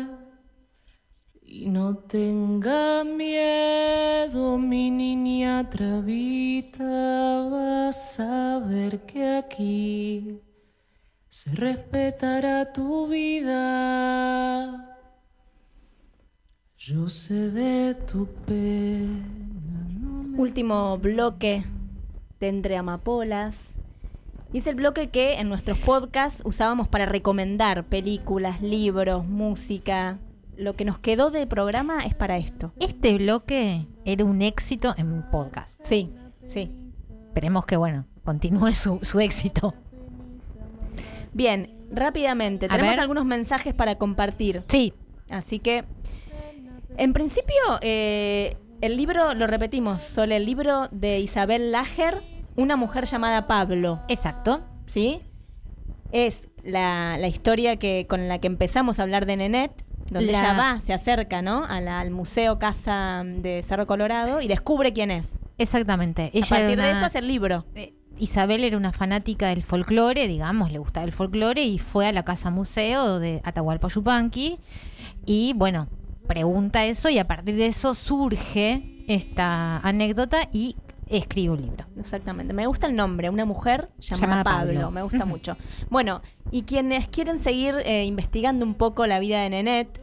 Y 1.44 1.68
no 1.68 1.98
tenga 1.98 3.04
miedo, 3.04 4.58
mi 4.58 4.90
niña 4.90 5.70
travita, 5.70 7.50
vas 7.52 8.22
a 8.22 8.60
ver 8.60 9.02
que 9.02 9.36
aquí 9.36 10.40
se 11.28 11.56
respetará 11.56 12.72
tu 12.72 13.08
vida. 13.08 14.98
Yo 16.78 17.10
sé 17.10 17.52
de 17.52 17.96
tu 17.96 18.28
pena. 18.46 20.38
Último 20.38 20.98
bloque 20.98 21.66
Entre 22.40 22.78
Amapolas. 22.78 23.79
Y 24.52 24.58
es 24.60 24.68
el 24.68 24.76
bloque 24.76 25.10
que 25.10 25.40
en 25.40 25.48
nuestros 25.50 25.78
podcasts 25.80 26.42
usábamos 26.44 26.88
para 26.88 27.06
recomendar 27.06 27.86
películas, 27.86 28.62
libros, 28.62 29.26
música, 29.28 30.18
lo 30.58 30.76
que 30.76 30.86
nos 30.86 30.98
quedó 31.00 31.30
de 31.30 31.46
programa 31.46 32.00
es 32.06 32.16
para 32.16 32.38
esto. 32.38 32.74
Este 32.80 33.16
bloque 33.18 33.86
era 34.06 34.26
un 34.26 34.42
éxito 34.42 34.94
en 34.98 35.24
podcast. 35.30 35.80
Sí, 35.84 36.12
sí. 36.48 36.72
Esperemos 37.28 37.66
que, 37.66 37.78
bueno, 37.78 38.06
continúe 38.24 38.74
su, 38.74 39.00
su 39.04 39.20
éxito. 39.20 39.76
Bien, 41.32 41.76
rápidamente, 41.92 42.66
A 42.66 42.70
tenemos 42.70 42.92
ver. 42.94 43.00
algunos 43.00 43.26
mensajes 43.26 43.74
para 43.74 43.96
compartir. 43.96 44.64
Sí. 44.68 44.94
Así 45.30 45.60
que, 45.60 45.86
en 46.98 47.14
principio, 47.14 47.54
eh, 47.82 48.58
el 48.82 48.98
libro, 48.98 49.36
lo 49.36 49.46
repetimos, 49.46 50.02
Sole, 50.02 50.36
el 50.38 50.46
libro 50.46 50.90
de 50.92 51.20
Isabel 51.20 51.72
Lager, 51.72 52.24
Una 52.60 52.76
mujer 52.76 53.06
llamada 53.06 53.48
Pablo. 53.48 54.02
Exacto. 54.10 54.62
¿Sí? 54.88 55.22
Es 56.12 56.50
la, 56.64 57.18
la 57.18 57.28
historia 57.28 57.78
que 57.78 58.06
con 58.10 58.28
la 58.28 58.40
que 58.40 58.48
empezamos 58.48 59.00
a 59.00 59.04
hablar 59.04 59.26
de 59.26 59.38
Nenet, 59.38 59.72
donde 60.10 60.32
La- 60.34 60.40
ella 60.40 60.54
va, 60.58 60.80
se 60.80 60.92
acerca, 60.94 61.42
¿no? 61.42 61.64
A 61.64 61.80
la- 61.80 62.00
al 62.00 62.12
Museo 62.12 62.60
Casa 62.60 63.24
de 63.26 63.64
Cerro 63.64 63.88
Colorado 63.88 64.42
y 64.42 64.48
descubre 64.48 64.92
quién 64.92 65.12
es. 65.12 65.40
Exactamente. 65.58 66.24
a 66.24 66.30
Ella 66.34 66.48
partir 66.50 66.70
era 66.72 66.84
de 66.86 66.92
eso 66.92 67.06
hace 67.06 67.20
el 67.20 67.28
libro. 67.28 67.66
Isabel 68.18 68.64
era 68.66 68.76
una 68.76 68.92
fanática 68.92 69.48
del 69.48 69.64
folclore, 69.64 70.28
digamos, 70.28 70.72
le 70.74 70.80
gustaba 70.80 71.06
el 71.06 71.14
folclore 71.14 71.64
y 71.64 71.80
fue 71.80 72.08
a 72.08 72.12
la 72.12 72.24
casa 72.26 72.50
museo 72.50 73.20
de 73.20 73.40
Atahualpa 73.46 73.88
Yupanqui 73.88 74.60
y 75.26 75.54
bueno, 75.56 75.88
pregunta 76.28 76.84
eso 76.86 77.08
y 77.10 77.18
a 77.20 77.28
partir 77.28 77.56
de 77.56 77.68
eso 77.68 77.94
surge 77.94 79.06
esta 79.08 79.78
anécdota 79.78 80.50
y 80.52 80.76
escribe 81.10 81.54
un 81.54 81.62
libro. 81.62 81.86
Exactamente. 82.00 82.54
Me 82.54 82.66
gusta 82.68 82.88
el 82.88 82.96
nombre, 82.96 83.30
una 83.30 83.46
mujer 83.46 83.90
llamada, 84.00 84.22
Llamada 84.28 84.44
Pablo. 84.44 84.74
Pablo. 84.74 84.92
Me 84.92 85.02
gusta 85.02 85.26
mucho. 85.26 85.58
Bueno, 85.90 86.22
y 86.52 86.64
quienes 86.64 87.08
quieren 87.08 87.40
seguir 87.40 87.76
eh, 87.86 88.06
investigando 88.06 88.66
un 88.66 88.76
poco 88.76 89.06
la 89.08 89.20
vida 89.20 89.42
de 89.42 89.50
Nenet, 89.50 90.02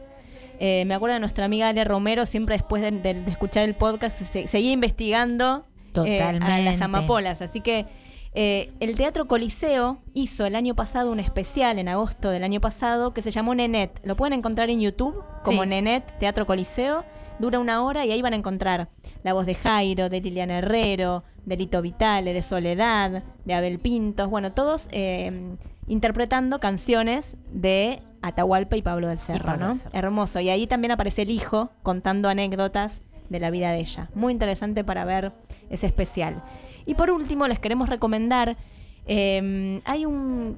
eh, 0.59 0.83
me 0.85 0.93
acuerdo 0.95 1.13
de 1.13 1.19
nuestra 1.19 1.45
amiga 1.45 1.69
Ale 1.69 1.83
Romero, 1.83 2.25
siempre 2.25 2.55
después 2.55 2.81
de, 2.81 2.91
de- 2.91 3.21
de 3.21 3.31
escuchar 3.31 3.63
el 3.63 3.75
podcast, 3.75 4.19
se- 4.21 4.47
seguía 4.47 4.71
investigando 4.71 5.63
eh, 6.05 6.21
a 6.21 6.31
las 6.59 6.81
amapolas. 6.81 7.41
Así 7.41 7.61
que 7.61 7.85
eh, 8.33 8.71
el 8.79 8.95
Teatro 8.95 9.27
Coliseo 9.27 9.99
hizo 10.13 10.45
el 10.45 10.55
año 10.55 10.75
pasado 10.75 11.11
un 11.11 11.19
especial, 11.19 11.79
en 11.79 11.87
agosto 11.87 12.29
del 12.29 12.43
año 12.43 12.59
pasado, 12.61 13.13
que 13.13 13.21
se 13.21 13.31
llamó 13.31 13.55
Nenet. 13.55 13.99
Lo 14.03 14.15
pueden 14.15 14.33
encontrar 14.33 14.69
en 14.69 14.79
YouTube 14.79 15.23
como 15.43 15.63
Sí. 15.63 15.69
Nenet 15.69 16.17
Teatro 16.19 16.45
Coliseo. 16.45 17.03
Dura 17.39 17.59
una 17.59 17.83
hora 17.83 18.05
y 18.05 18.11
ahí 18.11 18.21
van 18.21 18.33
a 18.33 18.37
encontrar 18.37 18.89
la 19.23 19.33
voz 19.33 19.45
de 19.45 19.55
Jairo, 19.55 20.09
de 20.09 20.21
Liliana 20.21 20.59
Herrero, 20.59 21.23
de 21.45 21.57
Lito 21.57 21.81
Vitale, 21.81 22.33
de 22.33 22.43
Soledad, 22.43 23.23
de 23.45 23.53
Abel 23.53 23.79
Pintos, 23.79 24.29
bueno, 24.29 24.51
todos 24.51 24.87
eh, 24.91 25.55
interpretando 25.87 26.59
canciones 26.59 27.37
de 27.51 28.01
Atahualpa 28.21 28.75
y 28.75 28.81
Pablo 28.81 29.07
del 29.07 29.19
Cerro, 29.19 29.45
Pablo 29.45 29.67
¿no? 29.67 29.73
del 29.73 29.81
Cerro. 29.81 29.97
Hermoso. 29.97 30.39
Y 30.39 30.49
ahí 30.49 30.67
también 30.67 30.91
aparece 30.91 31.21
el 31.21 31.29
hijo 31.29 31.69
contando 31.83 32.27
anécdotas 32.27 33.01
de 33.29 33.39
la 33.39 33.49
vida 33.49 33.71
de 33.71 33.79
ella. 33.79 34.09
Muy 34.15 34.33
interesante 34.33 34.83
para 34.83 35.05
ver 35.05 35.31
ese 35.69 35.87
especial. 35.87 36.43
Y 36.85 36.95
por 36.95 37.11
último, 37.11 37.47
les 37.47 37.59
queremos 37.59 37.89
recomendar, 37.89 38.57
eh, 39.05 39.81
hay 39.85 40.05
un 40.05 40.57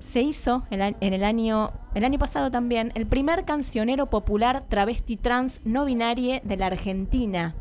se 0.00 0.22
hizo 0.22 0.64
en 0.70 0.80
el 1.00 1.24
año, 1.24 1.72
el 1.94 2.04
año 2.04 2.18
pasado 2.18 2.50
también 2.50 2.92
el 2.94 3.06
primer 3.06 3.44
cancionero 3.44 4.08
popular 4.08 4.64
travesti 4.68 5.16
trans 5.16 5.60
no 5.64 5.84
binarie 5.84 6.40
de 6.44 6.56
la 6.56 6.66
Argentina. 6.66 7.54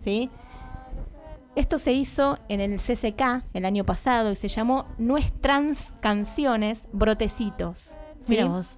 ¿sí? 0.00 0.30
Esto 1.54 1.78
se 1.78 1.92
hizo 1.92 2.38
en 2.48 2.60
el 2.60 2.78
CCK 2.80 3.44
el 3.54 3.64
año 3.64 3.84
pasado 3.84 4.32
y 4.32 4.36
se 4.36 4.48
llamó 4.48 4.86
Nuestras 4.98 5.94
Canciones 6.00 6.88
Brotecitos. 6.92 7.88
¿sí? 8.20 8.42
Vos. 8.42 8.76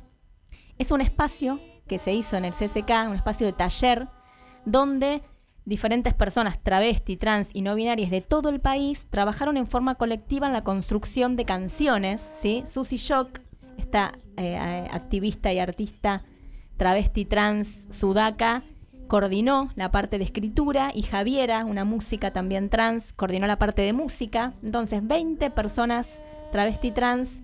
Es 0.78 0.90
un 0.90 1.00
espacio 1.00 1.58
que 1.86 1.98
se 1.98 2.12
hizo 2.12 2.36
en 2.36 2.44
el 2.44 2.52
CCK, 2.52 3.08
un 3.08 3.14
espacio 3.14 3.46
de 3.46 3.52
taller, 3.52 4.08
donde 4.64 5.22
diferentes 5.66 6.14
personas 6.14 6.62
travesti, 6.62 7.16
trans 7.16 7.50
y 7.52 7.60
no 7.60 7.74
binarias 7.74 8.10
de 8.10 8.20
todo 8.22 8.48
el 8.48 8.60
país 8.60 9.08
trabajaron 9.10 9.56
en 9.56 9.66
forma 9.66 9.96
colectiva 9.96 10.46
en 10.46 10.52
la 10.52 10.64
construcción 10.64 11.36
de 11.36 11.44
canciones. 11.44 12.20
¿sí? 12.36 12.62
Susie 12.72 12.96
Shock, 12.96 13.40
esta 13.76 14.12
eh, 14.36 14.54
eh, 14.54 14.88
activista 14.90 15.52
y 15.52 15.58
artista 15.58 16.22
travesti, 16.76 17.24
trans, 17.24 17.88
sudaca, 17.90 18.62
coordinó 19.08 19.70
la 19.74 19.90
parte 19.90 20.18
de 20.18 20.24
escritura 20.24 20.92
y 20.94 21.02
Javiera, 21.02 21.64
una 21.64 21.84
música 21.84 22.32
también 22.32 22.68
trans, 22.68 23.12
coordinó 23.12 23.46
la 23.46 23.58
parte 23.58 23.82
de 23.82 23.92
música. 23.92 24.54
Entonces, 24.62 25.04
20 25.04 25.50
personas 25.50 26.20
travesti 26.52 26.92
trans 26.92 27.42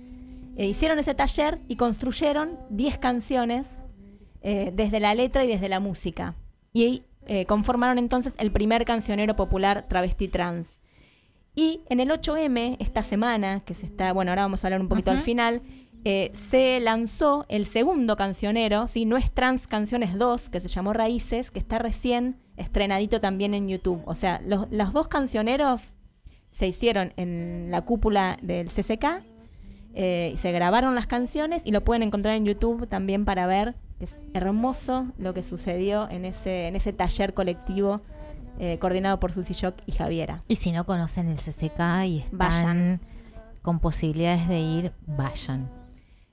eh, 0.57 0.66
hicieron 0.66 0.99
ese 0.99 1.14
taller 1.14 1.61
y 1.66 1.77
construyeron 1.77 2.59
10 2.70 2.99
canciones 2.99 3.81
desde 4.43 4.99
la 4.99 5.14
letra 5.14 5.45
y 5.45 5.47
desde 5.47 5.68
la 5.68 5.79
música. 5.79 6.35
Y 6.73 7.05
eh, 7.27 7.47
conformaron 7.47 7.99
entonces 7.99 8.35
el 8.39 8.53
primer 8.53 8.85
cancionero 8.85 9.37
popular 9.37 9.87
travesti 9.89 10.29
trans. 10.29 10.81
Y 11.55 11.83
en 11.89 12.01
el 12.01 12.11
8M, 12.11 12.77
esta 12.81 13.03
semana, 13.03 13.61
que 13.61 13.75
se 13.75 13.87
está, 13.87 14.12
bueno, 14.12 14.31
ahora 14.31 14.43
vamos 14.43 14.64
a 14.64 14.66
hablar 14.66 14.81
un 14.81 14.89
poquito 14.89 15.11
al 15.11 15.20
final, 15.20 15.61
eh, 16.05 16.31
se 16.33 16.81
lanzó 16.81 17.45
el 17.49 17.66
segundo 17.66 18.16
cancionero, 18.16 18.89
¿sí? 18.89 19.05
No 19.05 19.16
es 19.16 19.31
Trans 19.31 19.66
Canciones 19.66 20.18
2, 20.18 20.49
que 20.49 20.61
se 20.61 20.68
llamó 20.68 20.93
Raíces, 20.93 21.51
que 21.51 21.59
está 21.59 21.79
recién 21.79 22.41
estrenadito 22.57 23.20
también 23.20 23.55
en 23.55 23.68
YouTube. 23.68 24.03
O 24.07 24.14
sea, 24.14 24.41
los, 24.45 24.66
los 24.70 24.93
dos 24.93 25.09
cancioneros 25.09 25.93
se 26.51 26.66
hicieron 26.66 27.12
en 27.16 27.68
la 27.70 27.83
cúpula 27.83 28.39
del 28.43 28.68
CCK, 28.68 29.23
eh, 29.95 30.31
y 30.35 30.37
se 30.39 30.53
grabaron 30.53 30.95
las 30.95 31.07
canciones 31.07 31.66
y 31.66 31.70
lo 31.70 31.85
pueden 31.85 32.03
encontrar 32.03 32.35
en 32.37 32.47
YouTube 32.47 32.89
también 32.89 33.25
para 33.25 33.47
ver. 33.47 33.75
Que 34.03 34.07
Es 34.07 34.20
hermoso 34.34 35.07
lo 35.16 35.32
que 35.32 35.44
sucedió 35.44 36.11
en 36.11 36.24
ese, 36.24 36.66
en 36.66 36.74
ese 36.74 36.92
taller 36.92 37.34
colectivo 37.34 38.00
eh, 38.59 38.76
coordinado 38.80 39.20
por 39.20 39.32
Susi 39.32 39.53
Shock 39.55 39.76
y 39.86 39.92
Javiera. 39.92 40.42
Y 40.48 40.57
si 40.57 40.72
no 40.72 40.84
conocen 40.84 41.28
el 41.28 41.36
CCK 41.36 42.05
y 42.07 42.18
están 42.18 42.38
Vayan. 42.38 43.00
con 43.62 43.78
posibilidades 43.78 44.48
de 44.48 44.59
ir, 44.59 44.92
vayan. 45.07 45.70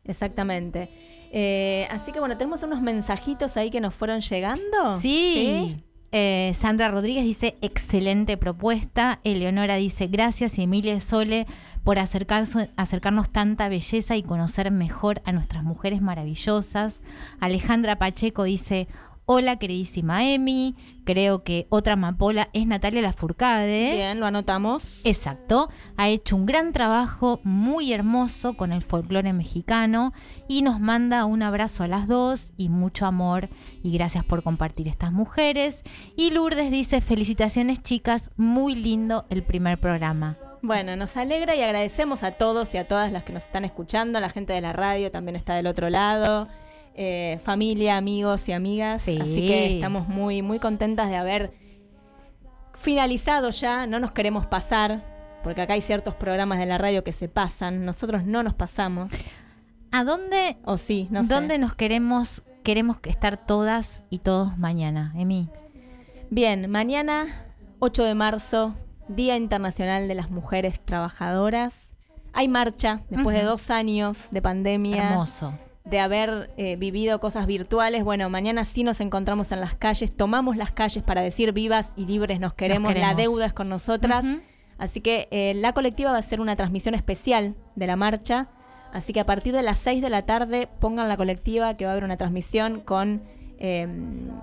Exactamente. 0.03 0.89
Eh, 1.31 1.87
así 1.91 2.11
que 2.11 2.19
bueno, 2.19 2.37
tenemos 2.37 2.63
unos 2.63 2.81
mensajitos 2.81 3.55
ahí 3.55 3.69
que 3.69 3.81
nos 3.81 3.93
fueron 3.93 4.21
llegando. 4.21 4.97
Sí. 4.99 5.83
Eh, 6.11 6.53
Sandra 6.59 6.89
Rodríguez 6.89 7.23
dice, 7.23 7.57
excelente 7.61 8.37
propuesta. 8.37 9.19
Eleonora 9.23 9.75
dice, 9.75 10.07
gracias 10.07 10.57
y 10.57 10.63
Emilia 10.63 10.99
Sole 11.01 11.45
por 11.83 11.97
acercarnos 11.99 13.29
tanta 13.31 13.69
belleza 13.69 14.15
y 14.15 14.23
conocer 14.23 14.71
mejor 14.71 15.21
a 15.25 15.31
nuestras 15.31 15.63
mujeres 15.63 16.01
maravillosas. 16.01 17.01
Alejandra 17.39 17.97
Pacheco 17.97 18.43
dice, 18.43 18.87
hola 19.31 19.57
queridísima 19.57 20.25
Emi, 20.25 20.75
creo 21.03 21.43
que 21.43 21.67
otra 21.69 21.93
amapola 21.93 22.49
es 22.53 22.65
Natalia 22.65 23.03
Lafourcade. 23.03 23.91
Bien, 23.91 24.19
lo 24.19 24.25
anotamos. 24.25 25.01
Exacto, 25.03 25.69
ha 25.97 26.09
hecho 26.09 26.35
un 26.35 26.47
gran 26.47 26.73
trabajo 26.73 27.39
muy 27.43 27.93
hermoso 27.93 28.57
con 28.57 28.71
el 28.71 28.81
folclore 28.81 29.31
mexicano 29.33 30.13
y 30.47 30.63
nos 30.63 30.79
manda 30.79 31.25
un 31.25 31.43
abrazo 31.43 31.83
a 31.83 31.87
las 31.87 32.07
dos 32.07 32.53
y 32.57 32.69
mucho 32.69 33.05
amor 33.05 33.49
y 33.83 33.91
gracias 33.91 34.25
por 34.25 34.41
compartir 34.41 34.87
estas 34.87 35.11
mujeres. 35.11 35.83
Y 36.15 36.31
Lourdes 36.31 36.71
dice, 36.71 36.99
felicitaciones 36.99 37.83
chicas, 37.83 38.31
muy 38.35 38.73
lindo 38.73 39.27
el 39.29 39.43
primer 39.43 39.79
programa. 39.79 40.39
Bueno, 40.63 40.95
nos 40.95 41.17
alegra 41.17 41.55
y 41.55 41.61
agradecemos 41.61 42.23
a 42.23 42.31
todos 42.31 42.73
y 42.73 42.79
a 42.79 42.87
todas 42.87 43.11
las 43.11 43.25
que 43.25 43.33
nos 43.33 43.43
están 43.43 43.63
escuchando. 43.63 44.19
La 44.19 44.29
gente 44.29 44.53
de 44.53 44.61
la 44.61 44.73
radio 44.73 45.11
también 45.11 45.35
está 45.35 45.53
del 45.53 45.67
otro 45.67 45.91
lado. 45.91 46.47
Eh, 47.01 47.39
familia, 47.43 47.95
amigos 47.95 48.49
y 48.49 48.51
amigas. 48.51 49.03
Sí. 49.03 49.17
Así 49.21 49.47
que 49.47 49.75
estamos 49.75 50.09
muy, 50.09 50.41
muy 50.41 50.59
contentas 50.59 51.09
de 51.09 51.15
haber 51.15 51.53
finalizado 52.73 53.51
ya. 53.51 53.87
No 53.87 54.01
nos 54.01 54.11
queremos 54.11 54.45
pasar, 54.47 55.01
porque 55.41 55.61
acá 55.61 55.75
hay 55.75 55.81
ciertos 55.81 56.13
programas 56.15 56.59
de 56.59 56.65
la 56.65 56.77
radio 56.77 57.05
que 57.05 57.13
se 57.13 57.29
pasan. 57.29 57.85
Nosotros 57.85 58.25
no 58.25 58.43
nos 58.43 58.53
pasamos. 58.53 59.13
¿A 59.91 60.03
dónde, 60.03 60.57
O 60.65 60.77
sí, 60.77 61.07
no 61.09 61.23
sé. 61.23 61.33
dónde 61.33 61.57
nos 61.57 61.73
queremos, 61.73 62.43
queremos 62.63 62.97
estar 63.03 63.37
todas 63.37 64.03
y 64.09 64.19
todos 64.19 64.57
mañana, 64.57 65.13
Emi? 65.15 65.47
Bien, 66.29 66.69
mañana 66.69 67.45
8 67.79 68.03
de 68.03 68.13
marzo, 68.13 68.75
Día 69.07 69.37
Internacional 69.37 70.09
de 70.09 70.15
las 70.15 70.31
Mujeres 70.31 70.81
Trabajadoras. 70.83 71.93
Hay 72.33 72.49
marcha 72.49 73.03
después 73.09 73.37
de 73.37 73.43
dos 73.43 73.69
años 73.71 74.27
de 74.31 74.41
pandemia. 74.41 75.11
Hermoso. 75.11 75.53
De 75.89 75.99
haber 75.99 76.51
eh, 76.57 76.75
vivido 76.75 77.19
cosas 77.19 77.47
virtuales. 77.47 78.03
Bueno, 78.03 78.29
mañana 78.29 78.65
sí 78.65 78.83
nos 78.83 79.01
encontramos 79.01 79.51
en 79.51 79.59
las 79.59 79.73
calles, 79.75 80.15
tomamos 80.15 80.55
las 80.57 80.71
calles 80.71 81.03
para 81.03 81.21
decir 81.21 81.51
vivas 81.53 81.93
y 81.95 82.05
libres 82.05 82.39
nos 82.39 82.53
queremos, 82.53 82.89
la 82.93 82.99
queremos. 82.99 83.17
deuda 83.17 83.45
es 83.45 83.53
con 83.53 83.69
nosotras. 83.69 84.23
Así 84.77 85.01
que 85.01 85.27
eh, 85.31 85.53
la 85.55 85.73
colectiva 85.73 86.11
va 86.11 86.17
a 86.17 86.19
hacer 86.19 86.39
una 86.41 86.55
transmisión 86.55 86.95
especial 86.95 87.55
de 87.75 87.87
la 87.87 87.95
marcha. 87.95 88.47
Así 88.93 89.13
que 89.13 89.19
a 89.19 89.25
partir 89.25 89.53
de 89.53 89.61
las 89.61 89.79
6 89.79 90.01
de 90.01 90.09
la 90.09 90.25
tarde 90.25 90.69
pongan 90.79 91.09
la 91.09 91.17
colectiva 91.17 91.75
que 91.75 91.85
va 91.85 91.91
a 91.91 91.93
haber 91.93 92.03
una 92.05 92.17
transmisión 92.17 92.79
con 92.81 93.21
eh, 93.59 93.87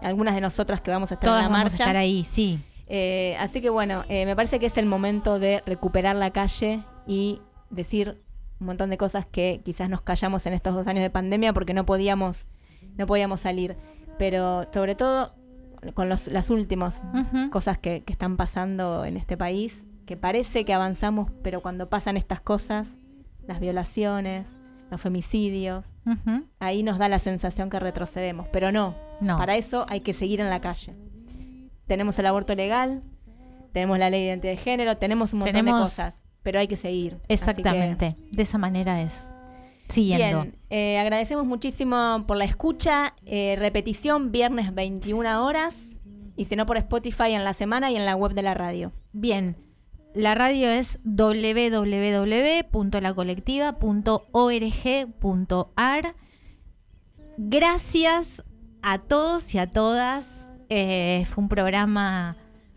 algunas 0.03 0.35
de 0.35 0.41
nosotras 0.41 0.81
que 0.81 0.91
vamos 0.91 1.11
a 1.11 1.15
estar 1.15 1.29
Todas 1.29 1.47
en 1.47 1.53
la 1.53 1.59
vamos 1.59 1.73
marcha. 1.73 1.85
a 1.85 1.87
estar 1.87 1.97
ahí, 1.97 2.23
sí. 2.25 2.59
Eh, 2.89 3.37
así 3.41 3.61
que 3.61 3.71
bueno, 3.71 4.05
me 4.09 4.37
parece 4.37 4.59
que 4.59 4.67
es 4.67 4.77
el 4.79 4.87
momento 4.87 5.39
de 5.39 5.63
recuperar 5.67 6.15
la 6.17 6.31
calle 6.31 6.83
y 7.07 7.41
decir 7.71 8.21
un 8.61 8.67
montón 8.67 8.91
de 8.91 8.97
cosas 8.97 9.27
que 9.27 9.61
quizás 9.65 9.89
nos 9.91 10.01
callamos 10.03 10.47
en 10.47 10.53
estos 10.53 10.75
dos 10.75 10.87
años 10.87 11.03
de 11.03 11.11
pandemia 11.11 11.53
porque 11.53 11.75
no 11.75 11.85
podíamos, 11.85 12.47
no 12.97 13.07
podíamos 13.07 13.41
salir. 13.41 13.77
pero 14.19 14.65
sobre 14.73 14.95
todo 14.95 15.35
con 15.95 16.09
los, 16.09 16.29
las 16.29 16.51
últimas 16.51 17.03
cosas 17.51 17.79
que, 17.79 18.03
que 18.03 18.13
están 18.13 18.37
pasando 18.37 19.05
en 19.05 19.17
este 19.17 19.37
país, 19.37 19.85
que 20.07 20.17
parece 20.17 20.65
que 20.65 20.73
avanzamos, 20.73 21.31
pero 21.43 21.61
cuando 21.61 21.89
pasan 21.89 22.17
estas 22.17 22.41
cosas, 22.41 22.97
las 23.47 23.61
violaciones, 23.61 24.49
los 24.91 25.01
femicidios, 25.01 25.87
ahí 26.59 26.83
nos 26.83 26.99
da 26.99 27.09
la 27.09 27.19
sensación 27.19 27.71
que 27.71 27.79
retrocedemos, 27.79 28.49
pero 28.53 28.73
no. 28.73 28.95
No. 29.21 29.37
Para 29.39 29.57
eso 29.57 29.87
hay 29.89 30.01
que 30.01 30.15
seguir 30.15 30.41
en 30.41 30.51
la 30.51 30.61
calle. 30.61 30.95
Tenemos 31.87 32.19
el 32.19 32.27
aborto 32.27 32.55
legal, 32.55 33.03
tenemos 33.73 33.99
la 33.99 34.11
ley 34.11 34.23
de 34.23 34.29
identidad 34.29 34.53
de 34.53 34.59
género, 34.59 34.97
tenemos 34.97 35.33
un 35.33 35.41
montón 35.41 35.65
de 35.65 35.71
cosas, 35.71 36.23
pero 36.47 36.61
hay 36.61 36.69
que 36.69 36.77
seguir. 36.77 37.17
Que- 37.27 37.35
Exactamente. 37.35 38.15
De 38.31 38.43
esa 38.45 38.57
manera 38.57 39.03
es. 39.03 39.27
Siguiendo. 39.89 40.43
Bien, 40.43 40.55
eh, 40.71 40.97
agradecemos 41.01 41.45
muchísimo 41.45 42.23
por 42.29 42.37
la 42.37 42.45
escucha. 42.45 43.15
Eh, 43.25 43.57
repetición 43.59 44.31
viernes 44.31 44.73
21 44.73 45.45
horas. 45.45 45.97
Y 46.37 46.45
si 46.45 46.55
no 46.55 46.67
por 46.67 46.77
Spotify 46.77 47.33
en 47.33 47.43
la 47.43 47.53
semana 47.53 47.91
y 47.91 47.97
en 47.97 48.07
la 48.07 48.15
web 48.15 48.33
de 48.33 48.43
la 48.43 48.55
radio. 48.55 48.93
Bien, 49.13 49.57
la 50.15 50.37
radio 50.37 50.69
es 50.69 51.01
www.lacolectiva.org.ar. 54.87 56.15
Gracias 57.39 58.43
a 58.83 58.99
todos 58.99 59.55
y 59.55 59.59
a 59.59 59.67
todas. 59.73 60.47
Eh, 60.69 61.25
fue 61.29 61.43
un 61.43 61.49
programa 61.49 62.37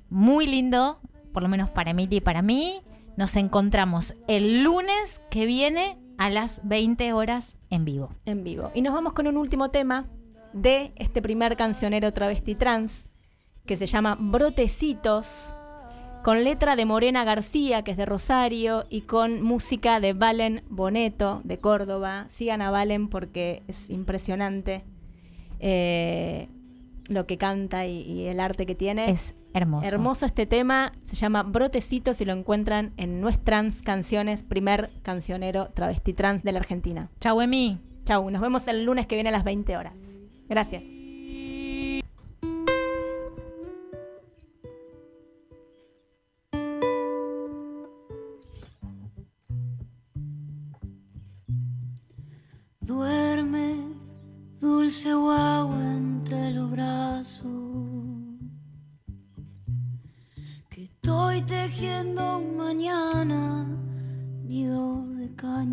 muy 0.09 0.47
lindo, 0.47 0.99
por 1.33 1.43
lo 1.43 1.49
menos 1.49 1.69
para 1.69 1.91
Emilia 1.91 2.17
y 2.17 2.21
para 2.21 2.41
mí. 2.41 2.81
Nos 3.19 3.35
encontramos 3.35 4.15
el 4.29 4.63
lunes 4.63 5.19
que 5.29 5.45
viene 5.45 5.97
a 6.17 6.29
las 6.29 6.61
20 6.63 7.11
horas 7.11 7.57
en 7.69 7.83
vivo. 7.83 8.15
En 8.23 8.45
vivo. 8.45 8.71
Y 8.73 8.81
nos 8.81 8.93
vamos 8.93 9.11
con 9.11 9.27
un 9.27 9.35
último 9.35 9.71
tema 9.71 10.07
de 10.53 10.93
este 10.95 11.21
primer 11.21 11.57
cancionero 11.57 12.13
travesti 12.13 12.55
trans 12.55 13.09
que 13.65 13.75
se 13.75 13.87
llama 13.87 14.15
Brotecitos. 14.17 15.53
Con 16.23 16.45
letra 16.45 16.77
de 16.77 16.85
Morena 16.85 17.25
García, 17.25 17.83
que 17.83 17.91
es 17.91 17.97
de 17.97 18.05
Rosario, 18.05 18.85
y 18.89 19.01
con 19.01 19.41
música 19.41 19.99
de 19.99 20.13
Valen 20.13 20.63
Boneto, 20.69 21.41
de 21.43 21.59
Córdoba. 21.59 22.25
Sigan 22.29 22.61
a 22.61 22.71
Valen 22.71 23.09
porque 23.09 23.63
es 23.67 23.89
impresionante 23.89 24.85
eh, 25.59 26.47
lo 27.09 27.27
que 27.27 27.37
canta 27.37 27.85
y, 27.85 28.01
y 28.01 28.27
el 28.27 28.39
arte 28.39 28.65
que 28.65 28.75
tiene. 28.75 29.11
Es 29.11 29.35
hermoso. 29.53 29.87
Hermoso 29.87 30.25
este 30.25 30.45
tema, 30.45 30.93
se 31.05 31.15
llama 31.15 31.43
Brotecitos 31.43 32.21
y 32.21 32.25
lo 32.25 32.33
encuentran 32.33 32.93
en 32.97 33.21
Nuestras 33.21 33.81
Canciones, 33.81 34.43
primer 34.43 34.91
cancionero 35.01 35.69
travesti 35.69 36.13
trans 36.13 36.43
de 36.43 36.51
la 36.51 36.59
Argentina. 36.59 37.09
Chau, 37.19 37.41
Emi. 37.41 37.79
Chau, 38.05 38.29
nos 38.29 38.41
vemos 38.41 38.67
el 38.67 38.85
lunes 38.85 39.07
que 39.07 39.15
viene 39.15 39.29
a 39.29 39.31
las 39.31 39.43
20 39.43 39.77
horas. 39.77 39.93
Gracias. 40.47 40.83
Duerme, 52.81 53.75
dulce 54.59 55.13
guagua 55.13 55.93
entre 55.93 56.49
los 56.49 56.71
brazos. 56.71 57.58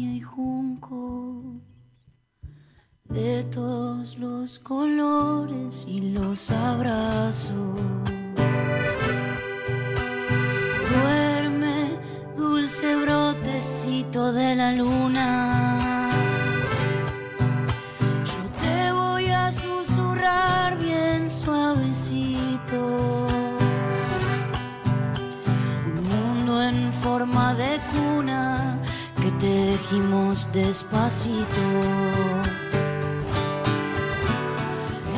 Y 0.01 0.21
junco. 0.21 1.43
De 3.05 3.45
todos 3.45 4.19
los 4.19 4.59
colores 4.59 5.87
y 5.89 6.13
los 6.13 6.51
abrazos. 6.51 7.81
Duerme, 10.93 11.89
dulce 12.37 12.97
brotecito 12.97 14.33
de 14.33 14.55
la 14.55 14.73
luna. 14.73 15.66
Despacito. 30.57 31.67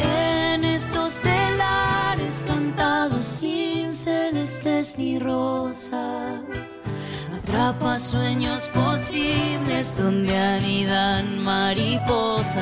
En 0.02 0.64
estos 0.64 1.20
telares 1.20 2.44
cantados 2.44 3.22
sin 3.22 3.92
celestes 3.92 4.98
ni 4.98 5.18
rosas. 5.20 6.40
Atrapa 7.38 7.96
sueños 7.98 8.68
posibles 8.74 9.96
donde 9.96 10.36
anidan 10.36 11.38
mariposas. 11.38 12.58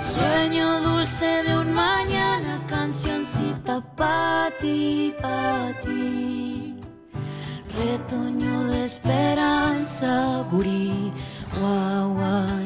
Sueño 0.00 0.80
dulce 0.82 1.42
de 1.42 1.58
un 1.58 1.72
mañana, 1.72 2.64
cancioncita 2.68 3.80
pa' 3.96 4.48
ti, 4.60 5.12
pa' 5.20 5.72
ti. 5.82 6.71
Retoño 7.82 8.68
de 8.68 8.82
esperanza, 8.82 10.46
gurí, 10.52 11.12
guaguañembuí. 11.58 12.61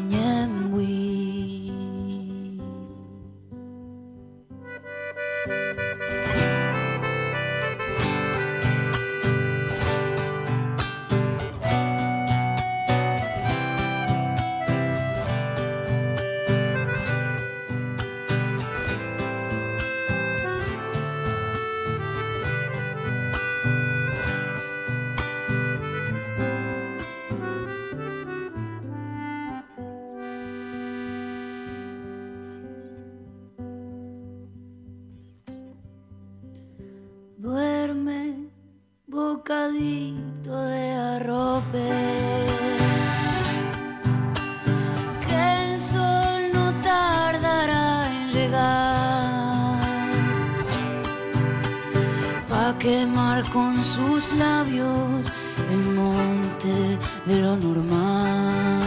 Con 53.52 53.84
sus 53.84 54.32
labios 54.34 55.32
el 55.70 55.78
monte 55.94 56.98
de 57.26 57.36
lo 57.40 57.56
normal. 57.56 58.80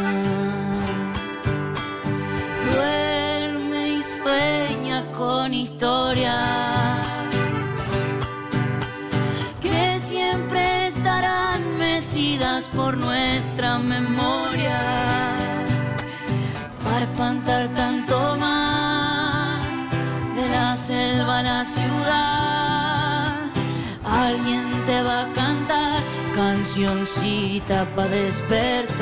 Duerme 2.73 3.89
y 3.89 3.99
sueña 3.99 5.11
con 5.11 5.53
historias 5.53 7.05
que 9.61 9.99
siempre 9.99 10.87
estarán 10.87 11.77
mecidas 11.77 12.69
por 12.69 12.97
nuestra 12.97 13.77
memoria. 13.79 14.79
Para 16.83 17.01
espantar 17.01 17.67
tanto 17.75 18.37
más 18.37 19.63
de 20.35 20.47
la 20.49 20.75
selva 20.75 21.39
a 21.39 21.43
la 21.43 21.65
ciudad, 21.65 22.28
cancioncita 26.79 27.85
para 27.93 28.07
despertar. 28.07 28.99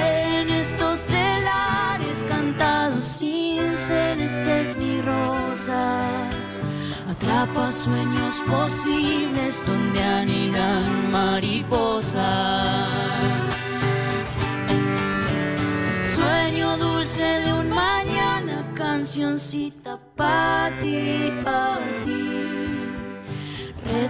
En 0.00 0.48
estos 0.48 1.04
telares 1.04 2.24
cantados 2.28 3.04
sin 3.04 3.70
celestes 3.70 4.76
ni 4.78 5.02
rosas, 5.02 6.34
atrapa 7.10 7.68
sueños 7.68 8.42
posibles 8.48 9.60
donde 9.66 10.02
anidan 10.02 11.10
mariposas. 11.10 12.77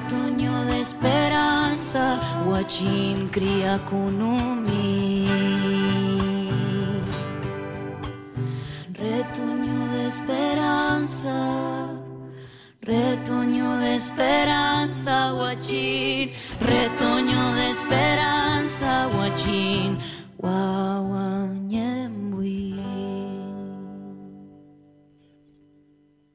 otoño 0.08 0.64
de 0.64 0.80
esperanza, 0.80 2.18
Huachín 2.46 3.28
cría 3.28 3.78
kunumi. 3.84 5.26
Retoño 8.94 9.92
de 9.92 10.06
esperanza, 10.06 11.88
retoño 12.80 13.76
de 13.76 13.96
esperanza. 13.96 14.97